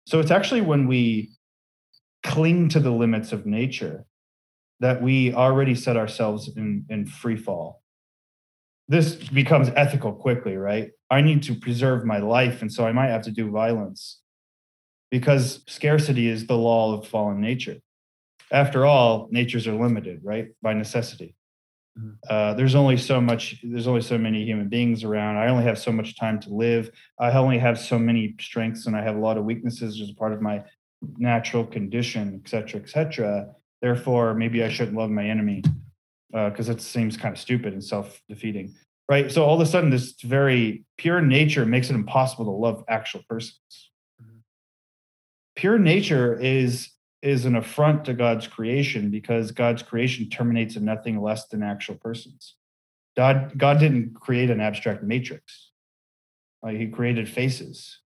[0.06, 1.32] So it's actually when we
[2.22, 4.04] cling to the limits of nature
[4.78, 7.82] that we already set ourselves in, in free fall.
[8.86, 10.92] This becomes ethical quickly, right?
[11.10, 14.20] I need to preserve my life, and so I might have to do violence
[15.10, 17.78] because scarcity is the law of fallen nature
[18.52, 21.34] after all, natures are limited, right, by necessity.
[21.98, 22.10] Mm-hmm.
[22.28, 23.60] Uh, there's only so much.
[23.62, 25.36] There's only so many human beings around.
[25.36, 26.90] I only have so much time to live.
[27.20, 30.32] I only have so many strengths, and I have a lot of weaknesses as part
[30.32, 30.64] of my
[31.18, 33.46] natural condition, et cetera, et cetera.
[33.80, 35.62] Therefore, maybe I shouldn't love my enemy
[36.32, 38.74] because uh, it seems kind of stupid and self-defeating,
[39.08, 39.30] right?
[39.30, 43.22] So all of a sudden, this very pure nature makes it impossible to love actual
[43.28, 43.90] persons.
[44.20, 44.38] Mm-hmm.
[45.54, 46.90] Pure nature is
[47.24, 51.96] is an affront to God's creation because God's creation terminates in nothing less than actual
[51.96, 52.54] persons.
[53.16, 55.70] God, God didn't create an abstract matrix.
[56.62, 57.98] Like he created faces,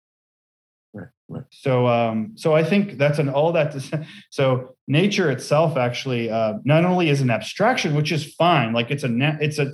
[0.98, 1.44] Right, right.
[1.52, 3.72] So, um, so I think that's an all that.
[3.74, 8.74] To, so nature itself actually uh, not only is an abstraction, which is fine.
[8.74, 9.72] Like it's a it's a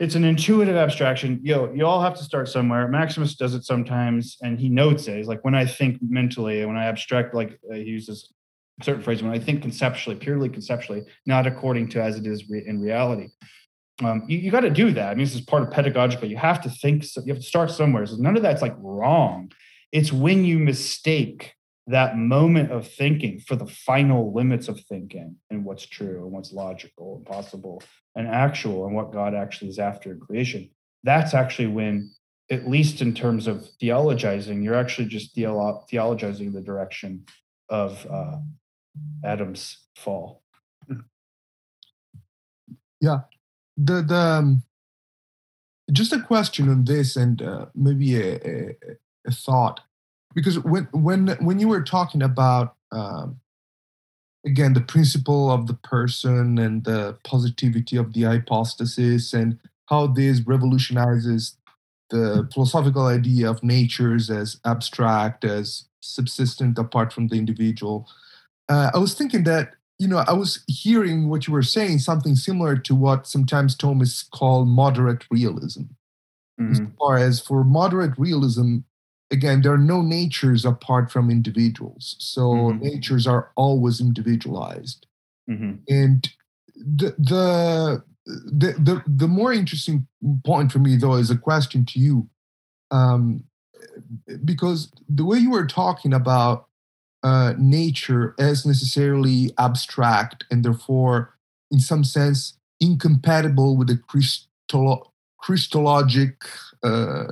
[0.00, 1.40] it's an intuitive abstraction.
[1.44, 2.88] Yo, you all have to start somewhere.
[2.88, 5.16] Maximus does it sometimes, and he notes it.
[5.18, 8.32] He's like, when I think mentally, when I abstract, like uh, he uses
[8.82, 12.64] certain phrase, when I think conceptually, purely conceptually, not according to as it is re-
[12.66, 13.28] in reality.
[14.02, 15.10] Um, you, you got to do that.
[15.10, 16.28] I mean, this is part of pedagogical.
[16.28, 17.04] You have to think.
[17.04, 18.04] So, You have to start somewhere.
[18.06, 19.52] So none of that's like wrong.
[19.92, 21.54] It's when you mistake
[21.86, 26.52] that moment of thinking for the final limits of thinking and what's true and what's
[26.52, 27.82] logical and possible
[28.16, 30.70] and actual and what God actually is after in creation.
[31.02, 32.10] That's actually when,
[32.50, 37.26] at least in terms of theologizing, you're actually just theolo- theologizing the direction
[37.68, 38.38] of uh,
[39.24, 40.42] Adam's fall.
[43.00, 43.20] Yeah,
[43.76, 44.62] the the um,
[45.92, 48.76] just a question on this and uh, maybe a, a,
[49.26, 49.80] a, thought
[50.34, 53.40] because when when when you were talking about um,
[54.46, 60.40] again the principle of the person and the positivity of the hypostasis and how this
[60.46, 61.56] revolutionizes
[62.10, 68.08] the philosophical idea of natures as abstract as subsistent apart from the individual
[68.68, 72.34] uh, i was thinking that you know i was hearing what you were saying something
[72.34, 75.82] similar to what sometimes thomas called moderate realism
[76.60, 76.72] mm-hmm.
[76.72, 78.78] as far as for moderate realism
[79.30, 82.16] again, there are no natures apart from individuals.
[82.18, 82.84] So mm-hmm.
[82.84, 85.06] natures are always individualized.
[85.50, 85.72] Mm-hmm.
[85.88, 86.32] And
[86.76, 90.06] the, the the the the more interesting
[90.44, 92.28] point for me though is a question to you.
[92.90, 93.44] Um,
[94.44, 96.68] because the way you were talking about
[97.24, 101.34] uh, nature as necessarily abstract and therefore,
[101.70, 105.06] in some sense, incompatible with the Christolo-
[105.42, 106.36] Christologic,
[106.82, 107.24] uh,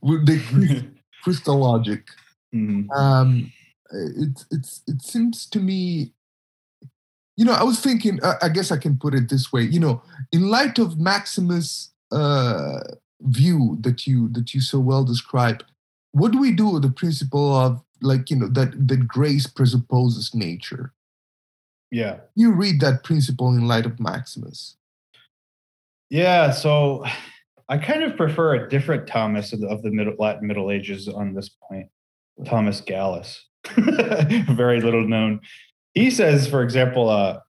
[0.00, 0.88] with the
[1.26, 2.04] Christologic.
[2.54, 2.90] Mm-hmm.
[2.92, 3.52] Um,
[3.92, 6.14] it, it's, it seems to me,
[7.36, 9.78] you know, I was thinking, uh, I guess I can put it this way, you
[9.78, 10.00] know,
[10.32, 12.80] in light of Maximus' uh,
[13.20, 15.62] view that you that you so well describe,
[16.12, 20.34] what do we do with the principle of like, you know, that, that grace presupposes
[20.34, 20.92] nature?
[21.90, 22.18] Yeah.
[22.34, 24.76] You read that principle in light of Maximus.
[26.10, 27.04] Yeah, so
[27.68, 31.06] I kind of prefer a different Thomas of the, of the middle, Latin Middle Ages
[31.06, 31.88] on this point,
[32.46, 33.44] Thomas Gallus,
[33.76, 35.40] very little known.
[35.92, 37.40] He says, for example, uh,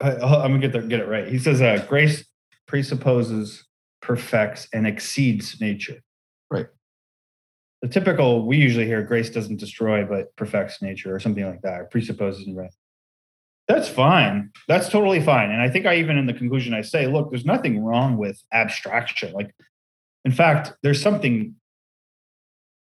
[0.00, 0.12] I,
[0.44, 1.28] am gonna get the, get it right.
[1.28, 2.24] He says, uh, grace
[2.66, 3.64] presupposes,
[4.02, 6.02] perfects, and exceeds nature.
[7.82, 11.80] The typical we usually hear grace doesn't destroy but perfects nature or something like that,
[11.80, 12.72] or presupposes and right.
[13.68, 14.50] That's fine.
[14.66, 15.52] That's totally fine.
[15.52, 18.42] And I think I even in the conclusion I say, look, there's nothing wrong with
[18.52, 19.32] abstraction.
[19.32, 19.54] Like,
[20.24, 21.54] in fact, there's something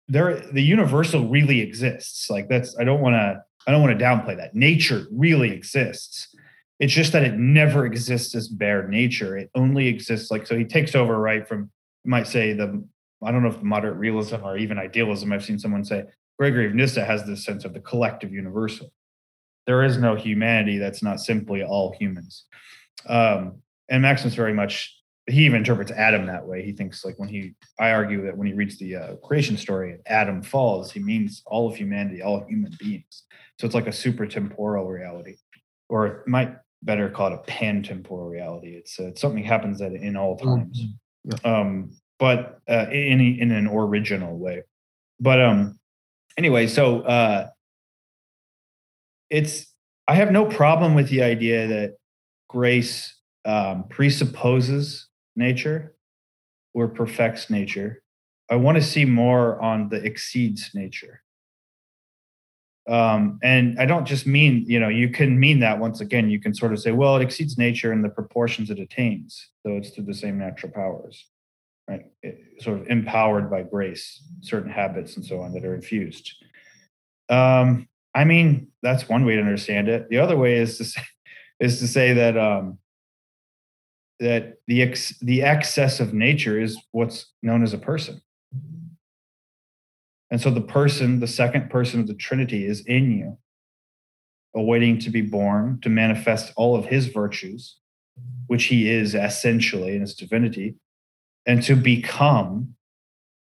[0.09, 0.37] there.
[0.53, 2.31] The universal really exists.
[2.31, 2.79] Like that's.
[2.79, 3.43] I don't want to.
[3.67, 4.55] I don't want to downplay that.
[4.55, 6.35] Nature really exists.
[6.79, 9.37] It's just that it never exists as bare nature.
[9.37, 10.57] It only exists like so.
[10.57, 11.71] He takes over right from.
[12.05, 12.85] You might say the.
[13.23, 15.33] I don't know if moderate realism or even idealism.
[15.33, 16.05] I've seen someone say
[16.39, 18.93] Gregory of Nyssa has this sense of the collective universal
[19.67, 22.45] there is no humanity that's not simply all humans.
[23.09, 24.93] Um, and Maximus very much
[25.29, 26.65] he even interprets Adam that way.
[26.65, 29.99] He thinks like when he I argue that when he reads the uh, creation story,
[30.07, 33.25] Adam falls, he means all of humanity, all human beings.
[33.59, 35.37] So it's like a super temporal reality,
[35.89, 38.77] or it might better call it a pan temporal reality.
[38.77, 41.31] It's uh, it's something happens that in all times, mm-hmm.
[41.45, 41.61] yeah.
[41.61, 44.63] um, but uh, in in an original way.
[45.21, 45.79] But um,
[46.37, 47.49] anyway, so uh,
[49.31, 49.67] it's
[50.09, 51.97] I have no problem with the idea that
[52.49, 53.15] grace
[53.45, 55.95] um, presupposes nature
[56.75, 58.03] or perfects nature.
[58.51, 61.23] I want to see more on the exceeds nature.
[62.89, 66.41] Um, and I don't just mean, you know, you can mean that once again, you
[66.41, 69.91] can sort of say, well, it exceeds nature in the proportions it attains, though it's
[69.91, 71.27] through the same natural powers,
[71.89, 72.07] right?
[72.23, 76.33] It, sort of empowered by grace, certain habits and so on that are infused.
[77.29, 80.09] Um, I mean, that's one way to understand it.
[80.09, 81.03] The other way is to say,
[81.61, 82.79] is to say that um,
[84.21, 88.23] that the ex, the excess of nature is what's known as a person.
[90.31, 93.39] And so the person, the second person of the Trinity, is in you,
[94.55, 97.77] awaiting to be born, to manifest all of his virtues,
[98.47, 100.77] which he is essentially in his divinity,
[101.47, 102.75] and to become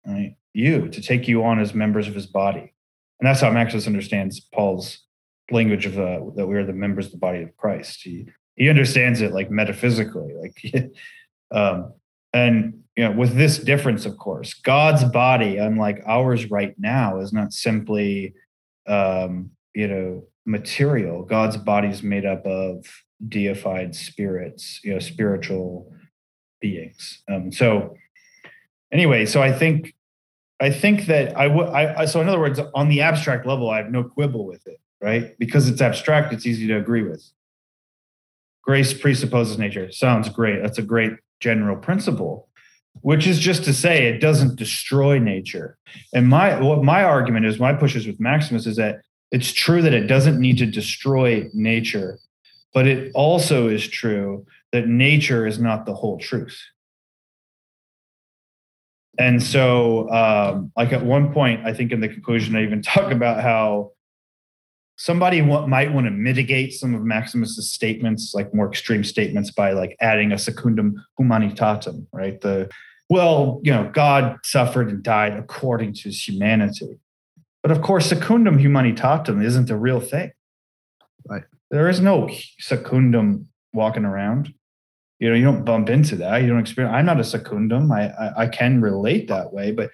[0.05, 2.73] right, you, to take you on as members of his body.
[3.19, 4.99] And that's how Maximus understands Paul's
[5.51, 8.01] language of uh, that we are the members of the body of Christ.
[8.03, 10.91] He he understands it like metaphysically, like
[11.51, 11.93] um,
[12.34, 17.31] And you know, with this difference, of course, God's body, unlike ours right now, is
[17.31, 18.34] not simply
[18.88, 21.23] um, you know material.
[21.23, 22.85] God's body is made up of
[23.27, 25.93] deified spirits, you know, spiritual
[26.61, 27.21] beings.
[27.29, 27.95] Um, so
[28.91, 29.93] anyway, so I think
[30.61, 31.67] I think that I would.
[31.69, 34.79] I so in other words, on the abstract level, I have no quibble with it,
[35.01, 35.38] right?
[35.39, 37.23] Because it's abstract, it's easy to agree with.
[38.61, 39.91] Grace presupposes nature.
[39.91, 40.61] Sounds great.
[40.61, 42.47] That's a great general principle,
[43.01, 45.79] which is just to say it doesn't destroy nature.
[46.13, 49.01] And my what my argument is, my pushes with Maximus is that
[49.31, 52.19] it's true that it doesn't need to destroy nature,
[52.71, 56.60] but it also is true that nature is not the whole truth.
[59.19, 63.11] And so, um, like at one point, I think in the conclusion, I even talk
[63.11, 63.91] about how
[64.95, 69.98] somebody might want to mitigate some of Maximus's statements, like more extreme statements, by like
[69.99, 72.39] adding a secundum humanitatem, right?
[72.39, 72.69] The
[73.10, 76.98] well, you know, God suffered and died according to his humanity.
[77.61, 80.31] But of course, secundum humanitatem isn't a real thing.
[81.27, 81.43] Right.
[81.69, 82.30] There is no
[82.60, 84.53] secundum walking around.
[85.22, 86.41] You know, you don't bump into that.
[86.41, 86.95] You don't experience.
[86.95, 87.91] I'm not a secundum.
[87.91, 89.91] I, I, I can relate that way, but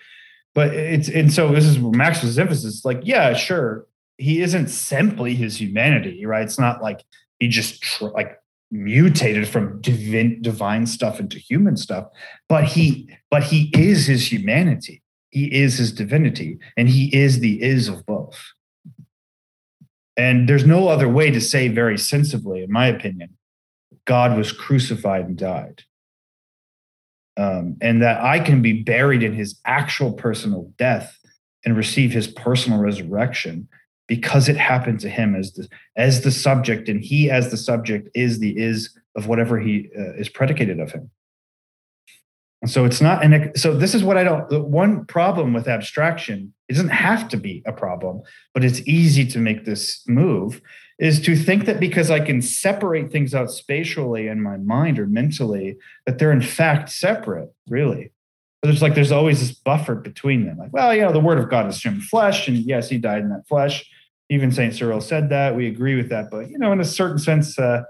[0.55, 2.85] but it's and so this is Maximus' emphasis.
[2.85, 3.85] Like, yeah, sure,
[4.17, 6.43] he isn't simply his humanity, right?
[6.43, 7.03] It's not like
[7.39, 8.39] he just tr- like
[8.71, 12.07] mutated from divine divine stuff into human stuff,
[12.47, 15.03] but he but he is his humanity.
[15.31, 18.41] He is his divinity, and he is the is of both.
[20.15, 23.36] And there's no other way to say very sensibly, in my opinion,
[24.07, 25.83] God was crucified and died.
[27.35, 31.15] Um, and that I can be buried in his actual personal death
[31.63, 33.67] and receive his personal resurrection
[34.07, 38.09] because it happened to him as the as the subject and he as the subject
[38.15, 41.11] is the is of whatever he uh, is predicated of him
[42.69, 46.53] so it's not an so this is what i don't the one problem with abstraction
[46.69, 48.21] it doesn't have to be a problem
[48.53, 50.61] but it's easy to make this move
[50.99, 55.05] is to think that because i can separate things out spatially in my mind or
[55.07, 58.11] mentally that they're in fact separate really.
[58.63, 61.49] There's like there's always this buffer between them like well you know the word of
[61.49, 63.89] god is human flesh and yes he died in that flesh.
[64.29, 67.19] Even saint cyril said that we agree with that but you know in a certain
[67.19, 67.83] sense uh,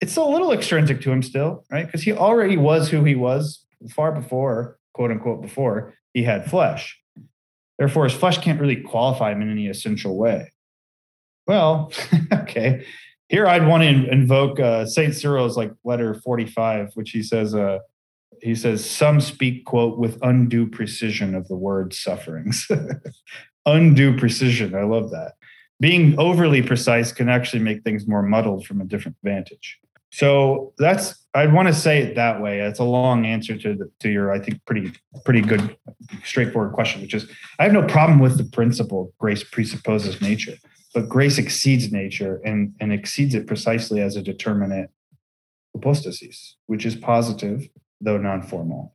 [0.00, 1.84] it's a little extrinsic to him still right?
[1.84, 7.00] Because he already was who he was far before, quote unquote, before he had flesh.
[7.78, 10.52] Therefore, his flesh can't really qualify him in any essential way.
[11.46, 11.92] Well,
[12.32, 12.84] okay.
[13.28, 17.78] Here I'd want to invoke uh, Saint Cyril's like letter 45, which he says, uh,
[18.42, 22.68] he says, some speak, quote, with undue precision of the word sufferings.
[23.66, 24.74] undue precision.
[24.74, 25.32] I love that.
[25.80, 29.78] Being overly precise can actually make things more muddled from a different vantage.
[30.10, 32.60] So that's I'd want to say it that way.
[32.60, 34.92] It's a long answer to the, to your I think pretty
[35.24, 35.76] pretty good
[36.24, 40.54] straightforward question, which is I have no problem with the principle grace presupposes nature,
[40.94, 44.90] but grace exceeds nature and and exceeds it precisely as a determinate
[45.74, 47.68] hypostasis, which is positive
[48.00, 48.92] though non-formal.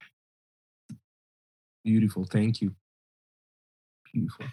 [1.84, 2.76] Beautiful, thank you.
[4.14, 4.46] Beautiful.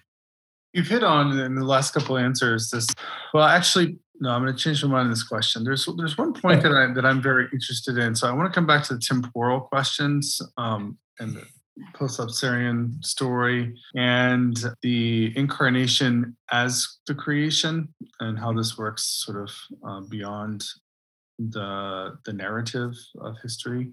[0.72, 2.86] You've hit on in the last couple answers this.
[3.34, 5.64] Well, actually, no, I'm going to change my mind on this question.
[5.64, 8.14] There's there's one point that I that I'm very interested in.
[8.14, 11.44] So I want to come back to the temporal questions um, and the
[11.94, 17.88] post-Lapsarian story and the incarnation as the creation
[18.20, 19.50] and how this works sort of
[19.86, 20.64] uh, beyond
[21.38, 23.90] the the narrative of history.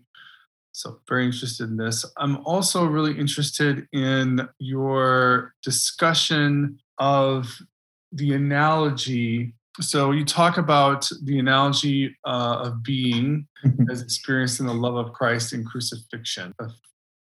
[0.78, 2.06] So very interested in this.
[2.18, 7.52] I'm also really interested in your discussion of
[8.12, 13.48] the analogy so you talk about the analogy uh, of being
[13.91, 16.70] as experienced in the love of Christ in crucifixion, a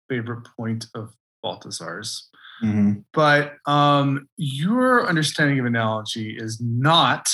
[0.08, 2.30] favorite point of Balthasar's.
[2.64, 3.00] Mm-hmm.
[3.12, 7.28] But um, your understanding of analogy is not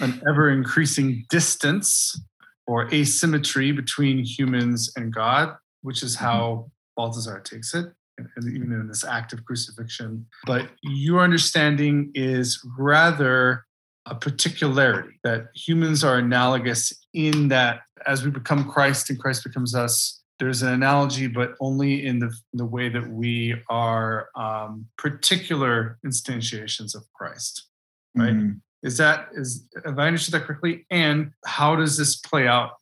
[0.00, 2.20] an ever increasing distance
[2.66, 6.68] or asymmetry between humans and God, which is how mm-hmm.
[6.96, 7.86] Balthasar takes it,
[8.18, 10.26] and even in this act of crucifixion.
[10.46, 13.64] But your understanding is rather
[14.06, 19.74] a particularity that humans are analogous in that as we become Christ and Christ becomes
[19.74, 25.98] us, there's an analogy, but only in the, the way that we are um, particular
[26.04, 27.68] instantiations of Christ,
[28.16, 28.34] right?
[28.34, 28.58] Mm-hmm.
[28.82, 30.86] Is that is have I understood that correctly?
[30.90, 32.72] And how does this play out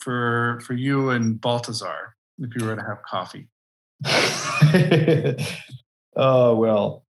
[0.00, 3.48] for for you and Balthasar if you were to have coffee?
[6.16, 7.04] oh well,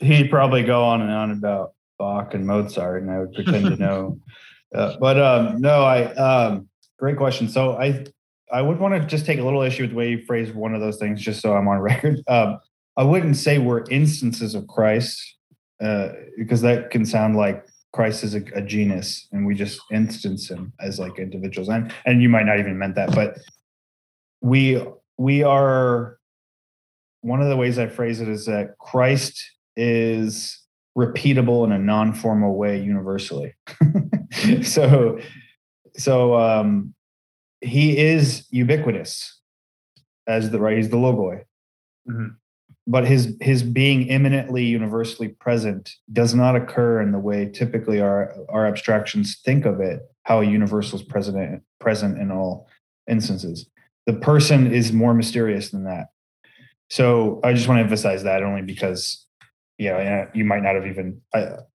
[0.00, 3.76] he'd probably go on and on about Bach and Mozart, and I would pretend to
[3.76, 4.18] know.
[4.74, 6.66] Uh, but um, no, I um,
[6.98, 7.46] great question.
[7.46, 8.06] So I
[8.50, 10.74] I would want to just take a little issue with the way you phrase one
[10.74, 12.22] of those things, just so I'm on record.
[12.26, 12.58] Um,
[12.96, 15.36] I wouldn't say we're instances of Christ
[15.82, 20.48] uh, because that can sound like Christ is a, a, genus and we just instance
[20.48, 21.68] him as like individuals.
[21.68, 23.38] And and you might not even meant that, but
[24.40, 24.82] we
[25.18, 26.18] we are
[27.20, 29.42] one of the ways I phrase it is that Christ
[29.76, 30.58] is
[30.96, 33.54] repeatable in a non-formal way universally.
[34.62, 35.18] so
[35.96, 36.94] so um
[37.60, 39.40] he is ubiquitous
[40.26, 41.42] as the right he's the logoi.
[42.08, 42.36] Mm-hmm
[42.86, 48.34] but his his being imminently universally present does not occur in the way typically our
[48.48, 52.68] our abstractions think of it how a universal is present present in all
[53.08, 53.66] instances.
[54.06, 56.08] The person is more mysterious than that.
[56.90, 59.26] So i just want to emphasize that only because
[59.78, 61.20] you know you might not have even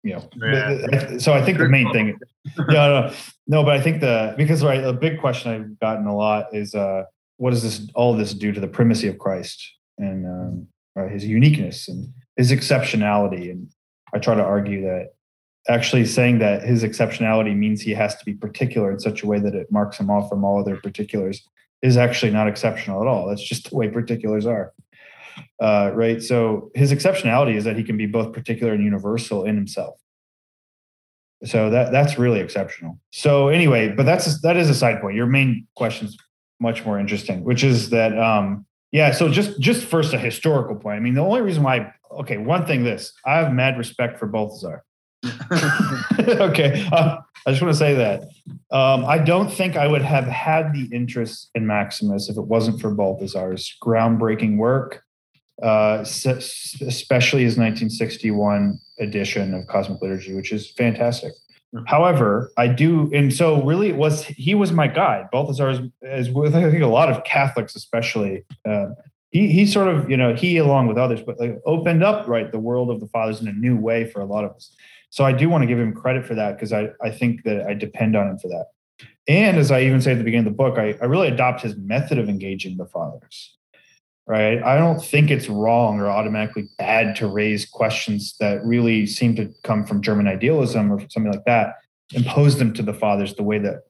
[0.02, 1.16] you know yeah.
[1.18, 2.18] so i think the main thing
[2.58, 3.14] no, no
[3.46, 6.74] no but i think the because right a big question i've gotten a lot is
[6.74, 7.04] uh
[7.36, 9.72] what does this all this do to the primacy of christ?
[9.98, 13.50] And um, uh, his uniqueness and his exceptionality.
[13.50, 13.70] And
[14.12, 15.14] I try to argue that
[15.68, 19.38] actually saying that his exceptionality means he has to be particular in such a way
[19.38, 21.46] that it marks him off from all other particulars
[21.82, 23.28] is actually not exceptional at all.
[23.28, 24.72] That's just the way particulars are.
[25.60, 26.22] Uh, right.
[26.22, 29.98] So his exceptionality is that he can be both particular and universal in himself.
[31.44, 32.98] So that that's really exceptional.
[33.12, 35.16] So anyway, but that's that is a side point.
[35.16, 36.16] Your main question is
[36.60, 38.64] much more interesting, which is that um,
[38.94, 39.10] yeah.
[39.10, 40.96] So just just first a historical point.
[40.96, 41.92] I mean, the only reason why.
[42.12, 42.84] Okay, one thing.
[42.84, 44.84] This I have mad respect for Balthasar.
[46.20, 48.22] okay, uh, I just want to say that
[48.70, 52.80] um, I don't think I would have had the interest in Maximus if it wasn't
[52.80, 55.02] for Balthasar's groundbreaking work,
[55.60, 61.32] uh, especially his 1961 edition of Cosmic Liturgy, which is fantastic.
[61.74, 61.86] Mm-hmm.
[61.86, 65.28] However, I do, and so really, it was he was my guide.
[65.32, 68.44] Balthasar is, is with I think a lot of Catholics, especially.
[68.68, 68.88] Uh,
[69.30, 72.52] he he sort of you know he along with others, but like opened up right
[72.52, 74.70] the world of the fathers in a new way for a lot of us.
[75.10, 77.66] So I do want to give him credit for that because I I think that
[77.66, 78.66] I depend on him for that.
[79.26, 81.62] And as I even say at the beginning of the book, I, I really adopt
[81.62, 83.56] his method of engaging the fathers
[84.26, 84.62] right?
[84.62, 89.52] I don't think it's wrong or automatically bad to raise questions that really seem to
[89.62, 91.76] come from German idealism or something like that,
[92.12, 93.82] impose them to the fathers the way that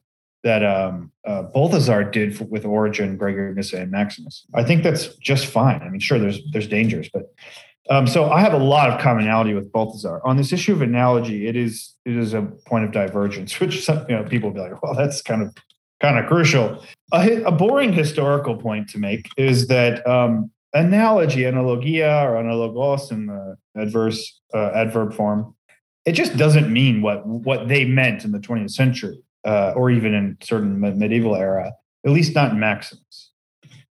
[0.43, 4.45] that um, uh, Balthasar did for, with Origen, Gregory Nyssa, and Maximus.
[4.53, 5.81] I think that's just fine.
[5.81, 7.33] I mean, sure, there's there's dangers, but
[7.89, 11.47] um, so I have a lot of commonality with Balthasar on this issue of analogy.
[11.47, 14.61] It is it is a point of divergence, which some you know people will be
[14.61, 15.55] like, well, that's kind of
[16.01, 16.83] kind of crucial.
[17.13, 23.27] A, a, boring historical point to make is that um, analogy, analogia, or analogos in
[23.27, 25.55] the adverse uh, adverb form,
[26.05, 30.13] it just doesn't mean what what they meant in the 20th century uh, or even
[30.13, 31.71] in certain medieval era.
[32.05, 33.31] At least not in Maximus.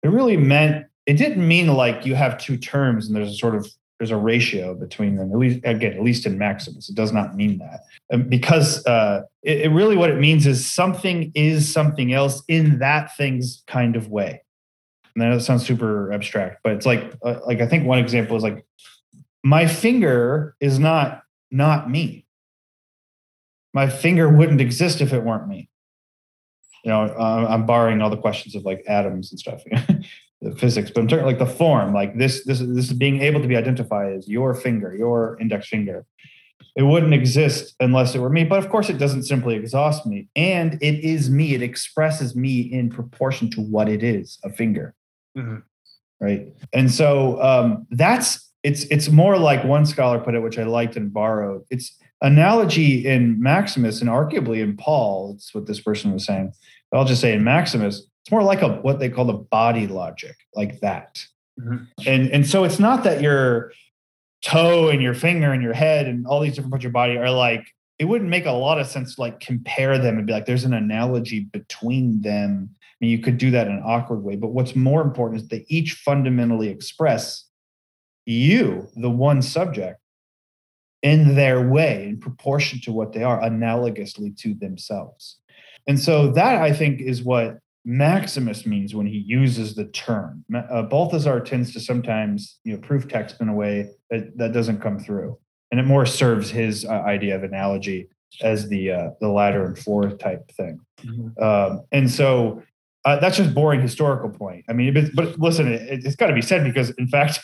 [0.03, 3.55] It really meant it didn't mean like you have two terms and there's a sort
[3.55, 3.67] of
[4.03, 5.31] there's a ratio between them.
[5.31, 9.21] At least again, at least in Maximus, it does not mean that um, because uh,
[9.43, 13.95] it, it really what it means is something is something else in that thing's kind
[13.95, 14.41] of way.
[15.15, 18.43] And that sounds super abstract, but it's like uh, like I think one example is
[18.43, 18.65] like
[19.41, 22.25] my finger is not not me.
[23.73, 25.69] My finger wouldn't exist if it weren't me.
[26.83, 29.63] You know, uh, I'm borrowing all the questions of like atoms and stuff.
[30.43, 33.41] the physics, but I'm talking like the form, like this, this, this is being able
[33.41, 36.05] to be identified as your finger, your index finger.
[36.75, 38.43] It wouldn't exist unless it were me.
[38.43, 40.27] But of course, it doesn't simply exhaust me.
[40.35, 41.53] And it is me.
[41.53, 44.95] It expresses me in proportion to what it is a finger.
[45.37, 45.57] Mm-hmm.
[46.19, 46.53] Right.
[46.73, 50.95] And so um, that's it's it's more like one scholar put it, which I liked
[50.95, 51.63] and borrowed.
[51.69, 55.33] It's analogy in Maximus and arguably in Paul.
[55.35, 56.53] It's what this person was saying.
[56.89, 59.87] But I'll just say in Maximus, it's more like a what they call the body
[59.87, 61.25] logic, like that.
[61.59, 61.83] Mm-hmm.
[62.07, 63.73] And and so it's not that your
[64.43, 67.17] toe and your finger and your head and all these different parts of your body
[67.17, 67.65] are like
[67.99, 70.63] it wouldn't make a lot of sense to like compare them and be like there's
[70.63, 72.69] an analogy between them.
[72.73, 75.47] I mean, you could do that in an awkward way, but what's more important is
[75.47, 77.45] they each fundamentally express
[78.25, 79.99] you, the one subject,
[81.01, 85.37] in their way, in proportion to what they are, analogously to themselves.
[85.85, 90.45] And so that I think is what Maximus means when he uses the term.
[90.55, 94.81] Uh, Balthasar tends to sometimes you know proof text in a way that, that doesn't
[94.81, 95.37] come through,
[95.71, 98.07] and it more serves his uh, idea of analogy
[98.41, 100.79] as the uh, the latter and fourth type thing.
[101.03, 101.43] Mm-hmm.
[101.43, 102.63] Um, and so
[103.05, 104.63] uh, that's just boring historical point.
[104.69, 107.39] I mean, but, but listen, it, has got to be said because in fact,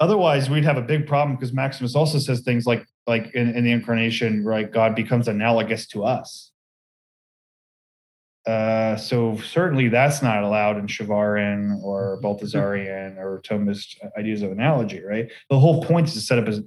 [0.00, 3.64] otherwise we'd have a big problem because Maximus also says things like like in, in
[3.64, 4.70] the incarnation, right?
[4.70, 6.50] God becomes analogous to us
[8.46, 15.02] Uh, so certainly that's not allowed in Przywaran or Balthasarian or Thomist ideas of analogy,
[15.02, 15.30] right?
[15.50, 16.66] The whole point is to set up as an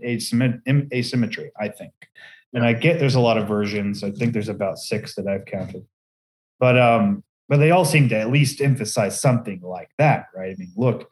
[0.93, 1.93] asymmetry, I think.
[2.53, 4.03] And I get there's a lot of versions.
[4.03, 5.85] I think there's about six that I've counted,
[6.59, 10.51] but um, but they all seem to at least emphasize something like that, right?
[10.51, 11.09] I mean, look,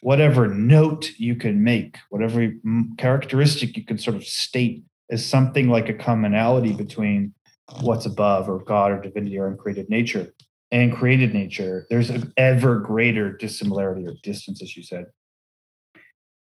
[0.00, 2.52] whatever note you can make, whatever
[2.98, 7.32] characteristic you can sort of state as something like a commonality between
[7.80, 10.32] what's above or God or divinity or uncreated nature
[10.70, 15.06] and created nature, there's an ever greater dissimilarity or distance, as you said.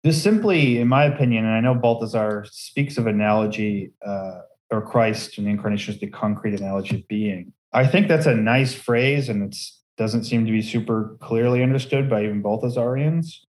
[0.04, 4.42] This simply, in my opinion, and I know Balthasar speaks of analogy uh,
[4.72, 7.54] or Christ and the incarnation as the concrete analogy of being.
[7.74, 9.58] I think that's a nice phrase, and it
[9.98, 13.40] doesn't seem to be super clearly understood by even Balthasarians.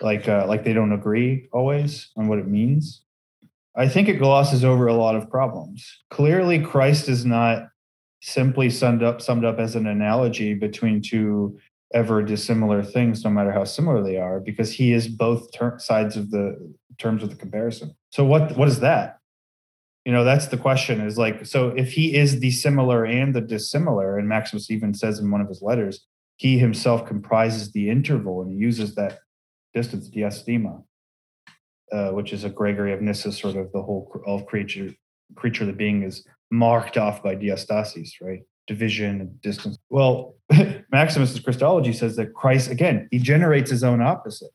[0.00, 3.03] Like, uh, like they don't agree always on what it means.
[3.76, 5.84] I think it glosses over a lot of problems.
[6.10, 7.68] Clearly, Christ is not
[8.22, 11.58] simply summed up summed up as an analogy between two
[11.92, 16.16] ever dissimilar things, no matter how similar they are, because he is both ter- sides
[16.16, 17.94] of the terms of the comparison.
[18.10, 19.18] So what what is that?
[20.04, 21.00] You know, that's the question.
[21.00, 25.18] Is like, so if he is the similar and the dissimilar, and Maximus even says
[25.18, 26.06] in one of his letters,
[26.36, 29.20] he himself comprises the interval and he uses that
[29.72, 30.82] distance, diastema
[31.92, 34.94] uh, which is a Gregory of Nyssa sort of the whole all creature
[35.36, 38.40] creature the being is marked off by diastasis, right?
[38.66, 39.78] Division and distance.
[39.90, 40.34] Well,
[40.92, 44.50] Maximus's Christology says that Christ again he generates his own opposite.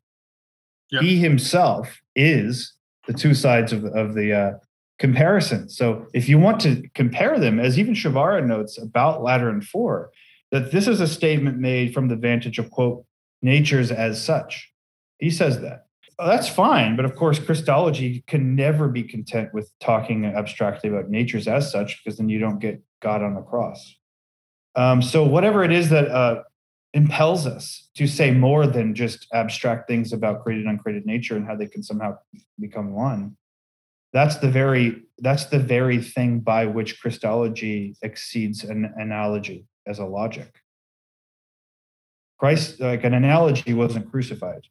[0.91, 1.03] Yep.
[1.03, 2.73] He himself is
[3.07, 4.51] the two sides of, of the uh,
[4.99, 5.69] comparison.
[5.69, 10.11] So if you want to compare them, as even Przywara notes about Lateran 4,
[10.51, 13.05] that this is a statement made from the vantage of quote
[13.41, 14.71] natures as such.
[15.19, 15.85] He says that.
[16.19, 16.97] Oh, that's fine.
[16.97, 22.03] But of course, Christology can never be content with talking abstractly about natures as such,
[22.03, 23.95] because then you don't get God on the cross.
[24.75, 26.43] Um, so, whatever it is that uh,
[26.93, 31.47] impels us to say more than just abstract things about created and uncreated nature and
[31.47, 32.17] how they can somehow
[32.59, 33.37] become one,
[34.11, 40.05] that's the very that's the very thing by which Christology exceeds an analogy as a
[40.05, 40.53] logic.
[42.37, 44.65] Christ, like an analogy, wasn't crucified.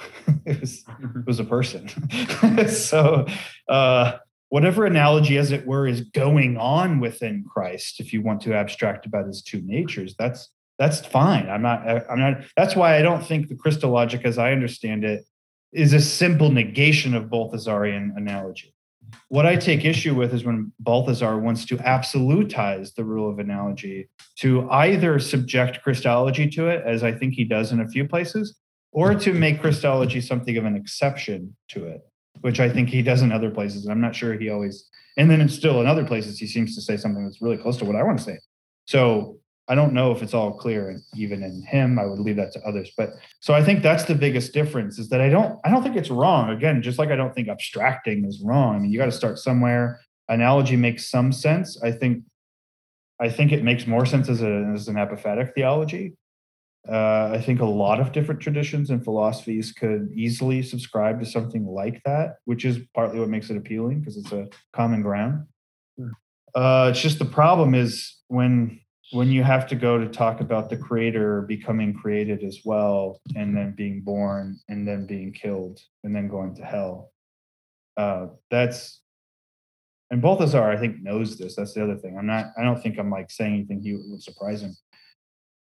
[0.46, 1.88] it was it was a person.
[2.68, 3.26] so
[3.68, 4.18] uh,
[4.48, 9.06] whatever analogy, as it were, is going on within Christ, if you want to abstract
[9.06, 11.48] about his two natures, that's that's fine.
[11.48, 11.86] I'm not.
[12.10, 12.44] I'm not.
[12.56, 15.24] That's why I don't think the Christologic, as I understand it,
[15.72, 18.74] is a simple negation of Balthasarian analogy.
[19.28, 24.08] What I take issue with is when Balthasar wants to absolutize the rule of analogy
[24.38, 28.56] to either subject Christology to it, as I think he does in a few places,
[28.94, 32.00] or to make Christology something of an exception to it,
[32.40, 33.84] which I think he does in other places.
[33.84, 34.88] And I'm not sure he always,
[35.18, 37.76] and then it's still in other places, he seems to say something that's really close
[37.78, 38.38] to what I want to say.
[38.86, 41.98] So I don't know if it's all clear even in him.
[41.98, 42.92] I would leave that to others.
[42.96, 45.96] But so I think that's the biggest difference is that I don't I don't think
[45.96, 46.50] it's wrong.
[46.50, 48.76] Again, just like I don't think abstracting is wrong.
[48.76, 50.00] I mean, you got to start somewhere.
[50.28, 51.82] Analogy makes some sense.
[51.82, 52.24] I think
[53.20, 56.14] I think it makes more sense as, a, as an apophatic theology.
[56.88, 61.66] Uh, I think a lot of different traditions and philosophies could easily subscribe to something
[61.66, 65.46] like that, which is partly what makes it appealing because it's a common ground.
[65.98, 66.08] Hmm.
[66.54, 68.80] Uh, it's just the problem is when
[69.12, 73.56] when you have to go to talk about the creator becoming created as well, and
[73.56, 77.12] then being born, and then being killed, and then going to hell.
[77.96, 79.00] Uh, that's
[80.10, 81.56] and Balthasar, I think, knows this.
[81.56, 82.16] That's the other thing.
[82.18, 82.52] I'm not.
[82.58, 84.76] I don't think I'm like saying anything he would surprise him.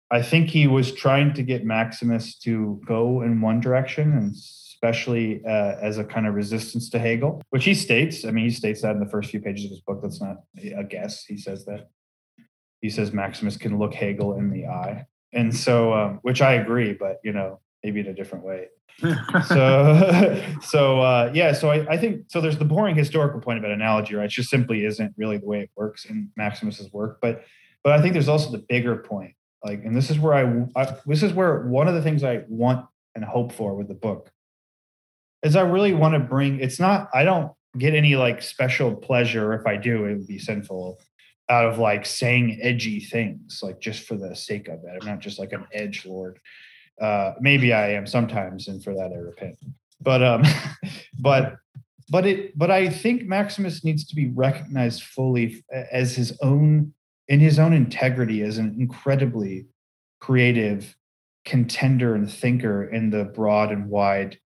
[0.09, 5.41] I think he was trying to get Maximus to go in one direction, and especially
[5.45, 8.23] uh, as a kind of resistance to Hegel, which he states.
[8.23, 9.99] I mean, he states that in the first few pages of his book.
[10.01, 10.37] That's not
[10.75, 11.25] a guess.
[11.25, 11.89] He says that.
[12.81, 16.93] He says Maximus can look Hegel in the eye, and so, um, which I agree,
[16.93, 18.67] but you know, maybe in a different way.
[19.47, 21.51] so, so uh, yeah.
[21.53, 22.39] So I, I think so.
[22.39, 24.25] There's the boring historical point about analogy, right?
[24.25, 27.43] It just simply isn't really the way it works in Maximus's work, but
[27.83, 30.95] but I think there's also the bigger point like and this is where I, I
[31.05, 32.85] this is where one of the things i want
[33.15, 34.31] and hope for with the book
[35.43, 39.53] is i really want to bring it's not i don't get any like special pleasure
[39.53, 40.99] if i do it would be sinful
[41.49, 44.99] out of like saying edgy things like just for the sake of it.
[44.99, 46.39] I'm not just like an edge lord.
[46.99, 49.57] Uh maybe i am sometimes and for that i repent.
[50.01, 50.43] But um
[51.19, 51.55] but
[52.09, 56.93] but it but i think maximus needs to be recognized fully as his own
[57.27, 59.67] in his own integrity as an incredibly
[60.19, 60.95] creative
[61.45, 64.37] contender and thinker in the broad and wide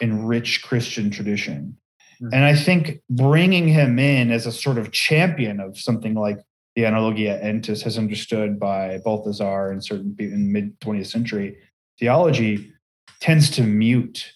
[0.00, 1.76] and rich Christian tradition.
[2.20, 2.34] Mm-hmm.
[2.34, 6.38] And I think bringing him in as a sort of champion of something like
[6.74, 11.56] the analogia entis has understood by Balthasar and certain people in mid 20th century
[11.98, 12.72] theology
[13.20, 14.32] tends to mute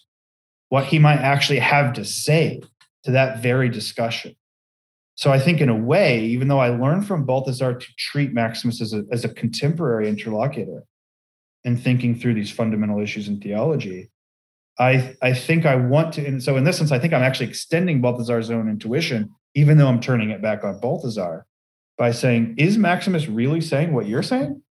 [0.69, 2.61] what he might actually have to say
[3.03, 4.35] to that very discussion.
[5.15, 8.81] So I think, in a way, even though I learned from Balthasar to treat Maximus
[8.81, 10.83] as a, as a contemporary interlocutor
[11.63, 14.09] in thinking through these fundamental issues in theology,
[14.79, 16.25] I, I think I want to.
[16.25, 19.87] And so, in this sense, I think I'm actually extending Balthasar's own intuition, even though
[19.87, 21.45] I'm turning it back on Balthasar
[21.97, 24.63] by saying, Is Maximus really saying what you're saying?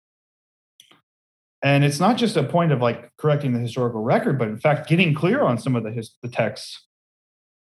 [1.63, 4.89] And it's not just a point of like correcting the historical record, but in fact,
[4.89, 6.85] getting clear on some of the, his, the texts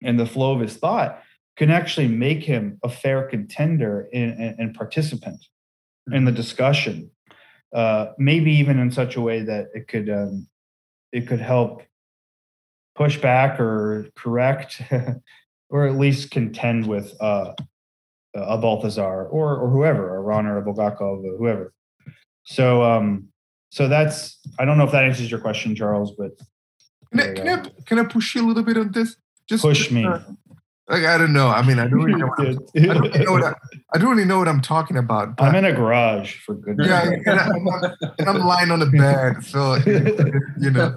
[0.03, 1.23] and the flow of his thought
[1.57, 5.43] can actually make him a fair contender and, participant
[6.11, 6.37] in the mm-hmm.
[6.37, 7.11] discussion.
[7.73, 10.47] Uh, maybe even in such a way that it could um,
[11.11, 11.81] it could help
[12.95, 14.81] push back or correct,
[15.69, 17.53] or at least contend with uh,
[18.33, 21.73] a Balthasar or or whoever, a Rahner, a Bulgakov, or whoever.
[22.45, 23.27] So um,
[23.69, 26.31] so that's I don't know if that answers your question, Charles, but
[27.11, 29.17] can I, can I, can I push you a little bit on this?
[29.49, 30.05] Just push me.
[30.05, 30.19] Uh,
[30.89, 31.49] like I don't know.
[31.49, 32.27] I mean, I don't really know.
[32.27, 32.39] What
[32.77, 33.53] I don't really know what I,
[33.93, 35.33] I, don't really know what I'm talking about.
[35.39, 36.87] I'm in a garage for goodness.
[36.87, 37.67] Yeah, and, I, am
[38.27, 40.95] I'm lying on a bed, so you know,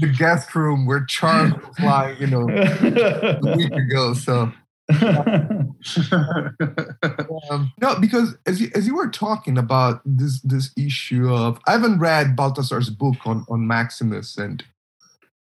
[0.00, 4.14] the guest room where Charles was lying, you know, a week ago.
[4.14, 4.52] So.
[5.02, 5.74] um,
[7.80, 11.98] no, because as you, as you were talking about this this issue of I haven't
[11.98, 14.64] read Balthasar's book on on Maximus and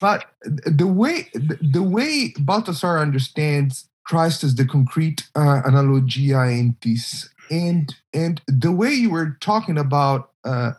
[0.01, 7.95] but the way the way Balthasar understands Christ as the concrete uh, analogia entis, and
[8.13, 10.73] and the way you were talking about uh,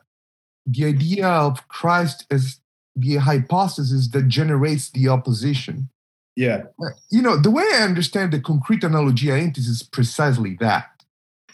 [0.66, 2.60] the idea of Christ as
[2.96, 5.90] the hypostasis that generates the opposition.
[6.36, 10.90] Yeah, uh, you know the way I understand the concrete analogia entis is precisely that.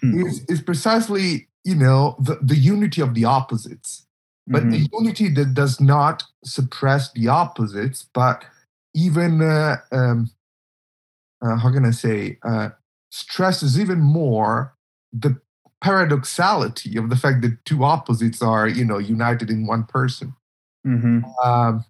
[0.01, 0.25] Hmm.
[0.25, 4.07] Is is precisely you know the, the unity of the opposites
[4.51, 4.83] but mm-hmm.
[4.83, 8.43] a unity that does not suppress the opposites, but
[8.93, 10.29] even uh, um,
[11.41, 12.69] uh, how can I say uh,
[13.09, 14.75] stresses even more
[15.13, 15.39] the
[15.81, 20.33] paradoxality of the fact that two opposites are you know united in one person.
[20.85, 21.21] Mm-hmm.
[21.43, 21.85] Um,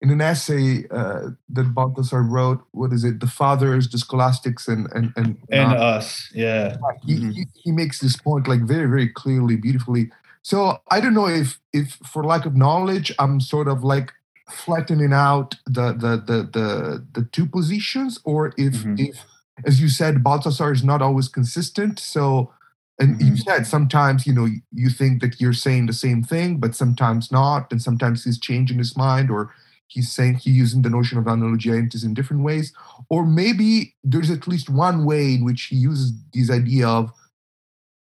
[0.00, 3.18] in an essay uh, that Balthasar wrote, what is it?
[3.18, 6.30] The fathers, the scholastics, and and and, and us.
[6.32, 7.30] Yeah, he, mm-hmm.
[7.30, 10.10] he, he makes this point like very very clearly, beautifully.
[10.48, 14.14] So I don't know if if for lack of knowledge, I'm sort of like
[14.48, 18.94] flattening out the the the the, the two positions, or if mm-hmm.
[18.96, 19.26] if
[19.66, 21.98] as you said, Balthasar is not always consistent.
[21.98, 22.50] So
[22.98, 23.26] and mm-hmm.
[23.28, 27.30] you said sometimes you know you think that you're saying the same thing, but sometimes
[27.30, 29.52] not, and sometimes he's changing his mind or
[29.88, 32.72] he's saying he's using the notion of analogia entis in different ways
[33.08, 37.10] or maybe there's at least one way in which he uses this idea of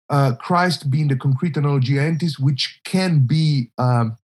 [0.09, 4.17] uh, Christ being the concrete analogia entis, which can be um,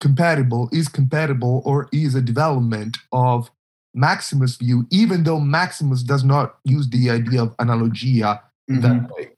[0.00, 3.50] compatible, is compatible, or is a development of
[3.94, 8.40] Maximus' view, even though Maximus does not use the idea of analogia
[8.70, 8.80] mm-hmm.
[8.80, 9.30] that way.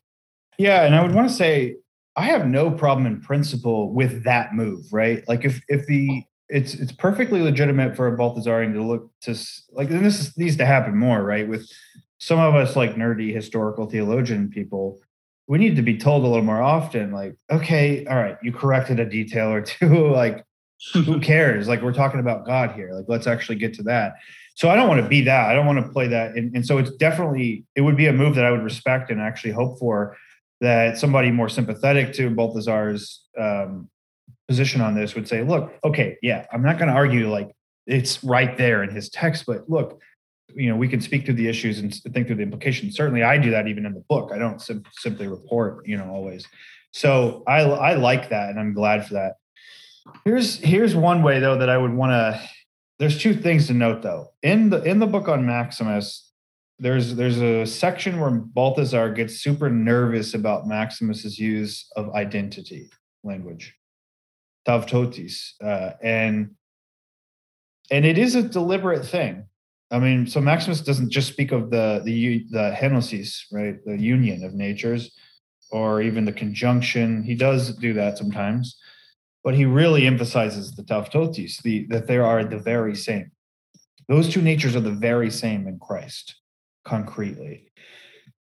[0.59, 1.77] Yeah, and I would want to say
[2.17, 5.27] I have no problem in principle with that move, right?
[5.29, 9.39] Like if if the it's it's perfectly legitimate for a Balthasarian to look to
[9.71, 11.47] like and this needs to happen more, right?
[11.47, 11.71] With
[12.19, 15.01] some of us like nerdy historical theologian people
[15.49, 19.01] we need to be told a little more often like okay all right you corrected
[19.01, 20.45] a detail or two like
[20.93, 21.67] who cares?
[21.67, 24.15] Like we're talking about god here like let's actually get to that.
[24.55, 26.67] So i don't want to be that i don't want to play that and, and
[26.67, 29.79] so it's definitely it would be a move that i would respect and actually hope
[29.79, 30.17] for
[30.61, 33.89] that somebody more sympathetic to balthasar's um,
[34.49, 37.53] position on this would say look okay yeah i'm not going to argue like
[37.87, 40.01] it's right there in his text but look
[40.55, 42.97] you know we can speak through the issues and think through the implications.
[42.97, 44.31] Certainly i do that even in the book.
[44.33, 46.47] I don't sim- simply report you know always.
[46.93, 49.35] So i i like that and i'm glad for that.
[50.25, 52.41] Here's here's one way though that i would want to
[52.99, 54.29] there's two things to note though.
[54.43, 56.29] In the in the book on maximus
[56.79, 62.89] there's there's a section where balthasar gets super nervous about maximus's use of identity
[63.25, 63.75] language
[64.67, 66.51] tautotis uh, and
[67.91, 69.48] and it is a deliberate thing
[69.91, 74.45] I mean, so Maximus doesn't just speak of the the the henosis, right, the union
[74.45, 75.11] of natures,
[75.71, 77.23] or even the conjunction.
[77.23, 78.77] He does do that sometimes,
[79.43, 83.31] but he really emphasizes the tautotis, the that they are the very same.
[84.09, 86.37] Those two natures are the very same in Christ,
[86.85, 87.73] concretely.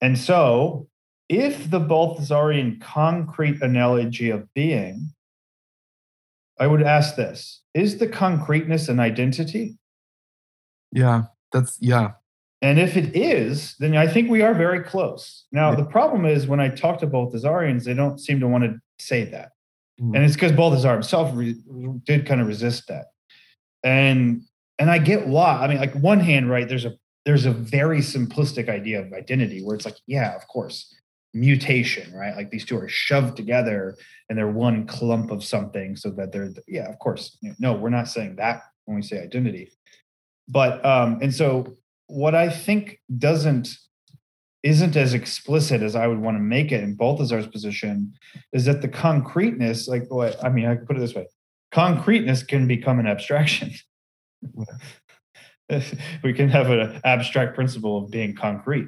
[0.01, 0.89] And so,
[1.29, 5.11] if the Balthasarian concrete analogy of being,
[6.59, 9.77] I would ask this: Is the concreteness an identity?
[10.91, 11.25] Yeah
[11.55, 12.13] that's yeah.
[12.61, 15.45] And if it is, then I think we are very close.
[15.53, 15.77] Now, yeah.
[15.77, 19.25] the problem is when I talk to Balthasarians, they don't seem to want to say
[19.25, 19.51] that.
[20.01, 20.17] Mm.
[20.17, 21.57] And it's because Balthasar himself re-
[22.05, 23.07] did kind of resist that.
[23.83, 24.43] And
[24.79, 25.61] and I get why.
[25.61, 26.95] I mean, like one hand, right, there's a
[27.25, 30.95] there's a very simplistic idea of identity where it's like, yeah, of course,
[31.33, 32.37] mutation, right?
[32.37, 33.97] Like these two are shoved together
[34.29, 37.39] and they're one clump of something so that they're, yeah, of course.
[37.59, 39.73] No, we're not saying that when we say identity.
[40.49, 41.77] But, um, and so
[42.07, 43.77] what I think doesn't,
[44.62, 48.15] isn't as explicit as I would want to make it in Balthasar's position
[48.53, 51.27] is that the concreteness, like what, I mean, I could put it this way
[51.75, 53.73] concreteness can become an abstraction.
[56.23, 58.87] we can have an abstract principle of being concrete.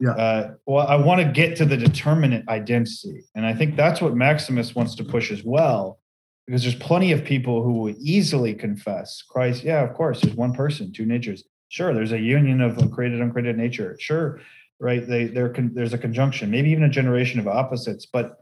[0.00, 0.12] Yeah.
[0.12, 3.22] Uh, well, I want to get to the determinate identity.
[3.34, 6.00] And I think that's what Maximus wants to push as well,
[6.46, 9.62] because there's plenty of people who will easily confess Christ.
[9.62, 11.44] Yeah, of course, there's one person, two natures.
[11.68, 13.96] Sure, there's a union of created, uncreated nature.
[13.98, 14.40] Sure,
[14.80, 15.06] right?
[15.06, 18.06] They, there there's a conjunction, maybe even a generation of opposites.
[18.06, 18.36] But,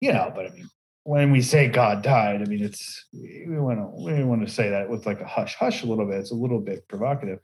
[0.00, 0.68] you know, but I mean,
[1.04, 4.70] when we say God died, I mean it's we want to we want to say
[4.70, 6.18] that with like a hush hush a little bit.
[6.18, 7.40] It's a little bit provocative,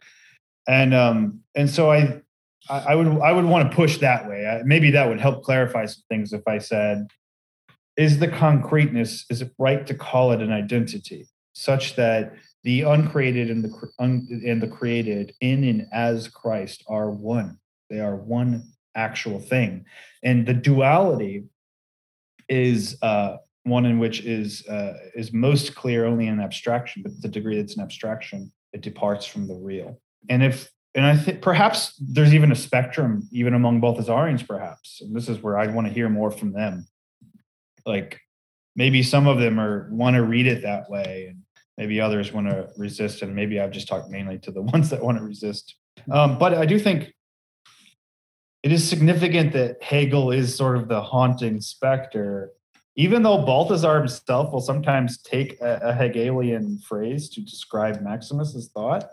[0.69, 2.23] and um and so I
[2.71, 4.47] I, would I would want to push that way.
[4.47, 7.09] I, maybe that would help clarify some things if I said,
[7.99, 13.51] is the concreteness is it right to call it an identity such that the uncreated
[13.51, 17.59] and the un, and the created in and as Christ are one.
[17.91, 18.63] They are one
[18.95, 19.85] actual thing,
[20.23, 21.45] and the duality
[22.49, 27.29] is uh, one in which is uh, is most clear only in abstraction, but the
[27.29, 30.01] degree that's an abstraction, it departs from the real.
[30.29, 35.01] And if and I think perhaps there's even a spectrum, even among Balthasarians, perhaps.
[35.01, 36.87] And this is where I'd want to hear more from them.
[37.89, 38.21] Like
[38.77, 41.43] maybe some of them are want to read it that way, and
[41.77, 43.23] maybe others want to resist.
[43.23, 45.75] And maybe I've just talked mainly to the ones that want to resist.
[46.11, 47.13] Um, but I do think
[48.63, 52.53] it is significant that Hegel is sort of the haunting specter
[52.99, 59.09] even though Balthasar himself will sometimes take a, a, Hegelian phrase to describe Maximus's thought,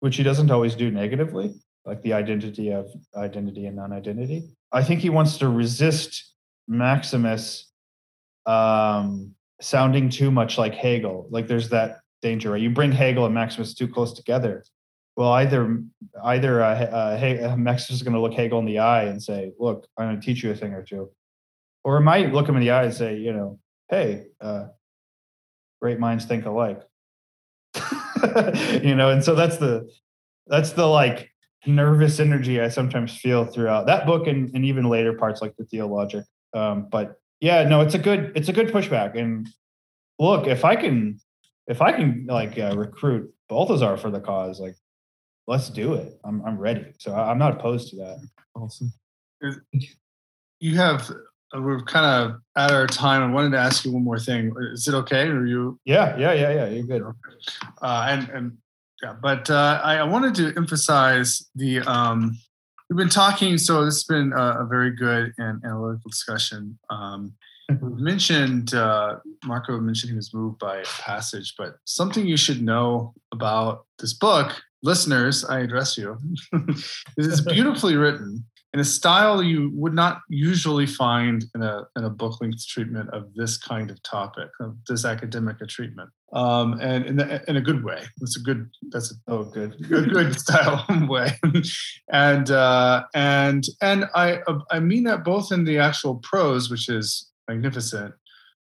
[0.00, 1.52] which he doesn't always do negatively,
[1.84, 4.48] like the identity of identity and non-identity.
[4.72, 6.32] I think he wants to resist
[6.66, 7.69] Maximus
[8.46, 11.26] um, sounding too much like Hegel.
[11.30, 12.60] Like there's that danger, right?
[12.60, 14.64] You bring Hegel and Maximus too close together.
[15.16, 15.82] Well, either
[16.24, 19.86] either uh, uh, Maximus is going to look Hegel in the eye and say, "Look,
[19.96, 21.10] I'm going to teach you a thing or two
[21.84, 23.58] or it might look him in the eye and say, you know,
[23.88, 24.66] hey, uh,
[25.80, 26.80] great minds think alike.
[28.82, 29.90] you know, and so that's the
[30.46, 31.30] that's the like
[31.66, 35.64] nervous energy I sometimes feel throughout that book and, and even later parts like the
[35.64, 36.24] theologic.
[36.52, 39.18] Um, but yeah, no, it's a good it's a good pushback.
[39.18, 39.48] And
[40.18, 41.18] look, if I can
[41.66, 44.76] if I can like uh, recruit Balthasar for the cause, like
[45.46, 46.18] let's do it.
[46.24, 46.92] I'm I'm ready.
[46.98, 48.28] So I'm not opposed to that.
[48.54, 48.92] Awesome.
[50.60, 51.10] You have
[51.54, 53.22] uh, we're kind of at our time.
[53.22, 54.52] I wanted to ask you one more thing.
[54.72, 55.28] Is it okay?
[55.28, 55.78] Are you?
[55.84, 56.68] Yeah, yeah, yeah, yeah.
[56.68, 57.02] You're good.
[57.80, 58.58] Uh, and and
[59.02, 61.80] yeah, but uh, I, I, wanted to emphasize the.
[61.80, 62.38] Um,
[62.90, 66.76] we've been talking, so this has been a, a very good and analytical discussion.
[66.90, 67.32] Um,
[67.80, 72.62] we mentioned uh, Marco mentioned he was moved by a passage, but something you should
[72.62, 76.18] know about this book, listeners, I address you,
[76.68, 82.04] is it's beautifully written in a style you would not usually find in a, in
[82.04, 86.10] a book length treatment of this kind of topic, of this academic a treatment.
[86.32, 88.04] Um, and in, the, in a good way.
[88.20, 91.38] It's a good, that's a oh, good, good, good style way.
[92.12, 94.38] and, uh, and, and I,
[94.70, 98.14] I mean that both in the actual prose, which is magnificent,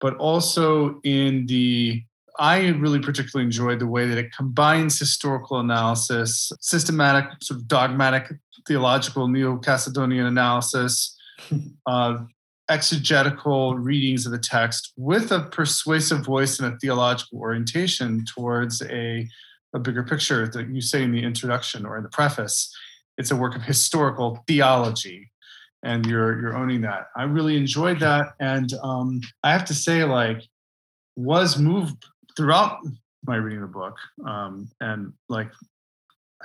[0.00, 2.02] but also in the
[2.38, 8.32] I really particularly enjoyed the way that it combines historical analysis, systematic, sort of dogmatic,
[8.66, 11.16] theological, neo Chalcedonian analysis,
[11.86, 12.18] uh,
[12.70, 19.28] exegetical readings of the text with a persuasive voice and a theological orientation towards a,
[19.74, 22.74] a bigger picture that you say in the introduction or in the preface.
[23.18, 25.30] It's a work of historical theology,
[25.84, 27.06] and you're you're owning that.
[27.16, 30.42] I really enjoyed that, and um, I have to say, like,
[31.16, 32.04] was moved
[32.36, 32.78] throughout
[33.26, 33.96] my reading the book
[34.26, 35.50] um, and like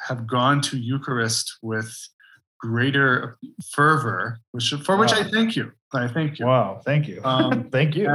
[0.08, 1.94] have gone to Eucharist with
[2.60, 3.38] greater
[3.72, 5.02] fervor, which for wow.
[5.02, 5.72] which I thank you.
[5.94, 6.46] I thank you.
[6.46, 7.22] Wow, thank you.
[7.24, 8.08] Um, thank you.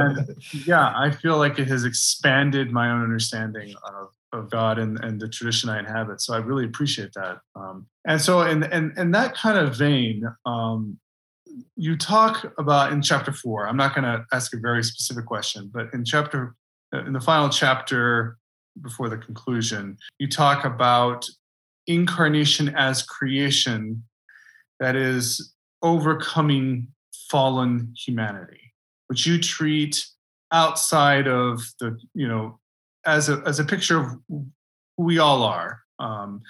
[0.65, 5.19] yeah, I feel like it has expanded my own understanding of, of God and, and
[5.19, 6.21] the tradition I inhabit.
[6.21, 7.39] So I really appreciate that.
[7.55, 10.97] Um, and so, in, in, in that kind of vein, um,
[11.75, 15.69] you talk about in chapter four, I'm not going to ask a very specific question,
[15.73, 16.55] but in chapter
[16.93, 18.37] in the final chapter
[18.81, 21.27] before the conclusion, you talk about
[21.87, 24.03] incarnation as creation
[24.79, 26.87] that is overcoming
[27.29, 28.73] fallen humanity,
[29.07, 30.05] which you treat
[30.51, 32.59] outside of the, you know,
[33.05, 34.45] as a as a picture of who
[34.97, 36.41] we all are, um,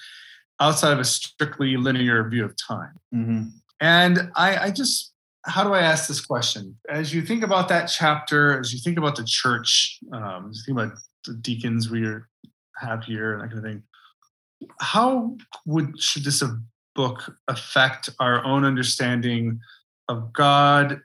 [0.60, 2.94] outside of a strictly linear view of time.
[3.14, 3.52] Mhm.
[3.82, 5.14] And I, I just,
[5.46, 6.78] how do I ask this question?
[6.90, 10.64] As you think about that chapter, as you think about the church, um, as you
[10.74, 12.30] think about the deacons we are,
[12.78, 13.84] have here and that kind of thing,
[14.80, 15.36] how
[15.66, 16.56] would should this uh,
[16.96, 19.60] book affect our own understanding
[20.08, 21.02] of God,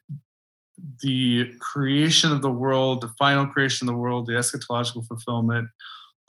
[1.02, 5.68] the creation of the world, the final creation of the world, the eschatological fulfillment,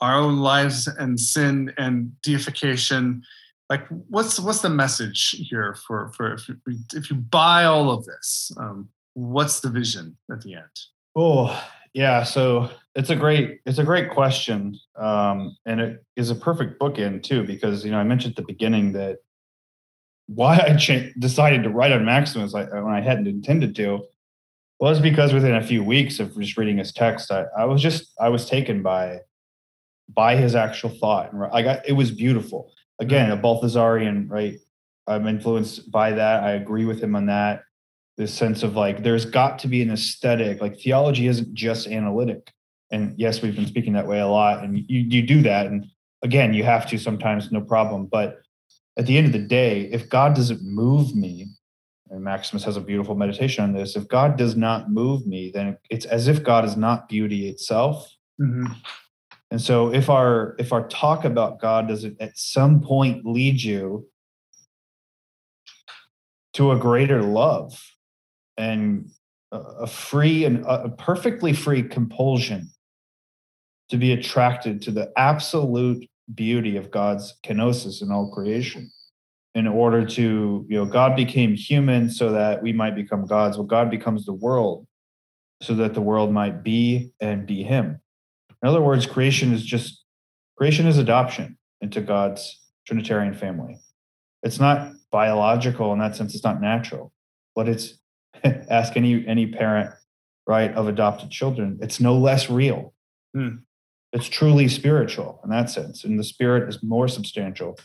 [0.00, 3.22] our own lives and sin and deification?
[3.70, 6.56] Like, what's what's the message here for for if you,
[6.94, 8.52] if you buy all of this?
[8.58, 10.80] Um, what's the vision at the end?
[11.16, 11.62] Oh,
[11.94, 12.22] yeah.
[12.22, 17.22] So it's a great it's a great question, um, and it is a perfect bookend
[17.22, 19.18] too, because you know I mentioned at the beginning that
[20.26, 24.04] why I cha- decided to write on Maximus like, when I hadn't intended to
[24.80, 28.12] was because within a few weeks of just reading his text, I, I was just
[28.20, 29.20] I was taken by
[30.08, 32.72] by his actual thought, and I got it was beautiful.
[33.00, 33.38] Again, mm-hmm.
[33.38, 34.58] a Balthasarian, right?
[35.06, 36.44] I'm influenced by that.
[36.44, 37.62] I agree with him on that
[38.16, 42.52] this sense of like there's got to be an aesthetic like theology isn't just analytic
[42.90, 45.86] and yes we've been speaking that way a lot and you, you do that and
[46.22, 48.42] again you have to sometimes no problem but
[48.98, 51.46] at the end of the day if god doesn't move me
[52.10, 55.76] and maximus has a beautiful meditation on this if god does not move me then
[55.90, 58.08] it's as if god is not beauty itself
[58.40, 58.72] Mm-hmm.
[59.50, 64.08] and so if our if our talk about god doesn't at some point lead you
[66.54, 67.78] to a greater love
[68.56, 69.10] and
[69.52, 72.70] a free and a perfectly free compulsion
[73.90, 78.90] to be attracted to the absolute beauty of God's kenosis in all creation.
[79.54, 83.58] In order to you know God became human so that we might become gods.
[83.58, 84.86] Well God becomes the world
[85.60, 88.00] so that the world might be and be him.
[88.62, 90.04] In other words creation is just
[90.56, 93.78] creation is adoption into God's trinitarian family.
[94.42, 97.12] It's not biological in that sense it's not natural
[97.54, 97.98] but it's
[98.44, 99.90] ask any any parent
[100.46, 102.94] right of adopted children it's no less real.
[103.34, 103.56] Hmm.
[104.12, 106.04] It's truly spiritual in that sense.
[106.04, 107.78] And the spirit is more substantial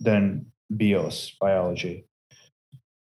[0.00, 2.06] than bios biology.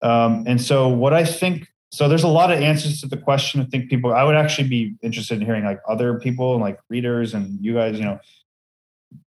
[0.02, 3.60] Um, and so what i think so there's a lot of answers to the question.
[3.60, 6.78] I think people i would actually be interested in hearing like other people and like
[6.88, 8.18] readers and you guys you know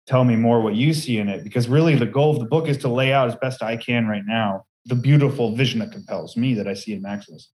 [0.07, 1.45] tell me more what you see in it.
[1.45, 4.07] Because really the goal of the book is to lay out as best i can
[4.09, 7.51] right now the beautiful vision that compels me that i see in maximus.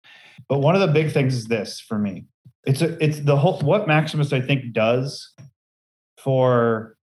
[0.48, 2.26] But one of the big things is this for me.
[2.66, 5.34] It's a, it's the whole what maximus i think does
[6.24, 6.96] for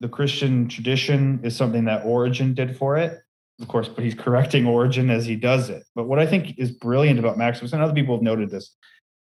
[0.00, 3.20] the christian tradition is something that Origen did for it
[3.60, 6.70] of course but he's correcting Origen as he does it but what i think is
[6.70, 8.74] brilliant about maximus and other people have noted this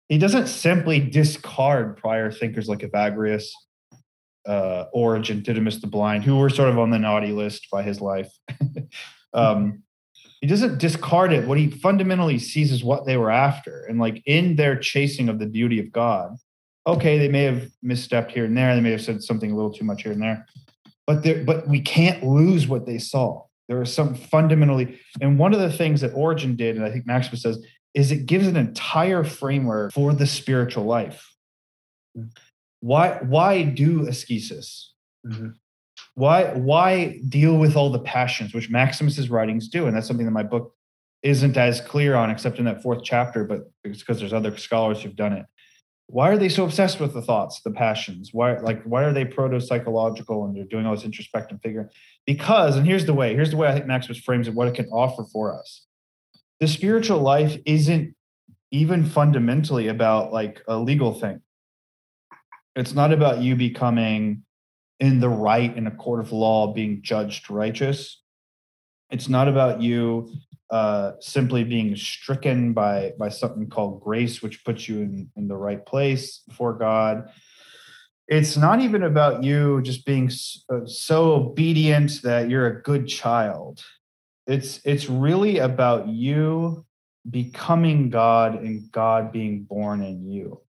[0.08, 3.48] he doesn't simply discard prior thinkers like evagrius
[4.46, 8.00] uh, origen didymus the blind who were sort of on the naughty list by his
[8.00, 8.30] life
[9.34, 9.82] um,
[10.40, 11.46] he doesn't discard it.
[11.46, 13.84] What he fundamentally sees is what they were after.
[13.88, 16.36] And like in their chasing of the beauty of God,
[16.86, 18.74] okay, they may have misstepped here and there.
[18.74, 20.46] They may have said something a little too much here and there.
[21.06, 23.44] But there, but we can't lose what they saw.
[23.68, 27.06] There is some fundamentally, and one of the things that Origen did, and I think
[27.06, 27.58] Maximus says,
[27.94, 31.28] is it gives an entire framework for the spiritual life.
[32.80, 34.92] Why, why do ascesis?
[35.26, 35.54] Mhm.
[36.14, 40.32] why why deal with all the passions which maximus's writings do and that's something that
[40.32, 40.72] my book
[41.22, 45.02] isn't as clear on except in that fourth chapter but it's because there's other scholars
[45.02, 45.46] who've done it
[46.08, 48.30] why are they so obsessed with the thoughts the passions?
[48.32, 51.88] Why like why are they proto-psychological and they're doing all this introspective figuring?
[52.24, 54.74] Because and here's the way here's the way i think maximus frames it what it
[54.74, 55.86] can offer for us.
[56.60, 58.14] The spiritual life isn't
[58.70, 61.40] even fundamentally about like a legal thing.
[62.76, 64.42] It's not about you becoming
[65.00, 68.22] in the right in a court of law being judged righteous.
[69.10, 70.32] It's not about you
[70.70, 75.56] uh, simply being stricken by by something called grace which puts you in, in the
[75.56, 77.28] right place before god.
[78.28, 80.28] It's not even about you just being
[80.68, 83.84] uh, so obedient that you're a good child.
[84.46, 86.84] It's it's really about you
[87.30, 90.60] becoming god and god being born in you.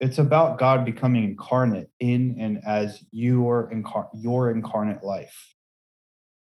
[0.00, 5.54] It's about God becoming incarnate in and as your incar- your incarnate life.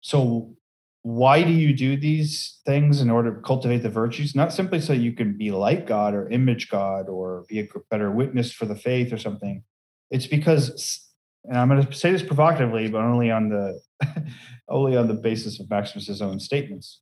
[0.01, 0.55] So
[1.03, 4.35] why do you do these things in order to cultivate the virtues?
[4.35, 8.11] Not simply so you can be like God or image God or be a better
[8.11, 9.62] witness for the faith or something.
[10.11, 11.05] It's because
[11.45, 13.81] and I'm going to say this provocatively, but only on the
[14.69, 17.01] only on the basis of Maximus's own statements.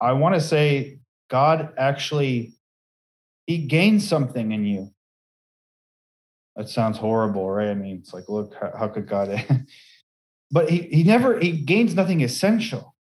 [0.00, 2.54] I want to say God actually
[3.46, 4.92] he gains something in you.
[6.56, 7.68] That sounds horrible, right?
[7.68, 9.28] I mean, it's like, look, how, how could God?
[10.50, 12.94] but he he never he gains nothing essential.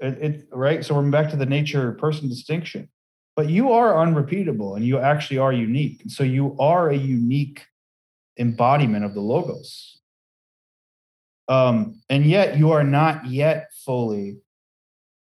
[0.00, 0.84] It, it right.
[0.84, 2.88] So we're back to the nature person distinction.
[3.36, 6.02] But you are unrepeatable, and you actually are unique.
[6.02, 7.66] And so you are a unique
[8.36, 10.00] embodiment of the logos.
[11.48, 14.38] Um, and yet you are not yet fully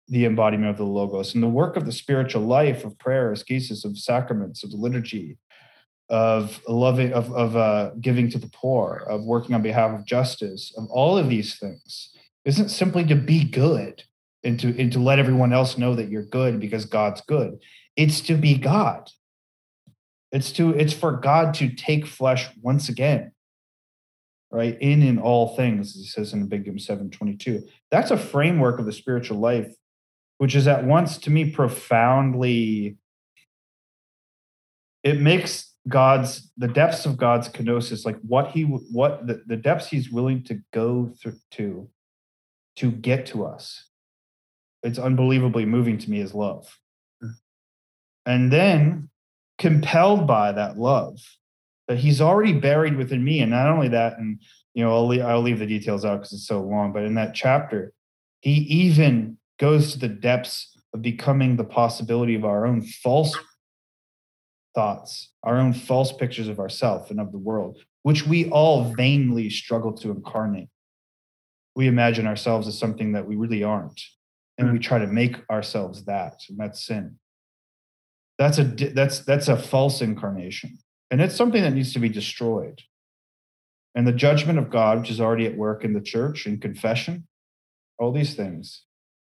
[0.08, 1.34] the embodiment of the logos.
[1.34, 5.38] And the work of the spiritual life of prayer, ascesis, of sacraments, of the liturgy,
[6.12, 10.74] of loving, of, of uh, giving to the poor, of working on behalf of justice,
[10.78, 12.10] of all of these things
[12.44, 14.04] isn't simply to be good
[14.44, 17.60] and to, and to let everyone else know that you're good because God's good.
[17.96, 19.10] It's to be God.
[20.34, 23.32] It's to it's for God to take flesh once again.
[24.50, 24.78] Right?
[24.82, 27.64] In in all things, as he says in Big 722.
[27.90, 29.74] That's a framework of the spiritual life,
[30.40, 32.98] which is at once to me profoundly
[35.04, 39.88] it makes God's the depths of God's kenosis, like what he what the, the depths
[39.88, 41.90] he's willing to go through to
[42.78, 43.88] to get to us.
[44.84, 46.78] It's unbelievably moving to me as love.
[47.22, 47.30] Hmm.
[48.26, 49.10] And then
[49.58, 51.20] compelled by that love
[51.88, 53.42] that he's already buried within me.
[53.42, 54.40] And not only that, and
[54.74, 57.16] you know, I'll leave, I'll leave the details out because it's so long, but in
[57.16, 57.94] that chapter,
[58.40, 63.38] he even goes to the depths of becoming the possibility of our own false
[64.74, 69.50] thoughts, our own false pictures of ourselves and of the world, which we all vainly
[69.50, 70.70] struggle to incarnate.
[71.76, 74.02] We imagine ourselves as something that we really aren't,
[74.58, 74.82] and we hmm.
[74.82, 77.18] try to make ourselves that, and that's sin.
[78.38, 80.80] That's a that's that's a false incarnation,
[81.10, 82.82] and it's something that needs to be destroyed.
[83.94, 87.28] And the judgment of God, which is already at work in the church in confession,
[88.00, 88.84] all these things,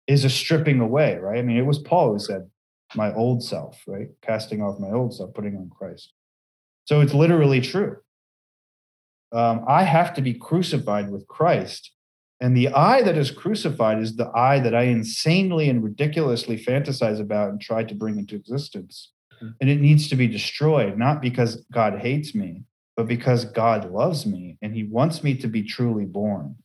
[0.08, 1.18] is a stripping away.
[1.18, 1.40] Right?
[1.40, 2.50] I mean, it was Paul who said,
[2.96, 6.14] "My old self," right, casting off my old self, putting on Christ.
[6.86, 7.98] So it's literally true.
[9.32, 11.92] Um, I have to be crucified with Christ
[12.42, 17.22] and the I that is crucified is the I that I insanely and ridiculously fantasize
[17.22, 19.12] about and try to bring into existence.
[19.40, 19.50] Hmm.
[19.62, 22.64] And it needs to be destroyed, not because God hates me,
[22.98, 26.56] but because God loves me and he wants me to be truly born,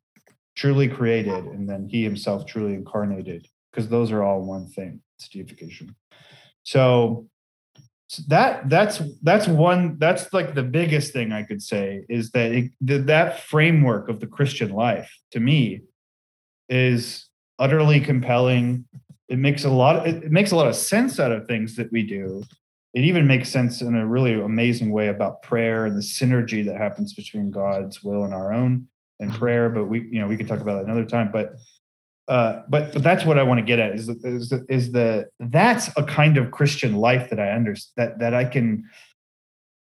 [0.56, 3.46] truly created, and then he himself truly incarnated,
[3.76, 5.02] because those are all one thing.
[5.18, 5.94] It's deification.
[6.62, 7.28] So
[8.08, 12.52] so that that's that's one that's like the biggest thing i could say is that
[12.52, 15.80] it, that framework of the christian life to me
[16.68, 17.26] is
[17.58, 18.84] utterly compelling
[19.28, 21.90] it makes a lot it, it makes a lot of sense out of things that
[21.90, 22.44] we do
[22.94, 26.76] it even makes sense in a really amazing way about prayer and the synergy that
[26.76, 28.86] happens between god's will and our own
[29.18, 29.38] and mm-hmm.
[29.40, 31.56] prayer but we you know we could talk about that another time but
[32.28, 35.28] uh, but but that's what I want to get at is is the, is the
[35.38, 38.84] that's a kind of Christian life that I understand that that I can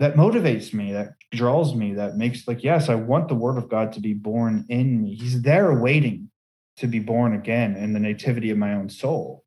[0.01, 3.69] that motivates me that draws me that makes like yes I want the Word of
[3.69, 5.15] God to be born in me.
[5.15, 6.31] He's there waiting
[6.79, 9.45] to be born again in the nativity of my own soul.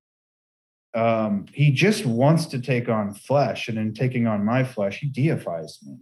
[0.94, 5.08] Um, he just wants to take on flesh, and in taking on my flesh, he
[5.08, 5.98] deifies me.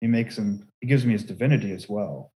[0.00, 0.68] He makes him.
[0.80, 2.32] He gives me his divinity as well.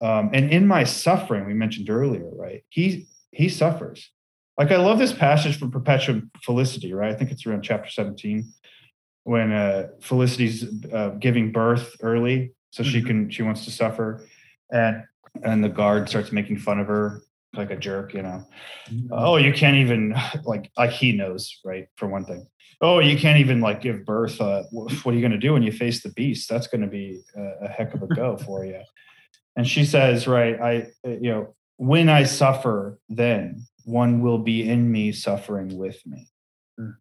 [0.00, 2.64] Um, and in my suffering, we mentioned earlier, right?
[2.70, 4.10] He he suffers.
[4.58, 7.12] Like I love this passage from Perpetual Felicity, right?
[7.12, 8.52] I think it's around chapter 17
[9.24, 12.92] when uh, Felicity's uh, giving birth early, so mm-hmm.
[12.92, 14.26] she can she wants to suffer,
[14.70, 15.04] and
[15.42, 17.22] and the guard starts making fun of her
[17.54, 18.44] like a jerk, you know.
[18.90, 19.08] Mm-hmm.
[19.12, 21.86] Oh, you can't even like like he knows, right?
[21.96, 22.46] For one thing.
[22.82, 24.40] Oh, you can't even like give birth.
[24.40, 26.48] Uh, what are you going to do when you face the beast?
[26.48, 28.80] That's going to be a, a heck of a go for you.
[29.54, 34.92] And she says, right, I you know when I suffer, then one will be in
[34.92, 36.28] me suffering with me.
[36.78, 36.94] Mm.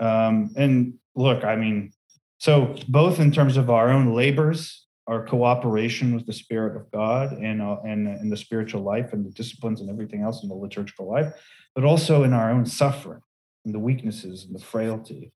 [0.00, 1.92] Um, and look, I mean,
[2.38, 7.32] so both in terms of our own labors, our cooperation with the Spirit of God,
[7.32, 10.54] and uh, and in the spiritual life and the disciplines and everything else in the
[10.56, 11.32] liturgical life,
[11.76, 13.22] but also in our own suffering
[13.64, 15.32] and the weaknesses and the frailty.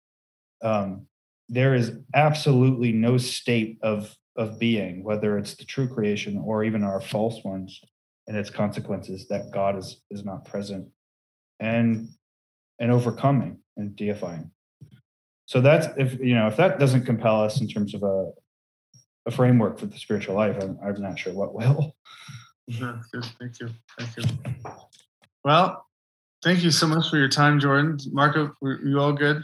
[0.61, 1.07] Um,
[1.49, 6.83] there is absolutely no state of of being, whether it's the true creation or even
[6.83, 7.81] our false ones,
[8.27, 10.89] and its consequences that God is is not present
[11.61, 12.09] and
[12.81, 14.51] and overcoming and deifying.
[15.47, 18.31] So that's if you know if that doesn't compel us in terms of a
[19.27, 21.95] a framework for the spiritual life, I'm, I'm not sure what will.
[22.67, 23.27] Yeah, good.
[23.39, 23.69] Thank you.
[23.99, 24.37] Thank you.
[25.45, 25.87] Well,
[26.43, 27.99] thank you so much for your time, Jordan.
[28.11, 29.43] Marco, were you all good?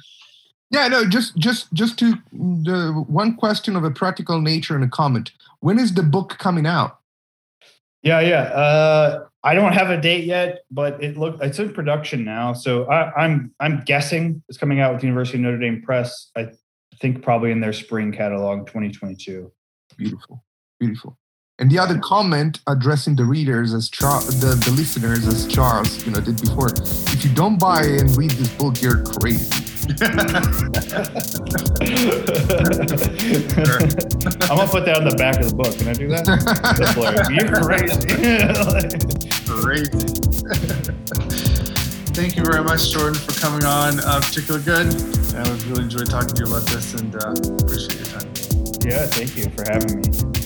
[0.70, 4.89] Yeah, no, just just just to the one question of a practical nature and a
[4.89, 5.32] comment.
[5.59, 6.99] When is the book coming out?
[8.02, 8.43] Yeah, yeah.
[8.43, 12.52] Uh, I don't have a date yet, but it look it's in production now.
[12.52, 16.31] So I, I'm I'm guessing it's coming out with the University of Notre Dame Press.
[16.36, 16.51] I
[17.01, 19.51] think probably in their spring catalog, 2022.
[19.97, 20.44] Beautiful,
[20.78, 21.18] beautiful.
[21.59, 26.12] And the other comment addressing the readers as Char- the, the listeners as Charles, you
[26.12, 26.70] know, did before.
[26.72, 29.69] If you don't buy and read this book, you're crazy.
[34.49, 35.77] I'm gonna put that on the back of the book.
[35.79, 36.27] Can I do that?
[37.31, 38.07] You're crazy.
[39.61, 40.11] crazy.
[42.12, 44.89] Thank you very much, Jordan, for coming on uh, Particular Good.
[45.35, 47.35] I really enjoyed talking to you about this and uh,
[47.65, 48.29] appreciate your time.
[48.85, 50.40] Yeah, thank you for having me.